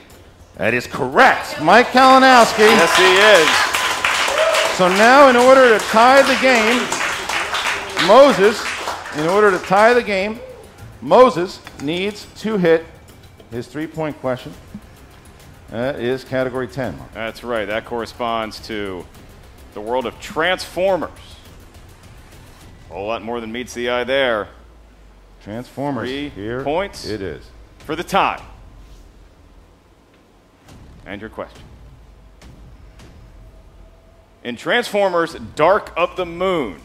That 0.57 0.73
is 0.73 0.85
correct. 0.85 1.61
Mike 1.61 1.87
Kalinowski. 1.87 2.59
Yes, 2.59 2.97
he 2.97 3.03
is. 3.39 4.77
So 4.77 4.89
now, 4.89 5.29
in 5.29 5.35
order 5.35 5.77
to 5.77 5.85
tie 5.85 6.21
the 6.23 6.37
game, 6.41 6.81
Moses, 8.05 8.61
in 9.15 9.27
order 9.27 9.51
to 9.51 9.59
tie 9.65 9.93
the 9.93 10.03
game, 10.03 10.39
Moses 11.01 11.61
needs 11.81 12.27
to 12.41 12.57
hit 12.57 12.85
his 13.51 13.67
three 13.67 13.87
point 13.87 14.19
question. 14.19 14.53
is 15.71 16.23
category 16.23 16.67
10. 16.67 16.97
That's 17.13 17.43
right. 17.43 17.65
That 17.65 17.85
corresponds 17.85 18.59
to 18.67 19.05
the 19.73 19.81
world 19.81 20.05
of 20.05 20.19
Transformers. 20.19 21.11
A 22.89 22.93
whole 22.93 23.07
lot 23.07 23.21
more 23.21 23.39
than 23.39 23.51
meets 23.51 23.73
the 23.73 23.89
eye 23.89 24.03
there. 24.03 24.49
Transformers. 25.43 26.09
Three 26.09 26.29
Here 26.29 26.63
points. 26.63 27.05
It 27.05 27.21
is. 27.21 27.49
For 27.79 27.95
the 27.95 28.03
tie. 28.03 28.43
And 31.05 31.19
your 31.19 31.29
question. 31.29 31.63
In 34.43 34.55
Transformers 34.55 35.35
Dark 35.55 35.91
of 35.95 36.15
the 36.15 36.25
Moon, 36.25 36.81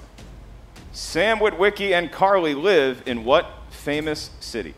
Sam 0.93 1.39
Witwicky 1.39 1.93
and 1.93 2.11
Carly 2.13 2.55
live 2.55 3.03
in 3.07 3.25
what 3.25 3.51
famous 3.71 4.31
city? 4.41 4.75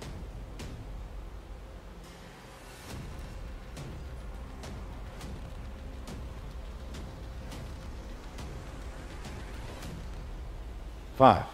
Five, 11.19 11.47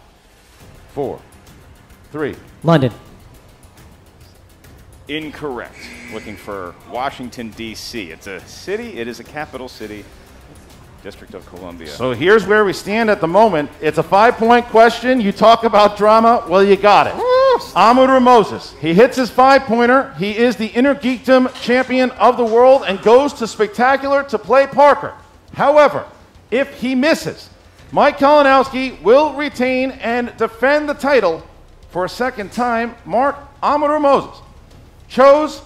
four, 0.93 1.19
three. 2.11 2.35
London. 2.63 2.91
Incorrect. 5.07 5.75
Looking 6.13 6.37
for 6.37 6.75
Washington, 6.91 7.49
D.C. 7.49 8.11
It's 8.11 8.27
a 8.27 8.39
city, 8.41 8.99
it 8.99 9.07
is 9.07 9.19
a 9.19 9.23
capital 9.23 9.67
city, 9.67 10.05
District 11.01 11.33
of 11.33 11.43
Columbia. 11.47 11.87
So 11.87 12.11
here's 12.11 12.45
where 12.45 12.63
we 12.63 12.73
stand 12.73 13.09
at 13.09 13.21
the 13.21 13.27
moment. 13.27 13.71
It's 13.81 13.97
a 13.97 14.03
five 14.03 14.35
point 14.35 14.67
question. 14.67 15.19
You 15.19 15.31
talk 15.31 15.63
about 15.63 15.97
drama. 15.97 16.45
Well, 16.47 16.63
you 16.63 16.75
got 16.75 17.07
it. 17.07 17.75
Amaru 17.75 18.19
Moses. 18.19 18.71
He 18.79 18.93
hits 18.93 19.17
his 19.17 19.31
five 19.31 19.63
pointer. 19.63 20.13
He 20.19 20.37
is 20.37 20.57
the 20.57 20.67
Inner 20.67 20.93
Geekdom 20.93 21.51
champion 21.59 22.11
of 22.11 22.37
the 22.37 22.45
world 22.45 22.83
and 22.87 23.01
goes 23.01 23.33
to 23.33 23.47
Spectacular 23.47 24.23
to 24.25 24.37
play 24.37 24.67
Parker. 24.67 25.15
However, 25.55 26.05
if 26.51 26.79
he 26.79 26.93
misses, 26.93 27.49
Mike 27.91 28.17
Kalinowski 28.17 29.01
will 29.01 29.33
retain 29.33 29.91
and 29.91 30.35
defend 30.37 30.89
the 30.89 30.93
title 30.93 31.45
for 31.89 32.05
a 32.05 32.09
second 32.09 32.51
time. 32.51 32.95
Mark 33.05 33.37
Amaru 33.61 33.99
Moses 33.99 34.41
chose 35.07 35.61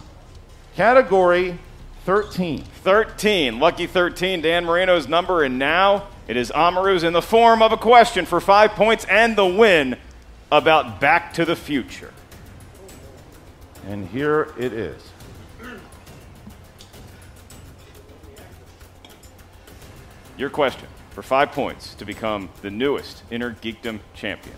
category 0.75 1.57
13. 2.05 2.63
13. 2.63 3.59
Lucky 3.59 3.87
13, 3.87 4.41
Dan 4.41 4.65
Marino's 4.65 5.07
number, 5.07 5.43
and 5.43 5.57
now 5.57 6.07
it 6.27 6.37
is 6.37 6.51
Amaru's 6.51 7.03
in 7.03 7.13
the 7.13 7.21
form 7.21 7.61
of 7.61 7.71
a 7.71 7.77
question 7.77 8.25
for 8.25 8.39
five 8.39 8.71
points 8.71 9.05
and 9.05 9.35
the 9.35 9.45
win 9.45 9.97
about 10.51 10.99
Back 10.99 11.33
to 11.33 11.45
the 11.45 11.55
Future. 11.55 12.13
And 13.87 14.07
here 14.07 14.53
it 14.57 14.73
is. 14.73 15.01
Your 20.37 20.49
question 20.49 20.87
for 21.11 21.21
five 21.21 21.51
points 21.51 21.93
to 21.95 22.05
become 22.05 22.49
the 22.61 22.69
newest 22.69 23.23
Inner 23.31 23.55
Geekdom 23.61 23.99
champion. 24.13 24.55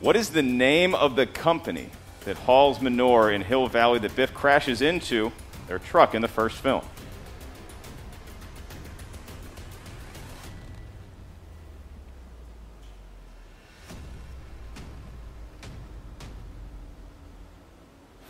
What 0.00 0.16
is 0.16 0.30
the 0.30 0.42
name 0.42 0.94
of 0.94 1.14
the 1.14 1.26
company 1.26 1.90
that 2.24 2.36
hauls 2.38 2.80
manure 2.80 3.30
in 3.30 3.42
Hill 3.42 3.66
Valley 3.66 3.98
that 3.98 4.16
Biff 4.16 4.32
crashes 4.32 4.80
into 4.80 5.30
their 5.68 5.78
truck 5.78 6.14
in 6.14 6.22
the 6.22 6.28
first 6.28 6.56
film? 6.56 6.82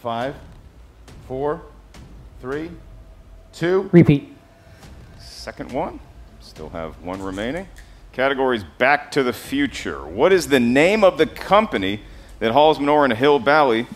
Five, 0.02 0.34
four, 1.28 1.62
three, 2.40 2.70
two. 3.52 3.90
Repeat. 3.92 4.34
Second 5.51 5.72
one. 5.72 5.98
Still 6.38 6.68
have 6.68 7.03
one 7.03 7.20
remaining. 7.20 7.66
Categories 8.12 8.62
Back 8.78 9.11
to 9.11 9.24
the 9.24 9.32
Future. 9.32 10.07
What 10.07 10.32
is 10.32 10.46
the 10.46 10.61
name 10.61 11.03
of 11.03 11.18
the 11.18 11.26
company 11.26 12.03
that 12.38 12.53
hauls 12.53 12.78
manure 12.78 13.05
in 13.05 13.11
Hill 13.11 13.40
Valley? 13.40 13.88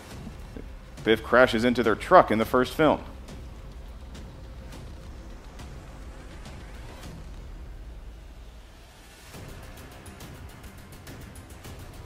Biff 1.05 1.23
crashes 1.23 1.63
into 1.63 1.81
their 1.81 1.95
truck 1.95 2.29
in 2.29 2.39
the 2.39 2.43
first 2.43 2.73
film. 2.73 2.99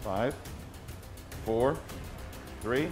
Five, 0.02 0.36
four, 1.44 1.76
three, 2.62 2.90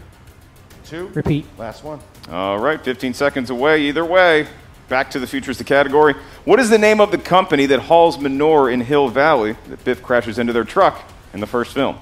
two. 0.85 1.09
Repeat. 1.09 1.45
Last 1.59 1.83
one. 1.83 1.99
All 2.31 2.57
right, 2.57 2.83
15 2.83 3.13
seconds 3.13 3.51
away. 3.51 3.81
Either 3.83 4.03
way, 4.03 4.47
Back 4.89 5.11
to 5.11 5.19
the 5.19 5.27
Future 5.27 5.51
is 5.51 5.57
the 5.57 5.65
category. 5.65 6.15
What 6.45 6.59
is 6.59 6.69
the 6.69 6.77
name 6.77 7.01
of 7.01 7.11
the 7.11 7.17
company 7.17 7.65
that 7.65 7.81
hauls 7.81 8.17
manure 8.17 8.69
in 8.69 8.79
Hill 8.79 9.09
Valley 9.09 9.57
that 9.67 9.83
Biff 9.83 10.01
crashes 10.01 10.39
into 10.39 10.53
their 10.53 10.63
truck 10.63 11.03
in 11.33 11.41
the 11.41 11.47
first 11.47 11.73
film? 11.73 11.97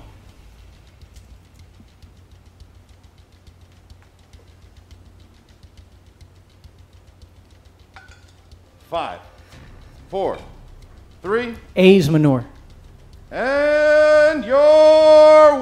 Five, 8.89 9.19
four, 10.09 10.37
three, 11.21 11.55
A's 11.75 12.09
manure. 12.09 12.45
and 13.31 14.45
your 14.45 15.59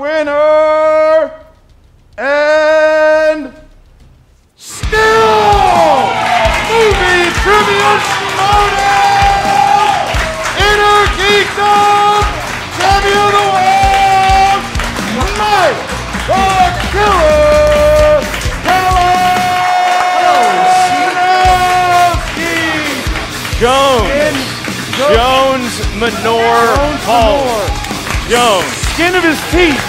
skin 28.94 29.14
of 29.16 29.24
his 29.26 29.40
teeth 29.52 29.82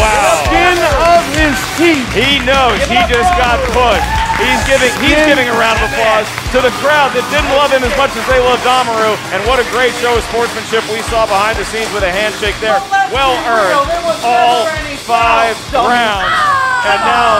Wow. 0.00 0.42
skin 0.48 0.76
of 1.06 1.22
his 1.38 1.56
teeth 1.78 2.08
He 2.12 2.42
knows 2.42 2.78
he 2.90 2.98
just 3.06 3.30
got 3.38 3.56
pushed. 3.70 4.10
He's 4.38 4.62
giving 4.70 4.90
he's 5.02 5.18
giving 5.26 5.46
a 5.50 5.54
round 5.54 5.78
of 5.82 5.90
applause 5.90 6.26
to 6.54 6.58
the 6.62 6.70
crowd 6.82 7.10
that 7.14 7.26
didn't 7.30 7.50
love 7.58 7.70
him 7.74 7.82
as 7.82 7.90
much 7.98 8.14
as 8.14 8.22
they 8.30 8.38
loved 8.38 8.62
Amaru. 8.66 9.18
And 9.34 9.42
what 9.50 9.58
a 9.58 9.66
great 9.74 9.90
show 9.98 10.14
of 10.14 10.22
sportsmanship 10.30 10.82
we 10.94 11.02
saw 11.10 11.26
behind 11.26 11.58
the 11.58 11.66
scenes 11.66 11.90
with 11.90 12.06
a 12.06 12.10
handshake 12.10 12.54
there. 12.62 12.78
Well 13.10 13.34
earned. 13.50 13.74
All 14.22 14.66
five 15.06 15.58
rounds. 15.74 16.30
Ah! 16.30 16.90
And 16.90 17.00
now 17.02 17.30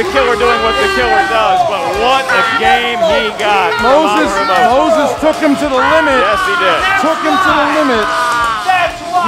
the 0.00 0.04
killer 0.08 0.36
doing 0.40 0.60
what 0.64 0.76
the 0.80 0.88
killer 0.96 1.24
does. 1.28 1.60
But 1.68 1.82
what 2.00 2.24
a 2.32 2.42
game 2.56 3.00
he 3.00 3.28
got. 3.36 3.76
from 3.76 3.84
Moses, 3.84 4.28
Amaru 4.32 4.48
Moses. 4.48 4.72
Moses 4.72 5.08
took 5.20 5.38
him 5.40 5.52
to 5.56 5.66
the 5.68 5.80
limit. 5.92 6.16
Yes, 6.16 6.40
he 6.48 6.54
did. 6.56 6.80
Took 7.04 7.20
him 7.20 7.36
to 7.36 7.50
the 7.52 7.66
limit. 7.80 8.04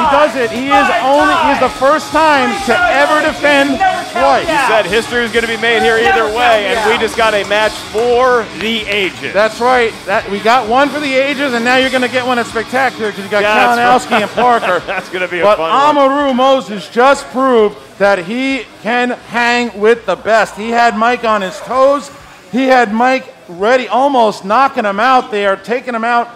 He 0.01 0.17
does 0.17 0.37
it. 0.37 0.51
He 0.51 0.67
is 0.69 0.89
only. 1.05 1.35
He 1.45 1.51
is 1.53 1.61
the 1.61 1.75
first 1.79 2.11
time 2.13 2.49
to 2.67 2.75
ever 2.77 3.21
defend 3.21 3.77
twice. 4.13 4.49
He 4.49 4.57
said 4.69 4.87
history 4.87 5.23
is 5.25 5.33
going 5.33 5.45
to 5.45 5.51
be 5.53 5.61
made 5.61 5.83
here 5.83 5.97
either 5.97 6.25
way, 6.35 6.67
and 6.67 6.91
we 6.91 6.99
just 6.99 7.17
got 7.17 7.35
a 7.35 7.45
match 7.45 7.73
for 7.93 8.45
the 8.61 8.81
ages. 8.87 9.33
That's 9.33 9.61
right. 9.61 9.93
That 10.07 10.29
we 10.31 10.41
got 10.41 10.69
one 10.69 10.89
for 10.89 11.01
the 11.01 11.13
ages, 11.15 11.53
and 11.55 11.65
now 11.65 11.77
you're 11.77 11.91
going 11.91 12.03
to 12.03 12.09
get 12.09 12.27
one 12.27 12.39
at 12.39 12.47
spectacular 12.47 13.11
because 13.11 13.25
you 13.25 13.31
got 13.31 13.43
That's 13.43 14.07
Kalinowski 14.07 14.11
right. 14.13 14.23
and 14.23 14.31
Parker. 14.33 14.87
That's 14.87 15.09
going 15.09 15.25
to 15.25 15.31
be 15.31 15.41
a 15.41 15.45
But 15.45 15.57
fun 15.59 15.97
one. 15.97 16.09
Amaru 16.09 16.35
Moses 16.35 16.89
just 16.91 17.27
proved 17.29 17.77
that 17.99 18.19
he 18.25 18.65
can 18.83 19.11
hang 19.11 19.79
with 19.79 20.07
the 20.07 20.17
best. 20.17 20.57
He 20.57 20.71
had 20.71 20.97
Mike 20.97 21.25
on 21.25 21.43
his 21.43 21.59
toes. 21.61 22.11
He 22.51 22.65
had 22.65 22.93
Mike 22.93 23.33
ready, 23.49 23.87
almost 23.89 24.45
knocking 24.45 24.85
him 24.85 24.99
out 24.99 25.31
there, 25.31 25.57
taking 25.57 25.95
him 25.95 26.05
out. 26.05 26.29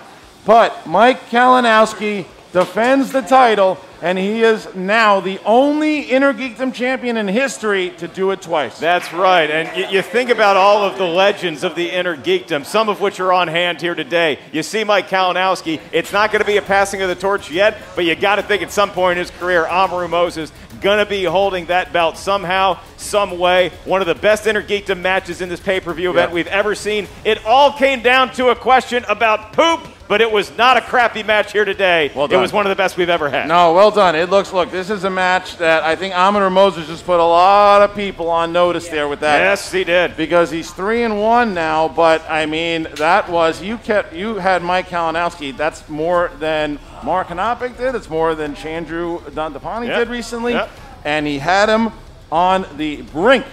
But 0.45 0.87
Mike 0.87 1.31
Kalinowski 1.31 2.27
defends 2.55 3.11
the 3.11 3.21
title, 3.21 3.77
and 4.01 4.17
he 4.17 4.45
is 4.45 4.73
now 4.77 5.19
the 5.19 5.41
only 5.45 6.03
Inner 6.03 6.33
Geekdom 6.33 6.73
champion 6.73 7.17
in 7.17 7.27
history 7.27 7.91
to 7.99 8.07
do 8.07 8.31
it 8.31 8.41
twice. 8.41 8.79
That's 8.79 9.13
right. 9.13 9.51
And 9.51 9.93
you, 9.93 10.01
think 10.03 10.31
about 10.31 10.57
all 10.57 10.85
of 10.85 10.97
the 10.97 11.05
legends 11.05 11.65
of 11.65 11.75
the 11.75 11.91
inner 11.91 12.17
geekdom, 12.17 12.65
some 12.65 12.89
of 12.89 13.01
which 13.01 13.19
are 13.19 13.33
on 13.33 13.49
hand 13.49 13.81
here 13.81 13.97
today. 13.97 14.39
You 14.53 14.63
see 14.63 14.85
Mike 14.85 15.09
Kalinowski. 15.09 15.81
It's 15.91 16.13
not 16.13 16.31
going 16.31 16.43
to 16.43 16.47
be 16.47 16.57
a 16.57 16.63
passing 16.63 17.03
of 17.03 17.09
the 17.09 17.17
torch 17.17 17.51
yet, 17.51 17.77
but 17.97 18.05
you 18.05 18.15
got 18.15 18.37
to 18.37 18.43
think 18.43 18.63
at 18.63 18.71
some 18.71 18.93
point 18.93 19.19
in 19.19 19.23
his 19.27 19.33
career, 19.33 19.67
Amaru 19.67 20.07
Moses 20.07 20.53
going 20.81 20.99
to 20.99 21.11
be 21.11 21.25
holding 21.25 21.67
that 21.67 21.93
belt 21.93 22.17
somehow, 22.17 22.79
some 22.99 23.39
way. 23.39 23.71
One 23.85 24.01
of 24.01 24.07
the 24.07 24.15
best 24.15 24.47
inner 24.47 24.63
geekdom 24.63 25.01
matches 25.01 25.41
in 25.41 25.49
this 25.49 25.59
pay-per-view 25.59 26.11
event 26.11 26.31
Yeah. 26.31 26.35
we've 26.35 26.47
ever 26.47 26.75
seen. 26.75 27.09
It 27.25 27.45
all 27.45 27.73
came 27.73 28.03
down 28.03 28.33
to 28.35 28.51
a 28.51 28.55
question 28.55 29.05
about 29.09 29.55
poop, 29.55 29.81
but 30.07 30.21
it 30.21 30.31
was 30.31 30.57
not 30.59 30.77
a 30.77 30.81
crappy 30.81 31.23
match 31.23 31.53
here 31.53 31.65
today. 31.65 32.11
Well 32.15 32.29
done. 32.29 32.39
it 32.39 32.43
was 32.43 32.53
one 32.53 32.67
of 32.67 32.71
the 32.71 32.77
best 32.77 32.97
we've 32.97 33.09
ever 33.09 33.31
had. 33.31 33.49
No, 33.49 33.73
well 33.73 33.91
done. 33.91 34.15
It 34.15 34.29
looks, 34.31 34.53
look, 34.53 34.71
this 34.71 34.91
is 34.91 35.05
a 35.05 35.11
match 35.11 35.57
that 35.59 35.83
I 35.83 35.97
think 35.97 36.15
Amaru 36.15 36.51
Moses 36.51 36.87
just 36.87 37.07
put 37.07 37.21
a 37.21 37.25
lot 37.25 37.83
of 37.83 37.95
people 37.97 38.29
on 38.29 38.53
notice 38.53 38.89
there 38.89 39.09
with 39.09 39.21
that. 39.21 39.39
Yes, 39.39 39.73
he 39.73 39.83
did. 39.85 40.17
Because 40.17 40.51
he's 40.51 40.71
three 40.71 41.03
and 41.05 41.21
one 41.21 41.55
now, 41.55 41.89
but 41.89 42.23
I 42.29 42.47
mean, 42.47 42.87
that 42.97 43.29
was, 43.31 43.63
you 43.63 43.79
kept, 43.79 44.13
you 44.13 44.37
had 44.37 44.63
Mike 44.63 44.89
Kalinowski. 44.89 45.57
That's 45.57 45.89
more 45.89 46.31
than 46.39 46.79
Mara 47.03 47.25
Knopic 47.35 47.77
did. 47.79 47.95
It's 47.95 48.11
more 48.11 48.35
than 48.35 48.55
Chandru 48.55 49.21
Dandapani 49.31 49.87
Yep. 49.87 49.99
did 49.99 50.09
recently. 50.09 50.53
Yep. 50.53 50.71
And 51.05 51.27
he 51.27 51.39
had 51.39 51.69
him 51.69 51.93
on 52.31 52.67
the 52.77 53.03
brink 53.03 53.45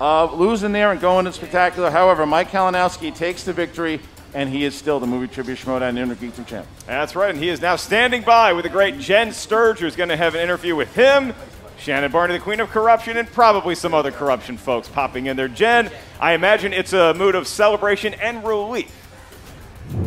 of 0.00 0.38
losing 0.38 0.72
there 0.72 0.92
and 0.92 1.00
going 1.00 1.24
to 1.24 1.32
spectacular. 1.32 1.90
However, 1.90 2.26
Mike 2.26 2.50
Kalinowski 2.50 3.14
takes 3.14 3.44
the 3.44 3.52
victory, 3.52 4.00
and 4.34 4.48
he 4.48 4.64
is 4.64 4.74
still 4.74 5.00
the 5.00 5.06
movie 5.06 5.28
trivia 5.28 5.56
Schmodown 5.56 5.98
Inner 5.98 6.14
Geekdom 6.14 6.46
champ. 6.46 6.66
That's 6.86 7.16
right, 7.16 7.30
and 7.30 7.38
he 7.38 7.48
is 7.48 7.60
now 7.60 7.76
standing 7.76 8.22
by 8.22 8.52
with 8.52 8.64
the 8.64 8.68
great 8.68 8.98
Jen 8.98 9.28
Sturger, 9.28 9.78
who's 9.78 9.96
going 9.96 10.08
to 10.08 10.16
have 10.16 10.34
an 10.34 10.40
interview 10.40 10.76
with 10.76 10.94
him, 10.94 11.34
Shannon 11.78 12.10
Barney, 12.10 12.34
the 12.34 12.40
queen 12.40 12.60
of 12.60 12.70
corruption, 12.70 13.16
and 13.16 13.28
probably 13.28 13.74
some 13.74 13.94
other 13.94 14.10
corruption 14.10 14.56
folks 14.56 14.88
popping 14.88 15.26
in 15.26 15.36
there. 15.36 15.48
Jen, 15.48 15.90
I 16.20 16.32
imagine 16.32 16.72
it's 16.72 16.92
a 16.92 17.14
mood 17.14 17.34
of 17.34 17.46
celebration 17.46 18.14
and 18.14 18.44
relief. 18.44 18.90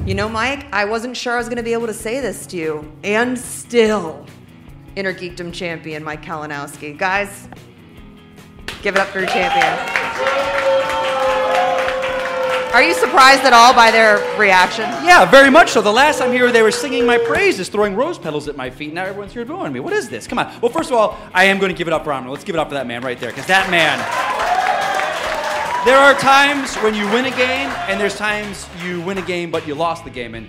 You 0.06 0.14
know, 0.14 0.28
Mike, 0.28 0.66
I 0.74 0.86
wasn't 0.86 1.16
sure 1.16 1.34
I 1.34 1.38
was 1.38 1.48
going 1.48 1.58
to 1.58 1.64
be 1.64 1.74
able 1.74 1.88
to 1.88 1.94
say 1.94 2.20
this 2.20 2.46
to 2.48 2.58
you. 2.58 2.92
And 3.04 3.38
still, 3.38 4.26
Inner 4.96 5.14
Geekdom 5.14 5.54
champion 5.54 6.04
Mike 6.04 6.24
Kalinowski. 6.24 6.98
Guys, 6.98 7.48
give 8.82 8.96
it 8.96 9.00
up 9.00 9.08
for 9.08 9.20
your 9.20 9.30
champion. 9.30 10.00
Are 12.72 12.84
you 12.84 12.94
surprised 12.94 13.42
at 13.46 13.52
all 13.52 13.74
by 13.74 13.90
their 13.90 14.18
reaction? 14.38 14.84
Yeah, 15.04 15.26
very 15.26 15.50
much 15.50 15.72
so. 15.72 15.82
The 15.82 15.92
last 15.92 16.20
time 16.20 16.32
here, 16.32 16.52
they 16.52 16.62
were 16.62 16.72
singing 16.72 17.04
my 17.04 17.18
praises, 17.18 17.68
throwing 17.68 17.96
rose 17.96 18.20
petals 18.20 18.48
at 18.48 18.56
my 18.56 18.70
feet. 18.70 18.90
And 18.90 18.96
now 18.96 19.06
everyone's 19.06 19.34
here 19.34 19.44
booing 19.44 19.74
me. 19.74 19.80
What 19.80 19.92
is 19.92 20.08
this? 20.08 20.28
Come 20.28 20.38
on. 20.38 20.62
Well, 20.62 20.72
first 20.72 20.92
of 20.92 20.96
all, 20.96 21.18
I 21.34 21.46
am 21.46 21.58
going 21.58 21.72
to 21.72 21.78
give 21.78 21.88
it 21.88 21.94
up 21.94 22.04
for 22.04 22.14
Amro. 22.14 22.32
Let's 22.32 22.44
give 22.44 22.54
it 22.54 22.60
up 22.60 22.68
for 22.68 22.76
that 22.76 22.86
man 22.86 23.02
right 23.02 23.20
there, 23.20 23.32
because 23.32 23.48
that 23.48 23.72
man. 23.72 23.98
There 25.84 25.98
are 25.98 26.14
times 26.14 26.76
when 26.78 26.94
you 26.94 27.06
win 27.12 27.26
a 27.26 27.32
game, 27.32 27.70
and 27.88 28.00
there's 28.00 28.18
times 28.18 28.68
you 28.84 29.02
win 29.02 29.18
a 29.18 29.24
game, 29.24 29.50
but 29.50 29.66
you 29.66 29.74
lost 29.74 30.04
the 30.04 30.12
game. 30.12 30.36
And 30.36 30.48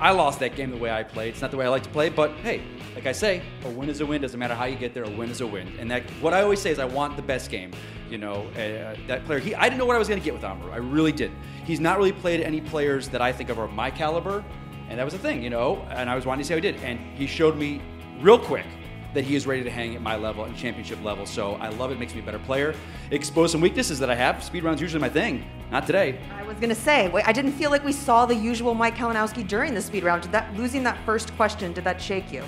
I 0.00 0.10
lost 0.10 0.40
that 0.40 0.56
game 0.56 0.70
the 0.70 0.76
way 0.76 0.90
I 0.90 1.02
played. 1.02 1.30
It's 1.30 1.40
not 1.40 1.50
the 1.50 1.56
way 1.56 1.64
I 1.64 1.70
like 1.70 1.84
to 1.84 1.90
play, 1.90 2.10
but 2.10 2.32
hey, 2.42 2.60
like 2.94 3.06
I 3.06 3.12
say, 3.12 3.42
a 3.64 3.68
win 3.68 3.88
is 3.88 4.00
a 4.00 4.06
win. 4.06 4.22
Doesn't 4.22 4.38
matter 4.38 4.54
how 4.54 4.64
you 4.66 4.76
get 4.76 4.94
there. 4.94 5.04
A 5.04 5.10
win 5.10 5.30
is 5.30 5.40
a 5.40 5.46
win. 5.46 5.68
And 5.78 5.90
that, 5.90 6.02
what 6.20 6.32
I 6.32 6.42
always 6.42 6.60
say 6.60 6.70
is, 6.70 6.78
I 6.78 6.84
want 6.84 7.16
the 7.16 7.22
best 7.22 7.50
game. 7.50 7.72
You 8.08 8.18
know, 8.18 8.46
uh, 8.52 8.96
that 9.08 9.24
player. 9.24 9.38
He, 9.40 9.54
I 9.54 9.64
didn't 9.64 9.78
know 9.78 9.86
what 9.86 9.96
I 9.96 9.98
was 9.98 10.08
going 10.08 10.20
to 10.20 10.24
get 10.24 10.34
with 10.34 10.44
Amaru. 10.44 10.70
I 10.70 10.76
really 10.76 11.10
didn't. 11.10 11.36
He's 11.64 11.80
not 11.80 11.98
really 11.98 12.12
played 12.12 12.40
any 12.40 12.60
players 12.60 13.08
that 13.08 13.20
I 13.20 13.32
think 13.32 13.48
of 13.48 13.58
are 13.58 13.66
my 13.66 13.90
caliber, 13.90 14.44
and 14.88 14.98
that 14.98 15.04
was 15.04 15.14
the 15.14 15.18
thing, 15.18 15.42
you 15.42 15.50
know. 15.50 15.78
And 15.90 16.08
I 16.08 16.14
was 16.14 16.24
wanting 16.24 16.42
to 16.42 16.46
see 16.46 16.54
how 16.54 16.58
he 16.58 16.60
did, 16.60 16.76
and 16.84 17.00
he 17.16 17.26
showed 17.26 17.56
me 17.56 17.80
real 18.20 18.38
quick 18.38 18.66
that 19.14 19.24
he 19.24 19.36
is 19.36 19.46
ready 19.46 19.64
to 19.64 19.70
hang 19.70 19.94
at 19.94 20.02
my 20.02 20.16
level 20.16 20.44
and 20.44 20.56
championship 20.56 21.02
level. 21.02 21.24
So 21.24 21.54
I 21.54 21.68
love 21.70 21.90
it. 21.90 21.98
Makes 21.98 22.14
me 22.14 22.20
a 22.20 22.24
better 22.24 22.38
player. 22.40 22.74
Expose 23.10 23.52
some 23.52 23.60
weaknesses 23.60 23.98
that 24.00 24.10
I 24.10 24.14
have. 24.14 24.44
Speed 24.44 24.64
rounds 24.64 24.80
usually 24.80 25.00
my 25.00 25.08
thing. 25.08 25.44
Not 25.70 25.86
today. 25.86 26.20
I 26.36 26.42
was 26.42 26.56
gonna 26.58 26.74
say, 26.74 27.10
I 27.10 27.32
didn't 27.32 27.52
feel 27.52 27.70
like 27.70 27.84
we 27.84 27.92
saw 27.92 28.26
the 28.26 28.34
usual 28.34 28.74
Mike 28.74 28.96
Kalinowski 28.96 29.46
during 29.46 29.72
the 29.72 29.80
speed 29.80 30.04
round. 30.04 30.22
Did 30.22 30.32
that 30.32 30.54
losing 30.54 30.82
that 30.84 30.98
first 31.06 31.34
question? 31.36 31.72
Did 31.72 31.84
that 31.84 32.00
shake 32.00 32.30
you? 32.32 32.44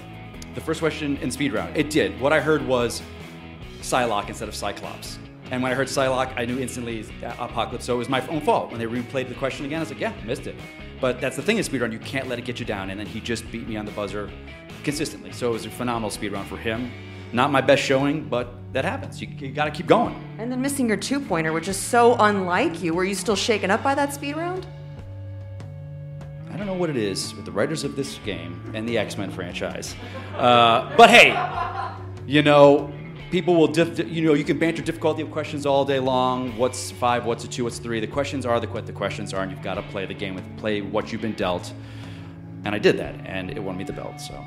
The 0.57 0.62
first 0.62 0.80
question 0.80 1.18
in 1.18 1.30
speed 1.30 1.52
round, 1.52 1.76
it 1.76 1.90
did. 1.90 2.18
What 2.18 2.32
I 2.32 2.40
heard 2.40 2.66
was 2.66 3.02
Psylocke 3.82 4.30
instead 4.30 4.48
of 4.48 4.54
Cyclops. 4.54 5.18
And 5.50 5.62
when 5.62 5.70
I 5.70 5.74
heard 5.74 5.86
Psylocke, 5.86 6.32
I 6.34 6.46
knew 6.46 6.59
instantly 6.59 7.04
Apocalypse. 7.22 7.84
So 7.84 7.94
it 7.94 7.98
was 7.98 8.09
my 8.09 8.26
own 8.28 8.40
fault. 8.40 8.70
When 8.70 8.80
they 8.80 8.86
replayed 8.86 9.28
the 9.28 9.34
question 9.34 9.66
again, 9.66 9.80
I 9.80 9.82
was 9.82 9.90
like, 9.90 10.00
yeah, 10.00 10.14
missed 10.24 10.46
it. 10.46 10.57
But 10.98 11.20
that's 11.20 11.36
the 11.36 11.42
thing 11.42 11.59
in 11.59 11.62
speedrun, 11.62 11.92
you 11.92 11.98
can't 11.98 12.26
let 12.26 12.38
it 12.38 12.46
get 12.46 12.59
you 12.59 12.64
down. 12.64 12.88
And 12.88 12.98
then 12.98 13.07
he 13.07 13.20
just 13.20 13.48
beat 13.52 13.68
me 13.68 13.76
on 13.76 13.84
the 13.84 13.92
buzzer 13.92 14.30
consistently. 14.82 15.30
So 15.30 15.50
it 15.50 15.52
was 15.52 15.66
a 15.66 15.70
phenomenal 15.70 16.09
speedrun 16.09 16.46
for 16.46 16.57
him. 16.57 16.90
Not 17.34 17.52
my 17.52 17.61
best 17.61 17.82
showing, 17.82 18.26
but 18.26 18.54
that 18.72 18.86
happens. 18.86 19.20
You, 19.20 19.28
you 19.36 19.52
got 19.52 19.66
to 19.66 19.70
keep 19.70 19.86
going. 19.86 20.18
And 20.38 20.50
then 20.50 20.62
missing 20.62 20.88
your 20.88 20.96
two 20.96 21.20
pointer, 21.20 21.52
which 21.52 21.68
is 21.68 21.76
so 21.76 22.16
unlike 22.18 22.82
you. 22.82 22.94
Were 22.94 23.04
you 23.04 23.14
still 23.14 23.36
shaken 23.36 23.70
up 23.70 23.82
by 23.82 23.94
that 23.94 24.14
speed 24.14 24.36
round? 24.36 24.66
I 26.57 26.59
don't 26.59 26.68
know 26.68 26.72
what 26.72 26.88
it 26.88 26.96
is 26.96 27.34
with 27.34 27.44
the 27.44 27.52
writers 27.52 27.84
of 27.84 27.96
this 27.96 28.18
game 28.24 28.59
and 28.72 28.88
the 28.88 28.96
X 28.96 29.18
Men 29.18 29.30
franchise. 29.30 29.94
Uh, 30.34 30.90
but 30.96 31.11
hey, 31.11 31.36
you 32.26 32.40
know, 32.40 32.90
people 33.30 33.57
will, 33.57 33.66
diff- 33.66 34.09
you 34.09 34.22
know, 34.24 34.32
you 34.32 34.42
can 34.42 34.59
banter 34.59 34.80
difficulty 34.80 35.20
of 35.20 35.30
questions 35.30 35.66
all 35.66 35.84
day 35.84 35.98
long. 35.98 36.57
What's 36.57 36.92
five? 36.92 37.26
What's 37.26 37.44
a 37.44 37.48
two? 37.48 37.64
What's 37.64 37.78
three? 37.78 38.00
The 38.00 38.07
questions 38.07 38.46
are 38.46 38.59
the 38.59 38.68
what 38.68 38.86
the 38.86 38.92
questions 38.94 39.34
are, 39.34 39.42
and 39.42 39.52
you've 39.52 39.61
got 39.61 39.74
to 39.74 39.82
play 39.82 40.07
the 40.07 40.14
game 40.14 40.34
with 40.34 40.57
play 40.57 40.80
what 40.80 41.12
you've 41.12 41.20
been 41.20 41.34
dealt. 41.34 41.74
And 42.64 42.74
I 42.74 42.78
did 42.78 42.96
that, 42.96 43.16
and 43.26 43.50
it 43.50 43.62
won 43.62 43.76
me 43.76 43.84
the 43.84 43.92
belt. 43.92 44.18
So 44.18 44.42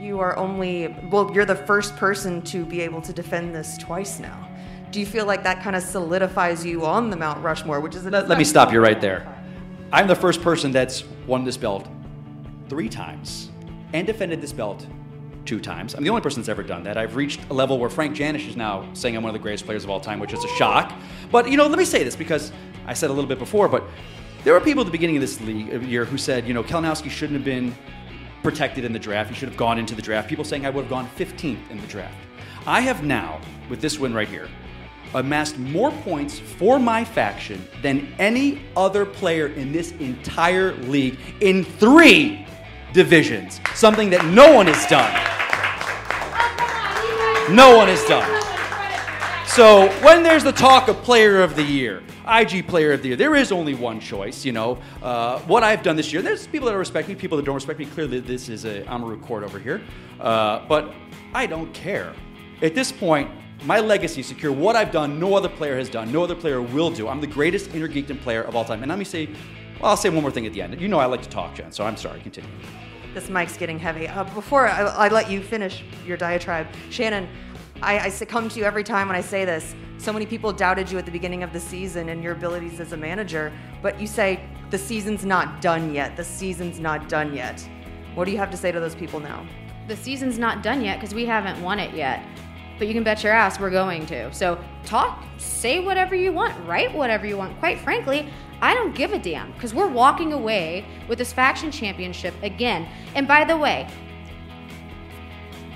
You 0.00 0.20
are 0.20 0.36
only, 0.36 0.94
well, 1.10 1.32
you're 1.34 1.44
the 1.44 1.56
first 1.56 1.96
person 1.96 2.42
to 2.42 2.64
be 2.64 2.80
able 2.82 3.02
to 3.02 3.12
defend 3.12 3.56
this 3.56 3.76
twice 3.76 4.20
now. 4.20 4.48
Do 4.92 5.00
you 5.00 5.06
feel 5.06 5.26
like 5.26 5.42
that 5.42 5.64
kind 5.64 5.74
of 5.74 5.82
solidifies 5.82 6.64
you 6.64 6.86
on 6.86 7.10
the 7.10 7.16
Mount 7.16 7.42
Rushmore, 7.42 7.80
which 7.80 7.96
is 7.96 8.06
a 8.06 8.10
let, 8.10 8.28
let 8.28 8.38
me 8.38 8.44
stop 8.44 8.72
you 8.72 8.78
right 8.78 9.00
there. 9.00 9.26
I'm 9.90 10.06
the 10.06 10.14
first 10.14 10.42
person 10.42 10.70
that's 10.70 11.04
won 11.26 11.44
this 11.44 11.56
belt 11.56 11.88
three 12.68 12.90
times 12.90 13.50
and 13.94 14.06
defended 14.06 14.42
this 14.42 14.52
belt 14.52 14.86
two 15.46 15.58
times. 15.58 15.94
I'm 15.94 16.04
the 16.04 16.10
only 16.10 16.20
person 16.20 16.42
that's 16.42 16.50
ever 16.50 16.62
done 16.62 16.82
that. 16.82 16.98
I've 16.98 17.16
reached 17.16 17.40
a 17.48 17.54
level 17.54 17.78
where 17.78 17.88
Frank 17.88 18.14
Janish 18.14 18.46
is 18.46 18.54
now 18.54 18.86
saying 18.92 19.16
I'm 19.16 19.22
one 19.22 19.30
of 19.30 19.32
the 19.32 19.42
greatest 19.42 19.64
players 19.64 19.84
of 19.84 19.90
all 19.90 19.98
time, 19.98 20.20
which 20.20 20.34
is 20.34 20.44
a 20.44 20.48
shock. 20.48 20.92
But 21.32 21.50
you 21.50 21.56
know, 21.56 21.66
let 21.66 21.78
me 21.78 21.86
say 21.86 22.04
this 22.04 22.14
because 22.14 22.52
I 22.86 22.92
said 22.92 23.08
a 23.08 23.14
little 23.14 23.28
bit 23.28 23.38
before, 23.38 23.66
but 23.66 23.82
there 24.44 24.52
were 24.52 24.60
people 24.60 24.82
at 24.82 24.86
the 24.86 24.92
beginning 24.92 25.16
of 25.16 25.22
this 25.22 25.40
league 25.40 25.82
year 25.84 26.04
who 26.04 26.18
said, 26.18 26.46
you 26.46 26.52
know, 26.52 26.62
Kalinowski 26.62 27.08
shouldn't 27.08 27.38
have 27.38 27.44
been 27.46 27.74
protected 28.42 28.84
in 28.84 28.92
the 28.92 28.98
draft. 28.98 29.30
He 29.30 29.36
should 29.36 29.48
have 29.48 29.56
gone 29.56 29.78
into 29.78 29.94
the 29.94 30.02
draft. 30.02 30.28
People 30.28 30.44
saying 30.44 30.66
I 30.66 30.70
would 30.70 30.82
have 30.82 30.90
gone 30.90 31.08
15th 31.16 31.70
in 31.70 31.80
the 31.80 31.86
draft. 31.86 32.14
I 32.66 32.82
have 32.82 33.04
now, 33.04 33.40
with 33.70 33.80
this 33.80 33.98
win 33.98 34.12
right 34.12 34.28
here, 34.28 34.48
amassed 35.14 35.58
more 35.58 35.90
points 35.90 36.38
for 36.38 36.78
my 36.78 37.04
faction 37.04 37.66
than 37.82 38.12
any 38.18 38.62
other 38.76 39.04
player 39.04 39.48
in 39.48 39.72
this 39.72 39.92
entire 39.92 40.74
league 40.74 41.18
in 41.40 41.64
three 41.64 42.46
divisions. 42.92 43.60
Something 43.74 44.10
that 44.10 44.24
no 44.26 44.54
one 44.54 44.66
has 44.66 44.86
done. 44.86 45.12
No 47.54 47.76
one 47.76 47.88
has 47.88 48.04
done. 48.04 48.38
So 49.46 49.88
when 50.02 50.22
there's 50.22 50.44
the 50.44 50.52
talk 50.52 50.88
of 50.88 50.96
player 51.02 51.42
of 51.42 51.56
the 51.56 51.62
year, 51.62 52.02
IG 52.28 52.68
player 52.68 52.92
of 52.92 53.02
the 53.02 53.08
year, 53.08 53.16
there 53.16 53.34
is 53.34 53.50
only 53.50 53.74
one 53.74 53.98
choice. 53.98 54.44
You 54.44 54.52
know 54.52 54.78
uh, 55.02 55.40
what 55.40 55.62
I've 55.62 55.82
done 55.82 55.96
this 55.96 56.12
year. 56.12 56.20
There's 56.20 56.46
people 56.46 56.68
that 56.68 56.76
respect 56.76 57.08
me, 57.08 57.14
people 57.14 57.36
that 57.38 57.46
don't 57.46 57.54
respect 57.54 57.78
me. 57.78 57.86
Clearly, 57.86 58.20
this 58.20 58.48
is 58.48 58.66
a 58.66 58.84
Amaru 58.88 59.18
court 59.18 59.42
over 59.42 59.58
here, 59.58 59.80
uh, 60.20 60.66
but 60.68 60.92
I 61.34 61.46
don't 61.46 61.72
care. 61.72 62.14
At 62.60 62.74
this 62.74 62.92
point, 62.92 63.30
my 63.64 63.80
legacy 63.80 64.22
secure. 64.22 64.52
What 64.52 64.76
I've 64.76 64.92
done, 64.92 65.18
no 65.18 65.34
other 65.34 65.48
player 65.48 65.76
has 65.76 65.88
done. 65.88 66.12
No 66.12 66.22
other 66.22 66.34
player 66.34 66.62
will 66.62 66.90
do. 66.90 67.08
I'm 67.08 67.20
the 67.20 67.26
greatest 67.26 67.74
inner 67.74 67.88
geekdom 67.88 68.20
player 68.20 68.42
of 68.42 68.54
all 68.54 68.64
time. 68.64 68.82
And 68.82 68.88
let 68.88 68.98
me 68.98 69.04
say, 69.04 69.26
well, 69.80 69.90
I'll 69.90 69.96
say 69.96 70.10
one 70.10 70.22
more 70.22 70.30
thing 70.30 70.46
at 70.46 70.52
the 70.52 70.62
end. 70.62 70.80
You 70.80 70.88
know 70.88 70.98
I 70.98 71.06
like 71.06 71.22
to 71.22 71.28
talk, 71.28 71.54
Jen. 71.54 71.72
So 71.72 71.84
I'm 71.84 71.96
sorry. 71.96 72.20
Continue. 72.20 72.50
This 73.14 73.28
mic's 73.28 73.56
getting 73.56 73.78
heavy. 73.78 74.06
Uh, 74.06 74.24
before 74.24 74.68
I, 74.68 74.82
I 74.82 75.08
let 75.08 75.30
you 75.30 75.42
finish 75.42 75.82
your 76.06 76.16
diatribe, 76.16 76.66
Shannon, 76.90 77.28
I, 77.82 77.98
I 77.98 78.08
succumb 78.08 78.48
to 78.50 78.58
you 78.58 78.64
every 78.64 78.84
time 78.84 79.08
when 79.08 79.16
I 79.16 79.20
say 79.20 79.44
this. 79.44 79.74
So 79.98 80.12
many 80.12 80.26
people 80.26 80.52
doubted 80.52 80.90
you 80.90 80.98
at 80.98 81.04
the 81.04 81.10
beginning 81.10 81.42
of 81.42 81.52
the 81.52 81.60
season 81.60 82.10
and 82.10 82.22
your 82.22 82.32
abilities 82.32 82.78
as 82.78 82.92
a 82.92 82.96
manager, 82.96 83.52
but 83.82 84.00
you 84.00 84.06
say 84.06 84.40
the 84.70 84.78
season's 84.78 85.24
not 85.24 85.60
done 85.60 85.92
yet. 85.92 86.16
The 86.16 86.24
season's 86.24 86.78
not 86.78 87.08
done 87.08 87.34
yet. 87.34 87.68
What 88.14 88.26
do 88.26 88.30
you 88.30 88.38
have 88.38 88.50
to 88.50 88.56
say 88.56 88.70
to 88.70 88.78
those 88.78 88.94
people 88.94 89.18
now? 89.18 89.46
The 89.88 89.96
season's 89.96 90.38
not 90.38 90.62
done 90.62 90.82
yet 90.82 91.00
because 91.00 91.14
we 91.14 91.24
haven't 91.24 91.60
won 91.62 91.78
it 91.78 91.94
yet. 91.94 92.22
But 92.78 92.86
you 92.86 92.94
can 92.94 93.02
bet 93.02 93.24
your 93.24 93.32
ass 93.32 93.58
we're 93.58 93.70
going 93.70 94.06
to. 94.06 94.32
So 94.32 94.58
talk, 94.84 95.24
say 95.36 95.80
whatever 95.80 96.14
you 96.14 96.32
want, 96.32 96.54
write 96.66 96.94
whatever 96.94 97.26
you 97.26 97.36
want. 97.36 97.58
Quite 97.58 97.80
frankly, 97.80 98.28
I 98.60 98.74
don't 98.74 98.94
give 98.94 99.12
a 99.12 99.18
damn 99.18 99.52
because 99.52 99.74
we're 99.74 99.88
walking 99.88 100.32
away 100.32 100.84
with 101.08 101.18
this 101.18 101.32
faction 101.32 101.70
championship 101.70 102.34
again. 102.42 102.88
And 103.14 103.26
by 103.26 103.44
the 103.44 103.56
way, 103.56 103.88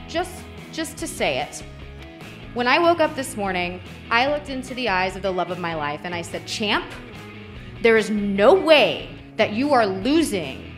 just 0.08 0.44
just 0.72 0.96
to 0.98 1.06
say 1.06 1.40
it, 1.40 1.62
when 2.54 2.66
I 2.66 2.78
woke 2.78 3.00
up 3.00 3.14
this 3.14 3.36
morning, 3.36 3.80
I 4.10 4.28
looked 4.28 4.48
into 4.48 4.74
the 4.74 4.88
eyes 4.88 5.16
of 5.16 5.22
the 5.22 5.30
love 5.30 5.50
of 5.50 5.58
my 5.58 5.74
life 5.74 6.00
and 6.04 6.14
I 6.14 6.22
said, 6.22 6.46
"Champ, 6.46 6.84
there 7.82 7.96
is 7.96 8.10
no 8.10 8.54
way 8.54 9.08
that 9.36 9.52
you 9.52 9.72
are 9.72 9.86
losing 9.86 10.70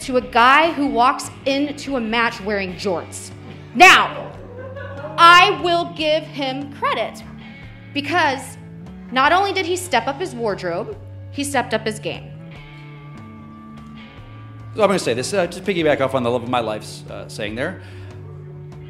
to 0.00 0.16
a 0.16 0.20
guy 0.20 0.72
who 0.72 0.86
walks 0.86 1.30
into 1.46 1.96
a 1.96 2.00
match 2.00 2.40
wearing 2.40 2.74
jorts." 2.74 3.30
Now, 3.74 4.32
I 5.20 5.60
will 5.62 5.92
give 5.96 6.22
him 6.22 6.72
credit 6.74 7.24
because 7.92 8.56
not 9.10 9.32
only 9.32 9.52
did 9.52 9.66
he 9.66 9.74
step 9.74 10.06
up 10.06 10.20
his 10.20 10.32
wardrobe, 10.32 10.96
he 11.32 11.42
stepped 11.42 11.74
up 11.74 11.84
his 11.84 11.98
game. 11.98 12.30
So 14.76 14.82
I'm 14.84 14.88
going 14.88 14.98
to 14.98 15.04
say 15.04 15.14
this, 15.14 15.34
uh, 15.34 15.48
just 15.48 15.64
piggyback 15.64 16.00
off 16.00 16.14
on 16.14 16.22
the 16.22 16.30
love 16.30 16.44
of 16.44 16.48
my 16.48 16.60
life's 16.60 17.02
uh, 17.10 17.28
saying 17.28 17.56
there. 17.56 17.82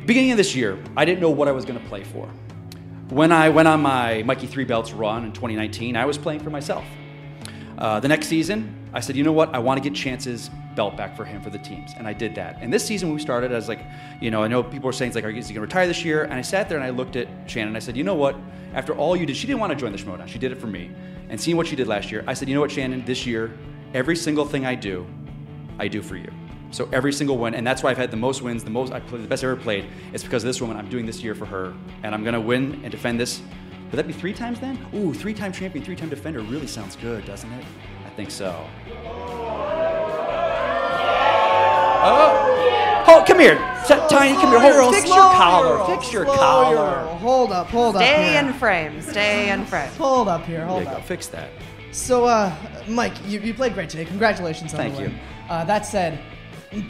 Beginning 0.04 0.32
of 0.32 0.36
this 0.36 0.54
year, 0.54 0.78
I 0.98 1.06
didn't 1.06 1.22
know 1.22 1.30
what 1.30 1.48
I 1.48 1.52
was 1.52 1.64
going 1.64 1.80
to 1.80 1.86
play 1.86 2.04
for. 2.04 2.28
When 3.08 3.32
I 3.32 3.48
went 3.48 3.66
on 3.66 3.80
my 3.80 4.22
Mikey 4.24 4.48
Three 4.48 4.64
Belts 4.64 4.92
run 4.92 5.24
in 5.24 5.32
2019, 5.32 5.96
I 5.96 6.04
was 6.04 6.18
playing 6.18 6.40
for 6.40 6.50
myself. 6.50 6.84
Uh, 7.78 8.00
the 8.00 8.08
next 8.08 8.26
season, 8.26 8.90
I 8.92 9.00
said, 9.00 9.16
you 9.16 9.24
know 9.24 9.32
what? 9.32 9.54
I 9.54 9.60
want 9.60 9.82
to 9.82 9.88
get 9.88 9.96
Chance's 9.96 10.50
belt 10.78 10.96
back 10.96 11.16
for 11.16 11.24
him 11.24 11.42
for 11.42 11.50
the 11.50 11.58
teams. 11.58 11.94
And 11.98 12.06
I 12.06 12.12
did 12.12 12.36
that. 12.36 12.58
And 12.60 12.72
this 12.72 12.86
season, 12.86 13.12
we 13.12 13.18
started, 13.18 13.50
I 13.50 13.56
was 13.56 13.66
like, 13.66 13.80
you 14.20 14.30
know, 14.30 14.44
I 14.44 14.46
know 14.46 14.62
people 14.62 14.86
were 14.86 14.92
saying, 14.92 15.12
like, 15.12 15.24
are 15.24 15.28
you 15.28 15.42
going 15.42 15.54
to 15.54 15.60
retire 15.60 15.88
this 15.88 16.04
year? 16.04 16.22
And 16.22 16.34
I 16.34 16.40
sat 16.40 16.68
there 16.68 16.78
and 16.78 16.86
I 16.86 16.90
looked 16.90 17.16
at 17.16 17.26
Shannon 17.46 17.68
and 17.68 17.76
I 17.76 17.80
said, 17.80 17.96
you 17.96 18.04
know 18.04 18.14
what? 18.14 18.36
After 18.74 18.94
all 18.94 19.16
you 19.16 19.26
did, 19.26 19.36
she 19.36 19.48
didn't 19.48 19.58
want 19.58 19.72
to 19.72 19.76
join 19.76 19.90
the 19.90 19.98
Schmodown. 19.98 20.28
She 20.28 20.38
did 20.38 20.52
it 20.52 20.60
for 20.60 20.68
me. 20.68 20.92
And 21.30 21.40
seeing 21.40 21.56
what 21.56 21.66
she 21.66 21.74
did 21.74 21.88
last 21.88 22.12
year, 22.12 22.22
I 22.28 22.34
said, 22.34 22.48
you 22.48 22.54
know 22.54 22.60
what, 22.60 22.70
Shannon? 22.70 23.04
This 23.04 23.26
year, 23.26 23.58
every 23.92 24.14
single 24.14 24.44
thing 24.44 24.66
I 24.66 24.76
do, 24.76 25.04
I 25.80 25.88
do 25.88 26.00
for 26.00 26.14
you. 26.14 26.30
So 26.70 26.88
every 26.92 27.12
single 27.12 27.38
win, 27.38 27.54
and 27.54 27.66
that's 27.66 27.82
why 27.82 27.90
I've 27.90 27.96
had 27.96 28.12
the 28.12 28.16
most 28.16 28.42
wins, 28.42 28.62
the 28.62 28.70
most 28.70 28.92
I 28.92 29.00
played, 29.00 29.24
the 29.24 29.26
best 29.26 29.42
I 29.42 29.48
ever 29.48 29.56
played. 29.56 29.86
It's 30.12 30.22
because 30.22 30.44
of 30.44 30.46
this 30.46 30.60
woman. 30.60 30.76
I'm 30.76 30.88
doing 30.88 31.06
this 31.06 31.24
year 31.24 31.34
for 31.34 31.46
her, 31.46 31.74
and 32.04 32.14
I'm 32.14 32.22
gonna 32.22 32.40
win 32.40 32.80
and 32.84 32.90
defend 32.92 33.18
this. 33.18 33.42
Would 33.90 33.96
that 33.96 34.06
be 34.06 34.12
three 34.12 34.34
times 34.34 34.60
then? 34.60 34.78
Ooh, 34.94 35.12
three-time 35.12 35.50
champion, 35.50 35.84
three-time 35.84 36.10
defender 36.10 36.40
really 36.40 36.68
sounds 36.68 36.94
good, 36.94 37.24
doesn't 37.24 37.50
it? 37.52 37.64
I 38.06 38.10
think 38.10 38.30
so. 38.30 38.66
Oh, 43.10 43.20
oh 43.20 43.24
come 43.26 43.38
here, 43.40 43.54
T- 43.86 43.94
Tiny, 44.08 44.34
come 44.34 44.50
here. 44.60 44.80
Hold, 44.80 44.94
fix 44.94 45.06
your 45.08 45.16
collar. 45.16 45.96
Fix 45.96 46.12
your 46.12 46.24
collar. 46.24 47.06
Hold 47.18 47.52
up, 47.52 47.68
hold 47.68 47.96
up. 47.96 48.02
Stay 48.02 48.38
in 48.38 48.52
frame. 48.54 49.00
Stay 49.00 49.50
in 49.50 49.64
frame. 49.64 49.90
Hold 49.92 50.28
up 50.28 50.44
here, 50.44 50.58
There 50.58 50.66
hold 50.66 50.80
you 50.84 50.86
go. 50.90 50.92
up. 50.96 51.04
Fix 51.04 51.26
that. 51.28 51.48
So, 51.90 52.26
uh, 52.26 52.54
Mike, 52.86 53.14
you, 53.26 53.40
you 53.40 53.54
played 53.54 53.72
great 53.74 53.88
today. 53.88 54.04
Congratulations 54.04 54.72
on 54.74 54.78
Thank 54.80 54.96
the 54.96 55.02
you. 55.02 55.08
win. 55.08 55.18
Uh, 55.48 55.64
that 55.64 55.86
said, 55.86 56.18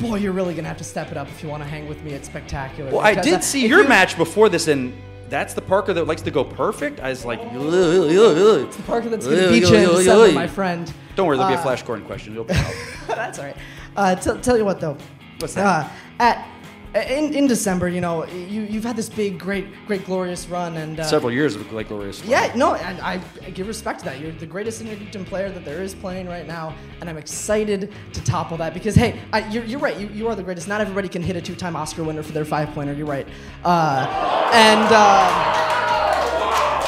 boy, 0.00 0.16
you're 0.16 0.32
really 0.32 0.54
gonna 0.54 0.66
have 0.68 0.76
to 0.78 0.84
step 0.84 1.10
it 1.12 1.16
up 1.16 1.28
if 1.28 1.42
you 1.42 1.48
want 1.48 1.62
to 1.62 1.68
hang 1.68 1.86
with 1.88 2.02
me 2.02 2.14
at 2.14 2.24
Spectacular. 2.24 2.90
Well, 2.90 3.00
I 3.00 3.10
because, 3.14 3.26
uh, 3.26 3.30
did 3.36 3.44
see 3.44 3.64
if 3.64 3.70
your 3.70 3.82
you- 3.82 3.88
match 3.88 4.16
before 4.16 4.48
this, 4.48 4.66
and 4.66 4.92
that's 5.28 5.54
the 5.54 5.62
Parker 5.62 5.92
that 5.94 6.06
likes 6.08 6.22
to 6.22 6.30
go 6.32 6.42
perfect. 6.42 6.98
I 7.00 7.10
was 7.10 7.24
like, 7.24 7.38
it's 7.44 8.76
the 8.76 8.82
Parker 8.82 9.08
that's 9.08 9.24
gonna 9.24 9.48
beat 9.50 9.68
you 9.68 9.76
in 9.76 9.88
December, 9.88 10.32
my 10.32 10.48
friend. 10.48 10.92
Don't 11.14 11.26
worry, 11.28 11.36
there'll 11.36 11.50
be 11.52 11.56
a 11.56 11.58
Uh, 11.60 11.62
flash 11.62 11.80
scoring 11.80 12.04
question. 12.04 12.32
It'll 12.32 12.44
be 12.44 12.54
out. 12.54 12.74
That's 13.08 13.38
all 13.38 13.44
right. 13.46 13.56
Uh, 13.96 14.14
t- 14.14 14.40
tell 14.40 14.56
you 14.56 14.64
what, 14.64 14.78
though. 14.80 14.96
What's 15.40 15.54
that? 15.54 15.90
At 16.18 16.46
in, 16.94 17.34
in 17.34 17.46
December, 17.46 17.88
you 17.88 18.00
know, 18.00 18.26
you 18.26 18.62
you've 18.62 18.84
had 18.84 18.96
this 18.96 19.10
big, 19.10 19.38
great, 19.38 19.66
great, 19.86 20.06
glorious 20.06 20.48
run, 20.48 20.76
and 20.78 20.98
uh, 20.98 21.04
Several 21.04 21.30
years 21.30 21.54
of 21.54 21.68
great, 21.68 21.88
glorious. 21.88 22.24
Yeah, 22.24 22.50
no, 22.56 22.74
and 22.74 22.98
I, 23.00 23.20
I 23.44 23.50
give 23.50 23.68
respect 23.68 23.98
to 24.00 24.04
that. 24.06 24.20
You're 24.20 24.32
the 24.32 24.46
greatest 24.46 24.80
Inner 24.80 24.96
Geekdom 24.96 25.26
player 25.26 25.50
that 25.50 25.66
there 25.66 25.82
is 25.82 25.94
playing 25.94 26.28
right 26.28 26.46
now, 26.46 26.74
and 27.00 27.10
I'm 27.10 27.18
excited 27.18 27.92
to 28.14 28.24
topple 28.24 28.56
that 28.56 28.72
because, 28.72 28.94
hey, 28.94 29.20
I, 29.34 29.46
you're, 29.48 29.64
you're 29.64 29.80
right. 29.80 29.98
You, 29.98 30.08
you 30.08 30.28
are 30.28 30.34
the 30.34 30.42
greatest. 30.42 30.66
Not 30.66 30.80
everybody 30.80 31.08
can 31.08 31.20
hit 31.22 31.36
a 31.36 31.42
two-time 31.42 31.76
Oscar 31.76 32.04
winner 32.04 32.22
for 32.22 32.32
their 32.32 32.46
five-pointer. 32.46 32.94
You're 32.94 33.06
right. 33.06 33.28
Uh, 33.64 34.50
and 34.54 34.88
uh, 34.90 35.66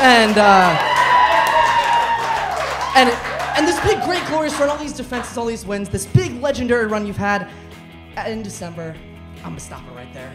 and 0.00 0.38
uh, 0.38 0.78
and 2.96 3.10
and 3.58 3.68
this 3.68 3.78
big, 3.80 4.02
great, 4.04 4.24
glorious 4.28 4.58
run, 4.58 4.70
all 4.70 4.78
these 4.78 4.94
defenses, 4.94 5.36
all 5.36 5.44
these 5.44 5.66
wins, 5.66 5.90
this 5.90 6.06
big 6.06 6.40
legendary 6.40 6.86
run 6.86 7.06
you've 7.06 7.18
had 7.18 7.50
in 8.26 8.42
December. 8.42 8.96
I'm 9.42 9.50
gonna 9.50 9.60
stop 9.60 9.82
it 9.86 9.92
right 9.92 10.12
there. 10.12 10.32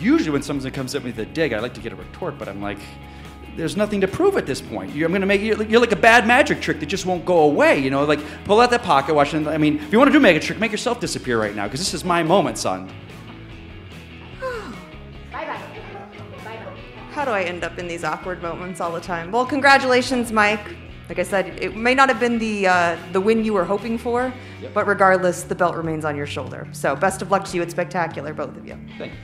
Usually, 0.00 0.30
when 0.30 0.42
someone 0.42 0.70
comes 0.72 0.94
at 0.94 1.02
me 1.02 1.10
with 1.10 1.18
a 1.20 1.26
dig, 1.26 1.52
I 1.52 1.60
like 1.60 1.74
to 1.74 1.80
get 1.80 1.92
a 1.92 1.96
retort, 1.96 2.38
but 2.38 2.48
I'm 2.48 2.60
like, 2.60 2.78
there's 3.56 3.76
nothing 3.76 4.02
to 4.02 4.08
prove 4.08 4.36
at 4.36 4.44
this 4.44 4.60
point. 4.60 4.94
You're, 4.94 5.06
I'm 5.06 5.12
gonna 5.12 5.24
make 5.26 5.40
you. 5.40 5.62
You're 5.64 5.80
like 5.80 5.92
a 5.92 5.96
bad 5.96 6.26
magic 6.26 6.60
trick 6.60 6.80
that 6.80 6.86
just 6.86 7.06
won't 7.06 7.24
go 7.24 7.40
away. 7.40 7.78
You 7.78 7.90
know, 7.90 8.04
like 8.04 8.20
pull 8.44 8.60
out 8.60 8.70
that 8.70 8.82
pocket 8.82 9.14
watch. 9.14 9.32
And 9.32 9.48
I 9.48 9.56
mean, 9.56 9.78
if 9.78 9.92
you 9.92 9.98
want 9.98 10.08
to 10.08 10.12
do 10.12 10.20
magic 10.20 10.42
trick, 10.42 10.58
make 10.58 10.72
yourself 10.72 11.00
disappear 11.00 11.40
right 11.40 11.54
now, 11.54 11.64
because 11.64 11.80
this 11.80 11.94
is 11.94 12.04
my 12.04 12.22
moment, 12.22 12.58
son. 12.58 12.90
Bye 14.38 15.46
bye. 15.46 15.60
Bye, 16.44 16.56
go. 16.62 16.74
How 17.12 17.24
do 17.24 17.30
I 17.30 17.42
end 17.44 17.64
up 17.64 17.78
in 17.78 17.88
these 17.88 18.04
awkward 18.04 18.42
moments 18.42 18.80
all 18.80 18.92
the 18.92 19.00
time? 19.00 19.30
Well, 19.30 19.46
congratulations, 19.46 20.32
Mike. 20.32 20.76
Like 21.08 21.18
I 21.20 21.22
said, 21.22 21.62
it 21.62 21.76
may 21.76 21.94
not 21.94 22.08
have 22.08 22.18
been 22.18 22.38
the 22.38 22.66
uh, 22.66 22.96
the 23.12 23.20
win 23.20 23.44
you 23.44 23.52
were 23.52 23.64
hoping 23.64 23.96
for, 23.96 24.32
but 24.74 24.86
regardless, 24.86 25.44
the 25.44 25.54
belt 25.54 25.76
remains 25.76 26.04
on 26.04 26.16
your 26.16 26.26
shoulder. 26.26 26.66
So 26.72 26.96
best 26.96 27.22
of 27.22 27.30
luck 27.30 27.44
to 27.46 27.56
you 27.56 27.62
at 27.62 27.70
Spectacular, 27.70 28.34
both 28.34 28.56
of 28.56 28.66
you. 28.66 28.76
Thank 28.98 29.12
you. 29.12 29.18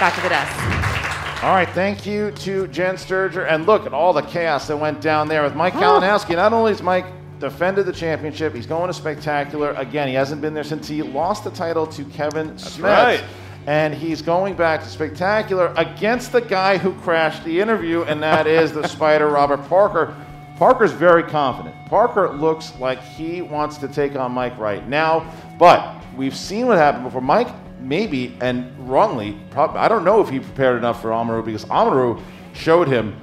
Back 0.00 0.14
to 0.16 0.20
the 0.22 0.28
desk. 0.28 1.42
All 1.44 1.50
right, 1.54 1.68
thank 1.70 2.06
you 2.06 2.30
to 2.32 2.66
Jen 2.68 2.94
Sturger. 2.96 3.46
And 3.48 3.66
look 3.66 3.86
at 3.86 3.92
all 3.92 4.12
the 4.12 4.22
chaos 4.22 4.68
that 4.68 4.76
went 4.76 5.00
down 5.00 5.28
there 5.28 5.42
with 5.42 5.54
Mike 5.56 5.74
Kalinowski. 5.74 6.36
Not 6.36 6.52
only 6.52 6.70
has 6.72 6.82
Mike 6.82 7.06
defended 7.40 7.86
the 7.86 7.92
championship, 7.92 8.54
he's 8.54 8.66
going 8.66 8.86
to 8.86 8.94
spectacular. 8.94 9.72
Again, 9.72 10.06
he 10.08 10.14
hasn't 10.14 10.40
been 10.40 10.54
there 10.54 10.62
since 10.64 10.86
he 10.86 11.02
lost 11.02 11.42
the 11.42 11.50
title 11.50 11.86
to 11.88 12.04
Kevin 12.06 12.56
Smith. 12.58 12.80
right. 12.84 13.24
And 13.66 13.94
he's 13.94 14.22
going 14.22 14.54
back 14.54 14.82
to 14.82 14.88
spectacular 14.88 15.72
against 15.76 16.32
the 16.32 16.40
guy 16.40 16.78
who 16.78 16.92
crashed 17.00 17.44
the 17.44 17.60
interview, 17.60 18.02
and 18.02 18.22
that 18.22 18.46
is 18.46 18.72
the 18.72 18.86
Spider 18.88 19.28
Robert 19.28 19.68
Parker. 19.68 20.16
Parker's 20.56 20.92
very 20.92 21.22
confident. 21.22 21.74
Parker 21.86 22.30
looks 22.30 22.72
like 22.78 23.00
he 23.02 23.40
wants 23.40 23.78
to 23.78 23.88
take 23.88 24.16
on 24.16 24.32
Mike 24.32 24.58
right 24.58 24.86
now, 24.88 25.32
but 25.58 26.02
we've 26.16 26.36
seen 26.36 26.66
what 26.66 26.76
happened 26.76 27.04
before. 27.04 27.20
Mike 27.20 27.48
maybe 27.80 28.36
and 28.40 28.72
wrongly, 28.88 29.38
prob- 29.50 29.76
I 29.76 29.88
don't 29.88 30.04
know 30.04 30.20
if 30.20 30.28
he 30.28 30.40
prepared 30.40 30.76
enough 30.78 31.00
for 31.00 31.12
Amaru 31.12 31.42
because 31.42 31.64
Amaru 31.70 32.20
showed 32.52 32.88
him 32.88 33.16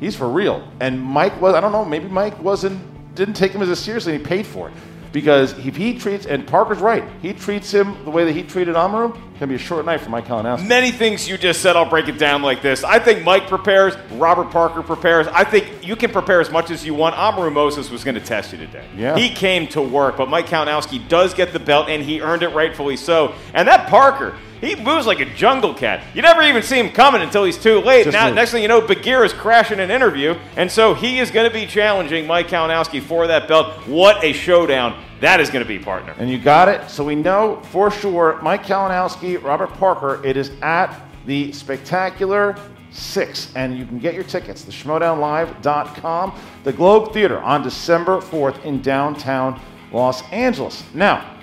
he's 0.00 0.16
for 0.16 0.28
real, 0.28 0.66
and 0.80 1.00
Mike 1.00 1.40
was 1.40 1.54
I 1.54 1.60
don't 1.60 1.72
know 1.72 1.84
maybe 1.84 2.08
Mike 2.08 2.40
wasn't 2.42 2.80
didn't 3.14 3.34
take 3.34 3.52
him 3.52 3.62
as 3.62 3.78
seriously 3.78 4.14
and 4.14 4.22
he 4.22 4.28
paid 4.28 4.46
for 4.46 4.68
it 4.68 4.74
because 5.12 5.52
if 5.66 5.76
he 5.76 5.98
treats 5.98 6.26
and 6.26 6.46
Parker's 6.46 6.78
right, 6.78 7.04
he 7.20 7.32
treats 7.32 7.72
him 7.72 8.04
the 8.04 8.10
way 8.10 8.24
that 8.24 8.32
he 8.32 8.42
treated 8.42 8.76
Amaru, 8.76 9.12
can 9.38 9.48
be 9.48 9.54
a 9.54 9.58
short 9.58 9.86
night 9.86 10.00
for 10.00 10.10
Mike 10.10 10.26
Kalinowski. 10.26 10.68
Many 10.68 10.90
things 10.90 11.26
you 11.28 11.38
just 11.38 11.62
said, 11.62 11.74
I'll 11.74 11.88
break 11.88 12.08
it 12.08 12.18
down 12.18 12.42
like 12.42 12.60
this. 12.60 12.84
I 12.84 12.98
think 12.98 13.24
Mike 13.24 13.48
prepares, 13.48 13.96
Robert 14.12 14.50
Parker 14.50 14.82
prepares. 14.82 15.26
I 15.28 15.44
think 15.44 15.86
you 15.86 15.96
can 15.96 16.10
prepare 16.10 16.40
as 16.40 16.50
much 16.50 16.70
as 16.70 16.84
you 16.84 16.94
want. 16.94 17.16
Amaru 17.16 17.50
Moses 17.50 17.90
was 17.90 18.04
going 18.04 18.16
to 18.16 18.20
test 18.20 18.52
you 18.52 18.58
today. 18.58 18.86
Yeah. 18.96 19.16
He 19.16 19.30
came 19.30 19.66
to 19.68 19.80
work, 19.80 20.18
but 20.18 20.28
Mike 20.28 20.46
Kalinowski 20.46 21.08
does 21.08 21.32
get 21.32 21.52
the 21.52 21.58
belt, 21.58 21.88
and 21.88 22.02
he 22.02 22.20
earned 22.20 22.42
it 22.42 22.50
rightfully 22.50 22.96
so. 22.96 23.34
And 23.54 23.66
that 23.66 23.88
Parker, 23.88 24.36
he 24.60 24.76
moves 24.76 25.06
like 25.06 25.20
a 25.20 25.24
jungle 25.34 25.74
cat. 25.74 26.04
You 26.14 26.22
never 26.22 26.42
even 26.42 26.62
see 26.62 26.78
him 26.78 26.90
coming 26.90 27.22
until 27.22 27.44
he's 27.44 27.58
too 27.58 27.80
late. 27.80 28.04
Just 28.04 28.14
now, 28.14 28.30
next 28.30 28.50
thing 28.50 28.62
you 28.62 28.68
know, 28.68 28.80
Bagheera 28.80 29.24
is 29.24 29.32
crashing 29.32 29.80
an 29.80 29.90
interview, 29.90 30.34
and 30.56 30.70
so 30.70 30.94
he 30.94 31.18
is 31.18 31.30
going 31.30 31.48
to 31.48 31.54
be 31.54 31.66
challenging 31.66 32.26
Mike 32.26 32.48
Kalinowski 32.48 33.02
for 33.02 33.26
that 33.26 33.48
belt. 33.48 33.86
What 33.86 34.22
a 34.24 34.32
showdown 34.32 35.02
that 35.20 35.38
is 35.38 35.50
going 35.50 35.64
to 35.64 35.68
be, 35.68 35.78
partner. 35.78 36.14
And 36.18 36.30
you 36.30 36.38
got 36.38 36.68
it. 36.68 36.88
So 36.88 37.04
we 37.04 37.14
know 37.14 37.60
for 37.70 37.90
sure 37.90 38.40
Mike 38.42 38.64
Kalinowski, 38.64 39.42
Robert 39.42 39.70
Parker, 39.74 40.24
it 40.24 40.36
is 40.36 40.50
at 40.62 40.98
the 41.26 41.52
Spectacular 41.52 42.56
6. 42.90 43.52
And 43.54 43.78
you 43.78 43.84
can 43.84 43.98
get 43.98 44.14
your 44.14 44.24
tickets, 44.24 44.64
the 44.64 44.72
schmodownlive.com, 44.72 46.38
the 46.64 46.72
Globe 46.72 47.12
Theater 47.12 47.38
on 47.38 47.62
December 47.62 48.18
4th 48.18 48.64
in 48.64 48.80
downtown 48.80 49.60
Los 49.92 50.22
Angeles. 50.30 50.84
Now, 50.94 51.36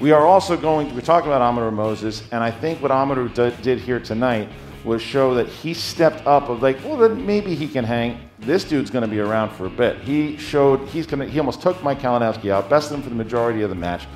we 0.00 0.12
are 0.12 0.24
also 0.26 0.56
going 0.56 0.94
we're 0.94 1.00
talking 1.00 1.28
about 1.28 1.42
Amaru 1.42 1.70
Moses, 1.70 2.22
and 2.30 2.42
I 2.42 2.50
think 2.50 2.80
what 2.80 2.90
Amaru 2.90 3.28
d- 3.28 3.54
did 3.62 3.80
here 3.80 3.98
tonight 3.98 4.48
was 4.84 5.02
show 5.02 5.34
that 5.34 5.48
he 5.48 5.74
stepped 5.74 6.26
up 6.26 6.48
of 6.48 6.62
like, 6.62 6.82
well, 6.84 6.96
then 6.96 7.26
maybe 7.26 7.54
he 7.54 7.66
can 7.66 7.84
hang. 7.84 8.20
This 8.38 8.64
dude's 8.64 8.90
going 8.90 9.02
to 9.02 9.08
be 9.08 9.18
around 9.18 9.50
for 9.50 9.66
a 9.66 9.70
bit. 9.70 9.98
He 9.98 10.36
showed 10.36 10.88
he's 10.88 11.06
going 11.06 11.20
to, 11.20 11.26
he 11.26 11.38
almost 11.40 11.60
took 11.60 11.82
Mike 11.82 11.98
Kalinowski 11.98 12.50
out, 12.50 12.70
bested 12.70 12.96
him 12.96 13.02
for 13.02 13.08
the 13.08 13.16
majority 13.16 13.62
of 13.62 13.70
the 13.70 13.74
match. 13.74 14.06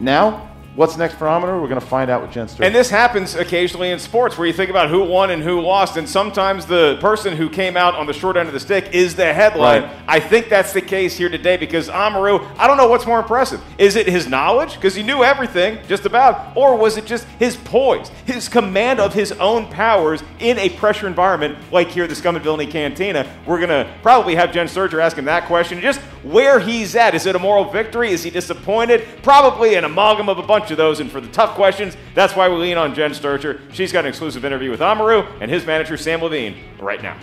Now, 0.00 0.49
what's 0.80 0.96
next 0.96 1.16
for 1.16 1.28
Amaru? 1.28 1.60
We're 1.60 1.68
going 1.68 1.78
to 1.78 1.86
find 1.86 2.10
out 2.10 2.22
with 2.22 2.30
Jen. 2.30 2.48
And 2.58 2.74
this 2.74 2.88
happens 2.88 3.34
occasionally 3.34 3.90
in 3.90 3.98
sports 3.98 4.38
where 4.38 4.46
you 4.46 4.52
think 4.54 4.70
about 4.70 4.88
who 4.88 5.04
won 5.04 5.30
and 5.30 5.42
who 5.42 5.60
lost, 5.60 5.98
and 5.98 6.08
sometimes 6.08 6.64
the 6.64 6.96
person 7.02 7.36
who 7.36 7.50
came 7.50 7.76
out 7.76 7.94
on 7.94 8.06
the 8.06 8.14
short 8.14 8.38
end 8.38 8.48
of 8.48 8.54
the 8.54 8.60
stick 8.60 8.94
is 8.94 9.14
the 9.14 9.30
headline. 9.30 9.82
Right. 9.82 10.02
I 10.08 10.20
think 10.20 10.48
that's 10.48 10.72
the 10.72 10.80
case 10.80 11.18
here 11.18 11.28
today 11.28 11.58
because 11.58 11.90
Amaru, 11.90 12.38
I 12.56 12.66
don't 12.66 12.78
know 12.78 12.88
what's 12.88 13.04
more 13.04 13.18
impressive. 13.18 13.60
Is 13.76 13.94
it 13.94 14.06
his 14.06 14.26
knowledge, 14.26 14.76
because 14.76 14.94
he 14.94 15.02
knew 15.02 15.22
everything 15.22 15.86
just 15.86 16.06
about, 16.06 16.56
or 16.56 16.74
was 16.76 16.96
it 16.96 17.04
just 17.04 17.26
his 17.38 17.58
poise, 17.58 18.08
his 18.24 18.48
command 18.48 19.00
of 19.00 19.12
his 19.12 19.32
own 19.32 19.66
powers 19.66 20.22
in 20.38 20.58
a 20.58 20.70
pressure 20.70 21.06
environment 21.06 21.58
like 21.70 21.88
here 21.88 22.04
at 22.04 22.08
the 22.08 22.16
Scum 22.16 22.36
and 22.36 22.42
Villainy 22.42 22.66
Cantina? 22.66 23.30
We're 23.44 23.58
going 23.58 23.68
to 23.68 23.92
probably 24.00 24.34
have 24.34 24.50
Jen 24.50 24.66
Sturger 24.66 25.02
ask 25.02 25.18
him 25.18 25.26
that 25.26 25.44
question, 25.44 25.82
just 25.82 26.00
where 26.22 26.60
he's 26.60 26.94
at. 26.96 27.14
Is 27.14 27.26
it 27.26 27.34
a 27.34 27.38
moral 27.38 27.64
victory? 27.64 28.10
Is 28.10 28.22
he 28.22 28.30
disappointed? 28.30 29.06
Probably 29.22 29.74
an 29.74 29.84
amalgam 29.84 30.28
of 30.28 30.38
a 30.38 30.42
bunch 30.42 30.70
of 30.70 30.76
those. 30.76 31.00
And 31.00 31.10
for 31.10 31.20
the 31.20 31.28
tough 31.28 31.54
questions, 31.54 31.96
that's 32.14 32.36
why 32.36 32.48
we 32.48 32.56
lean 32.56 32.76
on 32.76 32.94
Jen 32.94 33.12
Sturger. 33.12 33.60
She's 33.72 33.92
got 33.92 34.04
an 34.04 34.08
exclusive 34.08 34.44
interview 34.44 34.70
with 34.70 34.82
Amaru 34.82 35.22
and 35.40 35.50
his 35.50 35.64
manager, 35.66 35.96
Sam 35.96 36.22
Levine, 36.22 36.56
right 36.78 37.02
now. 37.02 37.16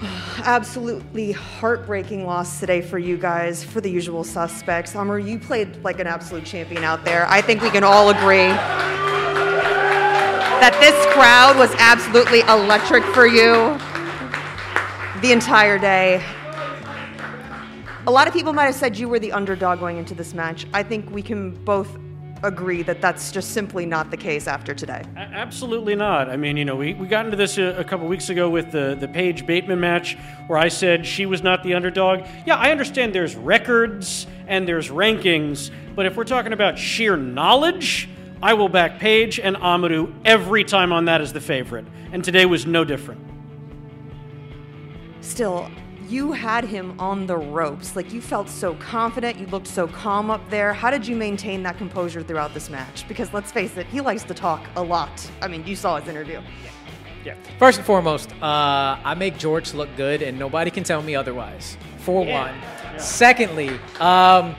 Absolutely 0.44 1.32
heartbreaking 1.32 2.26
loss 2.26 2.58
today 2.58 2.80
for 2.80 2.98
you 2.98 3.16
guys, 3.16 3.62
for 3.62 3.80
the 3.80 3.90
usual 3.90 4.24
suspects. 4.24 4.96
Amaru, 4.96 5.22
you 5.22 5.38
played 5.38 5.82
like 5.84 6.00
an 6.00 6.06
absolute 6.06 6.44
champion 6.44 6.84
out 6.84 7.04
there. 7.04 7.28
I 7.28 7.40
think 7.40 7.62
we 7.62 7.70
can 7.70 7.84
all 7.84 8.10
agree 8.10 8.48
that 10.62 10.78
this 10.80 10.94
crowd 11.12 11.58
was 11.58 11.74
absolutely 11.78 12.40
electric 12.42 13.02
for 13.14 13.26
you 13.26 13.76
the 15.20 15.32
entire 15.32 15.78
day. 15.78 16.24
A 18.06 18.10
lot 18.10 18.26
of 18.26 18.34
people 18.34 18.52
might 18.52 18.64
have 18.64 18.74
said 18.74 18.98
you 18.98 19.08
were 19.08 19.20
the 19.20 19.30
underdog 19.32 19.78
going 19.78 19.96
into 19.96 20.12
this 20.14 20.34
match. 20.34 20.66
I 20.74 20.82
think 20.82 21.08
we 21.10 21.22
can 21.22 21.52
both 21.64 21.96
agree 22.42 22.82
that 22.82 23.00
that's 23.00 23.30
just 23.30 23.52
simply 23.52 23.86
not 23.86 24.10
the 24.10 24.16
case 24.16 24.48
after 24.48 24.74
today. 24.74 25.04
A- 25.14 25.20
Absolutely 25.20 25.94
not. 25.94 26.28
I 26.28 26.36
mean, 26.36 26.56
you 26.56 26.64
know, 26.64 26.74
we, 26.74 26.94
we 26.94 27.06
got 27.06 27.24
into 27.26 27.36
this 27.36 27.58
a, 27.58 27.78
a 27.78 27.84
couple 27.84 28.08
weeks 28.08 28.28
ago 28.30 28.50
with 28.50 28.72
the, 28.72 28.96
the 28.98 29.06
Paige 29.06 29.46
Bateman 29.46 29.78
match 29.78 30.16
where 30.48 30.58
I 30.58 30.66
said 30.66 31.06
she 31.06 31.26
was 31.26 31.44
not 31.44 31.62
the 31.62 31.74
underdog. 31.74 32.26
Yeah, 32.44 32.56
I 32.56 32.72
understand 32.72 33.14
there's 33.14 33.36
records 33.36 34.26
and 34.48 34.66
there's 34.66 34.88
rankings, 34.88 35.70
but 35.94 36.04
if 36.04 36.16
we're 36.16 36.24
talking 36.24 36.52
about 36.52 36.76
sheer 36.76 37.16
knowledge, 37.16 38.08
I 38.42 38.54
will 38.54 38.68
back 38.68 38.98
Paige 38.98 39.38
and 39.38 39.56
Amaru 39.58 40.12
every 40.24 40.64
time 40.64 40.92
on 40.92 41.04
that 41.04 41.20
as 41.20 41.32
the 41.32 41.40
favorite. 41.40 41.86
And 42.10 42.24
today 42.24 42.46
was 42.46 42.66
no 42.66 42.82
different. 42.84 43.20
Still, 45.20 45.70
you 46.12 46.32
had 46.32 46.64
him 46.64 46.94
on 47.00 47.26
the 47.26 47.36
ropes. 47.36 47.96
Like 47.96 48.12
you 48.12 48.20
felt 48.20 48.48
so 48.48 48.74
confident, 48.74 49.38
you 49.38 49.46
looked 49.46 49.66
so 49.66 49.88
calm 49.88 50.30
up 50.30 50.48
there. 50.50 50.74
How 50.74 50.90
did 50.90 51.06
you 51.06 51.16
maintain 51.16 51.62
that 51.62 51.78
composure 51.78 52.22
throughout 52.22 52.52
this 52.52 52.68
match? 52.68 53.08
Because 53.08 53.32
let's 53.32 53.50
face 53.50 53.76
it, 53.78 53.86
he 53.86 54.00
likes 54.02 54.22
to 54.24 54.34
talk 54.34 54.68
a 54.76 54.82
lot. 54.82 55.30
I 55.40 55.48
mean, 55.48 55.66
you 55.66 55.74
saw 55.74 55.98
his 55.98 56.08
interview. 56.08 56.42
Yeah. 57.24 57.34
First 57.58 57.78
and 57.78 57.86
foremost, 57.86 58.30
uh, 58.42 58.98
I 59.02 59.14
make 59.14 59.38
George 59.38 59.72
look 59.74 59.88
good, 59.96 60.22
and 60.22 60.38
nobody 60.38 60.70
can 60.70 60.82
tell 60.84 61.02
me 61.02 61.14
otherwise. 61.14 61.76
For 61.98 62.24
Yeah. 62.24 62.42
one. 62.42 62.98
Secondly, 62.98 63.70
um, 64.00 64.54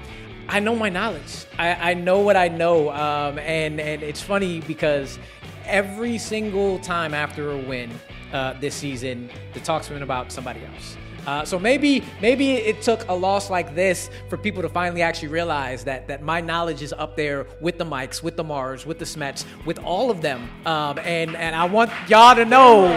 I 0.50 0.60
know 0.60 0.76
my 0.76 0.90
knowledge. 0.90 1.46
I, 1.60 1.92
I 1.92 1.94
know 1.94 2.22
what 2.22 2.36
I 2.36 2.48
know, 2.48 2.90
um, 2.92 3.38
and 3.38 3.80
and 3.80 4.02
it's 4.02 4.22
funny 4.22 4.62
because 4.62 5.20
every 5.66 6.18
single 6.18 6.80
time 6.80 7.14
after 7.14 7.52
a 7.52 7.58
win, 7.58 7.92
uh, 8.32 8.54
this 8.60 8.76
season, 8.76 9.30
the 9.54 9.60
talk's 9.60 9.90
been 9.90 10.02
about 10.04 10.32
somebody 10.32 10.62
else. 10.66 10.98
Uh, 11.26 11.46
so 11.46 11.58
maybe 11.58 12.04
maybe 12.22 12.54
it 12.54 12.82
took 12.82 13.08
a 13.08 13.14
loss 13.14 13.50
like 13.50 13.76
this 13.76 14.10
for 14.30 14.38
people 14.38 14.62
to 14.62 14.70
finally 14.70 15.02
actually 15.02 15.30
realize 15.30 15.84
that 15.84 16.08
that 16.08 16.22
my 16.22 16.42
knowledge 16.42 16.82
is 16.82 16.94
up 16.94 17.16
there 17.16 17.48
with 17.62 17.78
the 17.78 17.86
Mikes, 17.86 18.22
with 18.22 18.36
the 18.36 18.44
Mars, 18.44 18.86
with 18.86 19.00
the 19.00 19.06
Smets, 19.06 19.46
with 19.66 19.80
all 19.80 20.12
of 20.12 20.22
them. 20.22 20.50
Um, 20.66 21.00
and 21.00 21.36
and 21.36 21.56
I 21.56 21.66
want 21.66 21.92
y'all 22.08 22.36
to 22.36 22.46
know 22.46 22.88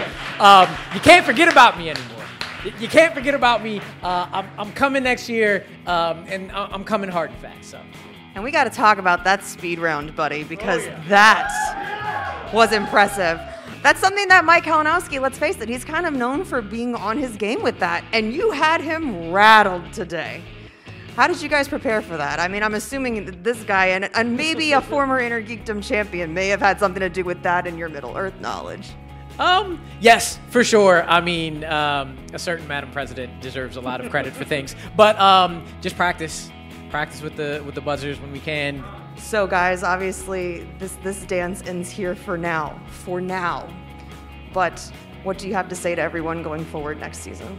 um, 0.40 0.68
you 0.94 1.00
can't 1.00 1.24
forget 1.24 1.50
about 1.50 1.78
me 1.78 1.90
anymore. 1.90 2.12
You- 2.80 2.88
can't 2.88 3.14
forget 3.14 3.34
about 3.34 3.62
me. 3.62 3.80
Uh, 4.02 4.28
I'm, 4.32 4.48
I'm 4.58 4.72
coming 4.72 5.04
next 5.04 5.28
year, 5.28 5.64
um, 5.86 6.24
and 6.28 6.50
I'm 6.50 6.82
coming 6.82 7.10
hard 7.10 7.30
and 7.30 7.38
fast. 7.38 7.70
So. 7.70 7.80
And 8.34 8.42
we 8.42 8.50
got 8.50 8.64
to 8.64 8.70
talk 8.70 8.98
about 8.98 9.24
that 9.24 9.44
speed 9.44 9.78
round, 9.78 10.16
buddy, 10.16 10.44
because 10.44 10.84
that 11.08 12.50
was 12.52 12.72
impressive. 12.72 13.40
That's 13.86 14.00
something 14.00 14.26
that 14.26 14.44
Mike 14.44 14.64
Kalinowski, 14.64 15.20
let's 15.20 15.38
face 15.38 15.60
it, 15.60 15.68
he's 15.68 15.84
kind 15.84 16.06
of 16.06 16.12
known 16.12 16.44
for 16.44 16.60
being 16.60 16.96
on 16.96 17.16
his 17.16 17.36
game 17.36 17.62
with 17.62 17.78
that. 17.78 18.02
And 18.12 18.32
you 18.34 18.50
had 18.50 18.80
him 18.80 19.30
rattled 19.30 19.92
today. 19.92 20.42
How 21.14 21.28
did 21.28 21.40
you 21.40 21.48
guys 21.48 21.68
prepare 21.68 22.02
for 22.02 22.16
that? 22.16 22.40
I 22.40 22.48
mean, 22.48 22.64
I'm 22.64 22.74
assuming 22.74 23.24
that 23.26 23.44
this 23.44 23.62
guy 23.62 23.86
and, 23.86 24.10
and 24.16 24.36
maybe 24.36 24.72
a 24.72 24.80
former 24.90 25.20
Inner 25.20 25.40
Geekdom 25.40 25.84
champion 25.84 26.34
may 26.34 26.48
have 26.48 26.58
had 26.58 26.80
something 26.80 26.98
to 26.98 27.08
do 27.08 27.22
with 27.22 27.40
that 27.44 27.64
in 27.64 27.78
your 27.78 27.88
Middle 27.88 28.16
Earth 28.16 28.34
knowledge. 28.40 28.88
Um, 29.38 29.80
yes, 30.00 30.40
for 30.50 30.64
sure. 30.64 31.04
I 31.04 31.20
mean, 31.20 31.62
um, 31.62 32.18
a 32.32 32.40
certain 32.40 32.66
Madam 32.66 32.90
President 32.90 33.40
deserves 33.40 33.76
a 33.76 33.80
lot 33.80 34.04
of 34.04 34.10
credit 34.10 34.32
for 34.32 34.44
things, 34.54 34.74
but 34.96 35.16
um, 35.20 35.64
just 35.80 35.94
practice, 35.94 36.50
practice 36.90 37.22
with 37.22 37.36
the 37.36 37.62
with 37.64 37.76
the 37.76 37.82
buzzers 37.82 38.20
when 38.20 38.32
we 38.32 38.40
can. 38.40 38.84
So, 39.16 39.46
guys, 39.46 39.82
obviously, 39.82 40.66
this 40.78 40.96
this 41.02 41.24
dance 41.24 41.62
ends 41.66 41.90
here 41.90 42.14
for 42.14 42.36
now. 42.36 42.80
For 42.88 43.20
now. 43.20 43.68
But 44.52 44.80
what 45.24 45.38
do 45.38 45.48
you 45.48 45.54
have 45.54 45.68
to 45.68 45.74
say 45.74 45.94
to 45.94 46.02
everyone 46.02 46.42
going 46.42 46.64
forward 46.64 47.00
next 47.00 47.18
season? 47.18 47.58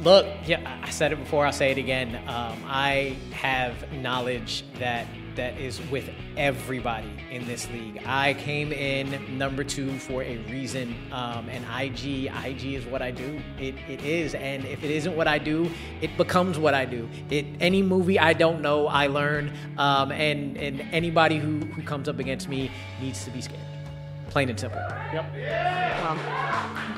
Look, 0.00 0.26
yeah, 0.44 0.78
I 0.82 0.90
said 0.90 1.12
it 1.12 1.16
before. 1.16 1.46
I'll 1.46 1.52
say 1.52 1.70
it 1.70 1.78
again. 1.78 2.16
Um, 2.28 2.62
I 2.66 3.16
have 3.32 3.90
knowledge 3.92 4.64
that 4.78 5.06
that 5.36 5.58
is 5.58 5.80
with 5.90 6.08
everybody 6.36 7.10
in 7.30 7.46
this 7.46 7.68
league. 7.70 8.02
I 8.06 8.34
came 8.34 8.72
in 8.72 9.38
number 9.38 9.64
two 9.64 9.98
for 9.98 10.22
a 10.22 10.38
reason, 10.50 10.94
um, 11.12 11.48
and 11.48 11.64
IG, 11.64 12.30
IG 12.44 12.74
is 12.74 12.86
what 12.86 13.02
I 13.02 13.10
do. 13.10 13.40
It, 13.58 13.74
it 13.88 14.02
is, 14.02 14.34
and 14.34 14.64
if 14.64 14.82
it 14.82 14.90
isn't 14.90 15.16
what 15.16 15.28
I 15.28 15.38
do, 15.38 15.70
it 16.00 16.16
becomes 16.16 16.58
what 16.58 16.74
I 16.74 16.84
do. 16.84 17.08
It 17.30 17.46
any 17.60 17.82
movie 17.82 18.18
I 18.18 18.32
don't 18.32 18.60
know, 18.60 18.86
I 18.86 19.06
learn, 19.06 19.52
um, 19.78 20.10
and 20.12 20.56
and 20.56 20.80
anybody 20.92 21.38
who 21.38 21.60
who 21.60 21.82
comes 21.82 22.08
up 22.08 22.18
against 22.18 22.48
me 22.48 22.70
needs 23.00 23.24
to 23.24 23.30
be 23.30 23.40
scared. 23.40 23.75
Plain 24.36 24.50
and 24.50 24.60
simple. 24.60 24.82
Yep. 25.14 25.32
Well, 25.34 26.14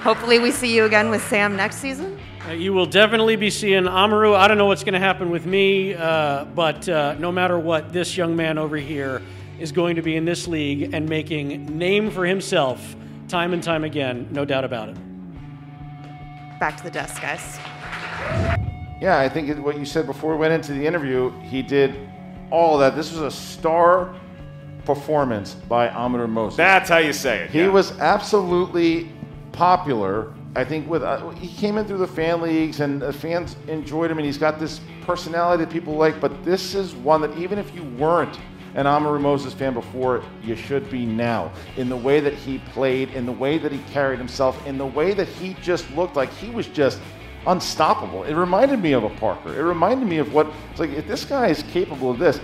hopefully, 0.03 0.41
we 0.41 0.51
see 0.51 0.75
you 0.75 0.87
again 0.87 1.09
with 1.09 1.23
Sam 1.29 1.55
next 1.55 1.77
season. 1.77 2.19
Uh, 2.45 2.51
you 2.51 2.73
will 2.73 2.85
definitely 2.85 3.37
be 3.37 3.49
seeing 3.49 3.87
Amaru. 3.87 4.35
I 4.35 4.49
don't 4.49 4.59
know 4.59 4.67
what's 4.67 4.83
going 4.83 4.95
to 4.95 4.99
happen 4.99 5.31
with 5.31 5.47
me, 5.47 5.95
uh, 5.95 6.47
but 6.47 6.89
uh, 6.89 7.15
no 7.21 7.31
matter 7.31 7.57
what, 7.57 7.93
this 7.93 8.17
young 8.17 8.35
man 8.35 8.59
over 8.59 8.77
here 8.77 9.23
is 9.61 9.71
going 9.71 9.95
to 9.95 10.03
be 10.03 10.17
in 10.17 10.25
this 10.25 10.49
league 10.49 10.93
and 10.93 11.09
making 11.09 11.79
name 11.79 12.11
for 12.11 12.27
himself 12.27 12.97
time 13.29 13.53
and 13.53 13.63
time 13.63 13.85
again, 13.85 14.27
no 14.33 14.45
doubt 14.45 14.65
about 14.65 14.89
it. 14.89 14.97
Back 16.59 16.77
to 16.79 16.83
the 16.83 16.91
desk, 16.91 17.23
guys. 17.23 17.57
Yeah, 19.01 19.21
I 19.21 19.29
think 19.29 19.65
what 19.65 19.79
you 19.79 19.85
said 19.85 20.07
before 20.07 20.33
we 20.33 20.39
went 20.39 20.55
into 20.55 20.73
the 20.73 20.85
interview, 20.85 21.31
he 21.43 21.63
did 21.63 21.95
all 22.51 22.79
that. 22.79 22.97
This 22.97 23.13
was 23.13 23.21
a 23.21 23.31
star 23.31 24.13
performance 24.89 25.53
by 25.53 25.87
Amador 25.89 26.27
Moses. 26.27 26.57
That's 26.57 26.89
how 26.89 26.97
you 26.97 27.13
say 27.13 27.43
it. 27.43 27.51
He 27.51 27.59
yeah. 27.59 27.69
was 27.69 27.93
absolutely 27.99 29.13
popular. 29.53 30.33
I 30.57 30.65
think 30.65 30.89
with 30.89 31.03
uh, 31.03 31.29
he 31.33 31.55
came 31.55 31.77
in 31.77 31.85
through 31.85 31.99
the 31.99 32.07
fan 32.07 32.41
leagues 32.41 32.81
and 32.81 33.03
the 33.03 33.13
fans 33.13 33.55
enjoyed 33.69 34.11
him, 34.11 34.17
and 34.17 34.25
he's 34.25 34.39
got 34.39 34.59
this 34.59 34.81
personality 35.03 35.63
that 35.63 35.71
people 35.71 35.93
like. 35.93 36.23
But 36.23 36.43
this 36.43 36.75
is 36.75 36.95
one 36.95 37.21
that 37.21 37.37
even 37.37 37.59
if 37.59 37.75
you 37.75 37.85
weren't 37.85 38.39
an 38.77 38.87
Amaru 38.87 39.19
Moses 39.19 39.53
fan 39.53 39.75
before, 39.75 40.25
you 40.43 40.57
should 40.57 40.89
be 40.91 41.05
now. 41.05 41.53
In 41.77 41.91
the 41.91 41.97
way 41.97 42.21
that 42.21 42.33
he 42.33 42.57
played, 42.73 43.11
in 43.11 43.27
the 43.27 43.33
way 43.33 43.59
that 43.59 43.71
he 43.71 43.81
carried 43.93 44.19
himself, 44.19 44.67
in 44.67 44.79
the 44.79 44.87
way 44.87 45.13
that 45.13 45.29
he 45.29 45.53
just 45.61 45.91
looked 45.91 46.17
like 46.17 46.33
he 46.33 46.49
was 46.49 46.67
just 46.67 46.99
unstoppable. 47.47 48.25
It 48.25 48.35
reminded 48.35 48.81
me 48.81 48.93
of 48.93 49.05
a 49.05 49.11
Parker. 49.11 49.55
It 49.55 49.63
reminded 49.63 50.09
me 50.09 50.17
of 50.17 50.33
what 50.33 50.51
it's 50.71 50.81
like. 50.81 50.93
If 50.93 51.07
this 51.07 51.27
guy 51.27 51.49
is 51.49 51.63
capable 51.65 52.11
of 52.11 52.19
this, 52.19 52.41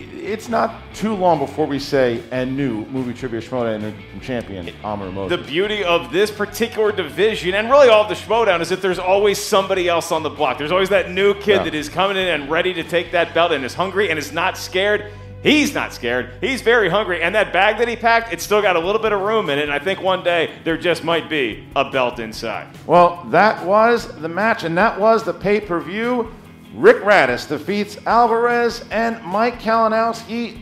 it's 0.00 0.48
not 0.48 0.82
too 0.94 1.14
long 1.14 1.38
before 1.38 1.66
we 1.66 1.78
say 1.78 2.22
and 2.30 2.56
new 2.56 2.84
movie 2.86 3.12
trivia 3.14 3.40
Schmodown 3.40 3.92
champion 4.22 4.70
Amaru. 4.84 5.28
The 5.28 5.38
beauty 5.38 5.84
of 5.84 6.12
this 6.12 6.30
particular 6.30 6.92
division, 6.92 7.54
and 7.54 7.70
really 7.70 7.88
all 7.88 8.02
of 8.02 8.08
the 8.08 8.14
Schmodown, 8.14 8.60
is 8.60 8.68
that 8.70 8.82
there's 8.82 8.98
always 8.98 9.38
somebody 9.38 9.88
else 9.88 10.12
on 10.12 10.22
the 10.22 10.30
block. 10.30 10.58
There's 10.58 10.72
always 10.72 10.88
that 10.90 11.10
new 11.10 11.34
kid 11.34 11.56
Yeah. 11.56 11.64
that 11.64 11.74
is 11.74 11.88
coming 11.88 12.16
in 12.16 12.28
and 12.28 12.50
ready 12.50 12.72
to 12.74 12.82
take 12.82 13.12
that 13.12 13.34
belt 13.34 13.52
and 13.52 13.64
is 13.64 13.74
hungry 13.74 14.10
and 14.10 14.18
is 14.18 14.32
not 14.32 14.56
scared. 14.56 15.12
He's 15.42 15.74
not 15.74 15.94
scared. 15.94 16.32
He's 16.42 16.60
very 16.60 16.90
hungry. 16.90 17.22
And 17.22 17.34
that 17.34 17.50
bag 17.50 17.78
that 17.78 17.88
he 17.88 17.96
packed, 17.96 18.30
it's 18.30 18.44
still 18.44 18.60
got 18.60 18.76
a 18.76 18.78
little 18.78 19.00
bit 19.00 19.12
of 19.12 19.22
room 19.22 19.48
in 19.48 19.58
it. 19.58 19.62
And 19.62 19.72
I 19.72 19.78
think 19.78 20.02
one 20.02 20.22
day 20.22 20.50
there 20.64 20.76
just 20.76 21.02
might 21.02 21.30
be 21.30 21.64
a 21.74 21.90
belt 21.90 22.18
inside. 22.18 22.66
Well, 22.86 23.26
that 23.30 23.64
was 23.64 24.06
the 24.20 24.28
match, 24.28 24.64
and 24.64 24.76
that 24.76 25.00
was 25.00 25.24
the 25.24 25.32
pay 25.32 25.60
per 25.60 25.80
view. 25.80 26.30
Rick 26.74 26.98
Radis 26.98 27.48
defeats 27.48 27.98
Alvarez, 28.06 28.84
and 28.90 29.22
Mike 29.24 29.60
Kalinowski 29.60 30.60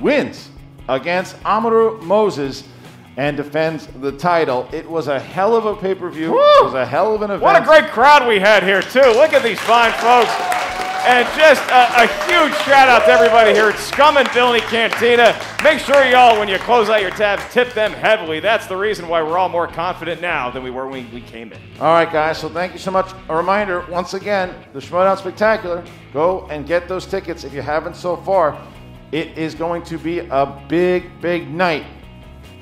wins 0.00 0.50
against 0.88 1.36
Amaru 1.44 2.00
Moses 2.02 2.64
and 3.16 3.36
defends 3.36 3.86
the 4.00 4.12
title. 4.12 4.68
It 4.72 4.88
was 4.88 5.08
a 5.08 5.20
hell 5.20 5.54
of 5.54 5.66
a 5.66 5.76
pay 5.76 5.94
per 5.94 6.10
view. 6.10 6.28
It 6.28 6.64
was 6.64 6.74
a 6.74 6.86
hell 6.86 7.14
of 7.14 7.22
an 7.22 7.30
event. 7.30 7.42
What 7.42 7.60
a 7.60 7.64
great 7.64 7.90
crowd 7.90 8.26
we 8.26 8.38
had 8.38 8.62
here, 8.62 8.82
too. 8.82 9.00
Look 9.00 9.32
at 9.32 9.42
these 9.42 9.60
fine 9.60 9.92
folks. 9.92 10.30
And 11.06 11.26
just 11.34 11.62
a, 11.70 12.02
a 12.02 12.06
huge 12.28 12.54
shout 12.60 12.88
out 12.88 13.06
to 13.06 13.10
everybody 13.10 13.52
here 13.52 13.70
at 13.70 13.78
Scum 13.78 14.18
and 14.18 14.30
Villainy 14.32 14.60
Cantina. 14.60 15.34
Make 15.64 15.78
sure 15.78 16.04
y'all, 16.04 16.38
when 16.38 16.46
you 16.46 16.58
close 16.58 16.90
out 16.90 17.00
your 17.00 17.10
tabs, 17.10 17.42
tip 17.52 17.72
them 17.72 17.92
heavily. 17.92 18.38
That's 18.38 18.66
the 18.66 18.76
reason 18.76 19.08
why 19.08 19.22
we're 19.22 19.38
all 19.38 19.48
more 19.48 19.66
confident 19.66 20.20
now 20.20 20.50
than 20.50 20.62
we 20.62 20.70
were 20.70 20.86
when 20.86 21.10
we 21.10 21.22
came 21.22 21.52
in. 21.52 21.58
All 21.80 21.94
right, 21.94 22.10
guys. 22.10 22.38
So 22.38 22.50
thank 22.50 22.74
you 22.74 22.78
so 22.78 22.90
much. 22.90 23.12
A 23.30 23.36
reminder, 23.36 23.86
once 23.88 24.12
again, 24.12 24.54
the 24.74 24.78
Schmodown 24.78 25.16
Spectacular. 25.16 25.82
Go 26.12 26.46
and 26.50 26.66
get 26.66 26.86
those 26.86 27.06
tickets 27.06 27.44
if 27.44 27.54
you 27.54 27.62
haven't 27.62 27.96
so 27.96 28.16
far. 28.18 28.60
It 29.10 29.38
is 29.38 29.54
going 29.54 29.82
to 29.84 29.98
be 29.98 30.18
a 30.18 30.64
big, 30.68 31.10
big 31.22 31.50
night. 31.50 31.86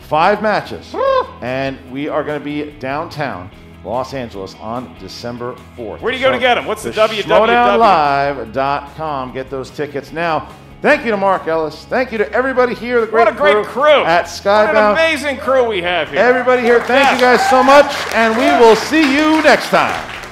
Five 0.01 0.41
matches, 0.43 0.95
and 1.43 1.79
we 1.91 2.09
are 2.09 2.25
going 2.25 2.39
to 2.39 2.45
be 2.45 2.71
downtown 2.79 3.51
Los 3.89 4.13
Angeles 4.15 4.55
on 4.57 4.95
December 5.01 5.55
4th. 5.77 6.01
Where 6.01 6.13
do 6.13 6.19
you 6.19 6.25
go 6.25 6.31
to 6.31 6.39
get 6.39 6.55
them? 6.57 6.67
What's 6.67 6.83
the 6.83 6.91
www? 6.91 7.23
SchmodownLive.com. 7.23 9.33
Get 9.33 9.51
those 9.51 9.71
tickets 9.71 10.13
now. 10.13 10.49
Thank 10.81 11.05
you 11.05 11.11
to 11.11 11.17
Mark 11.17 11.49
Ellis. 11.49 11.87
Thank 11.87 12.13
you 12.13 12.19
to 12.19 12.33
everybody 12.33 12.73
here. 12.75 13.01
The 13.01 13.07
great 13.07 13.25
What 13.25 13.35
a 13.35 13.37
great 13.37 13.67
crew. 13.67 14.05
at 14.05 14.27
What 14.27 14.47
an 14.69 14.75
Skybound. 14.75 14.93
amazing 14.93 15.39
crew 15.39 15.67
we 15.67 15.83
have 15.83 16.09
here. 16.11 16.21
Everybody 16.21 16.63
here, 16.63 16.81
thank 16.85 17.11
you 17.15 17.21
guys 17.21 17.49
so 17.51 17.65
much, 17.65 17.93
and 18.15 18.37
we 18.37 18.45
will 18.65 18.77
see 18.77 19.01
you 19.13 19.43
next 19.43 19.71
time. 19.71 20.28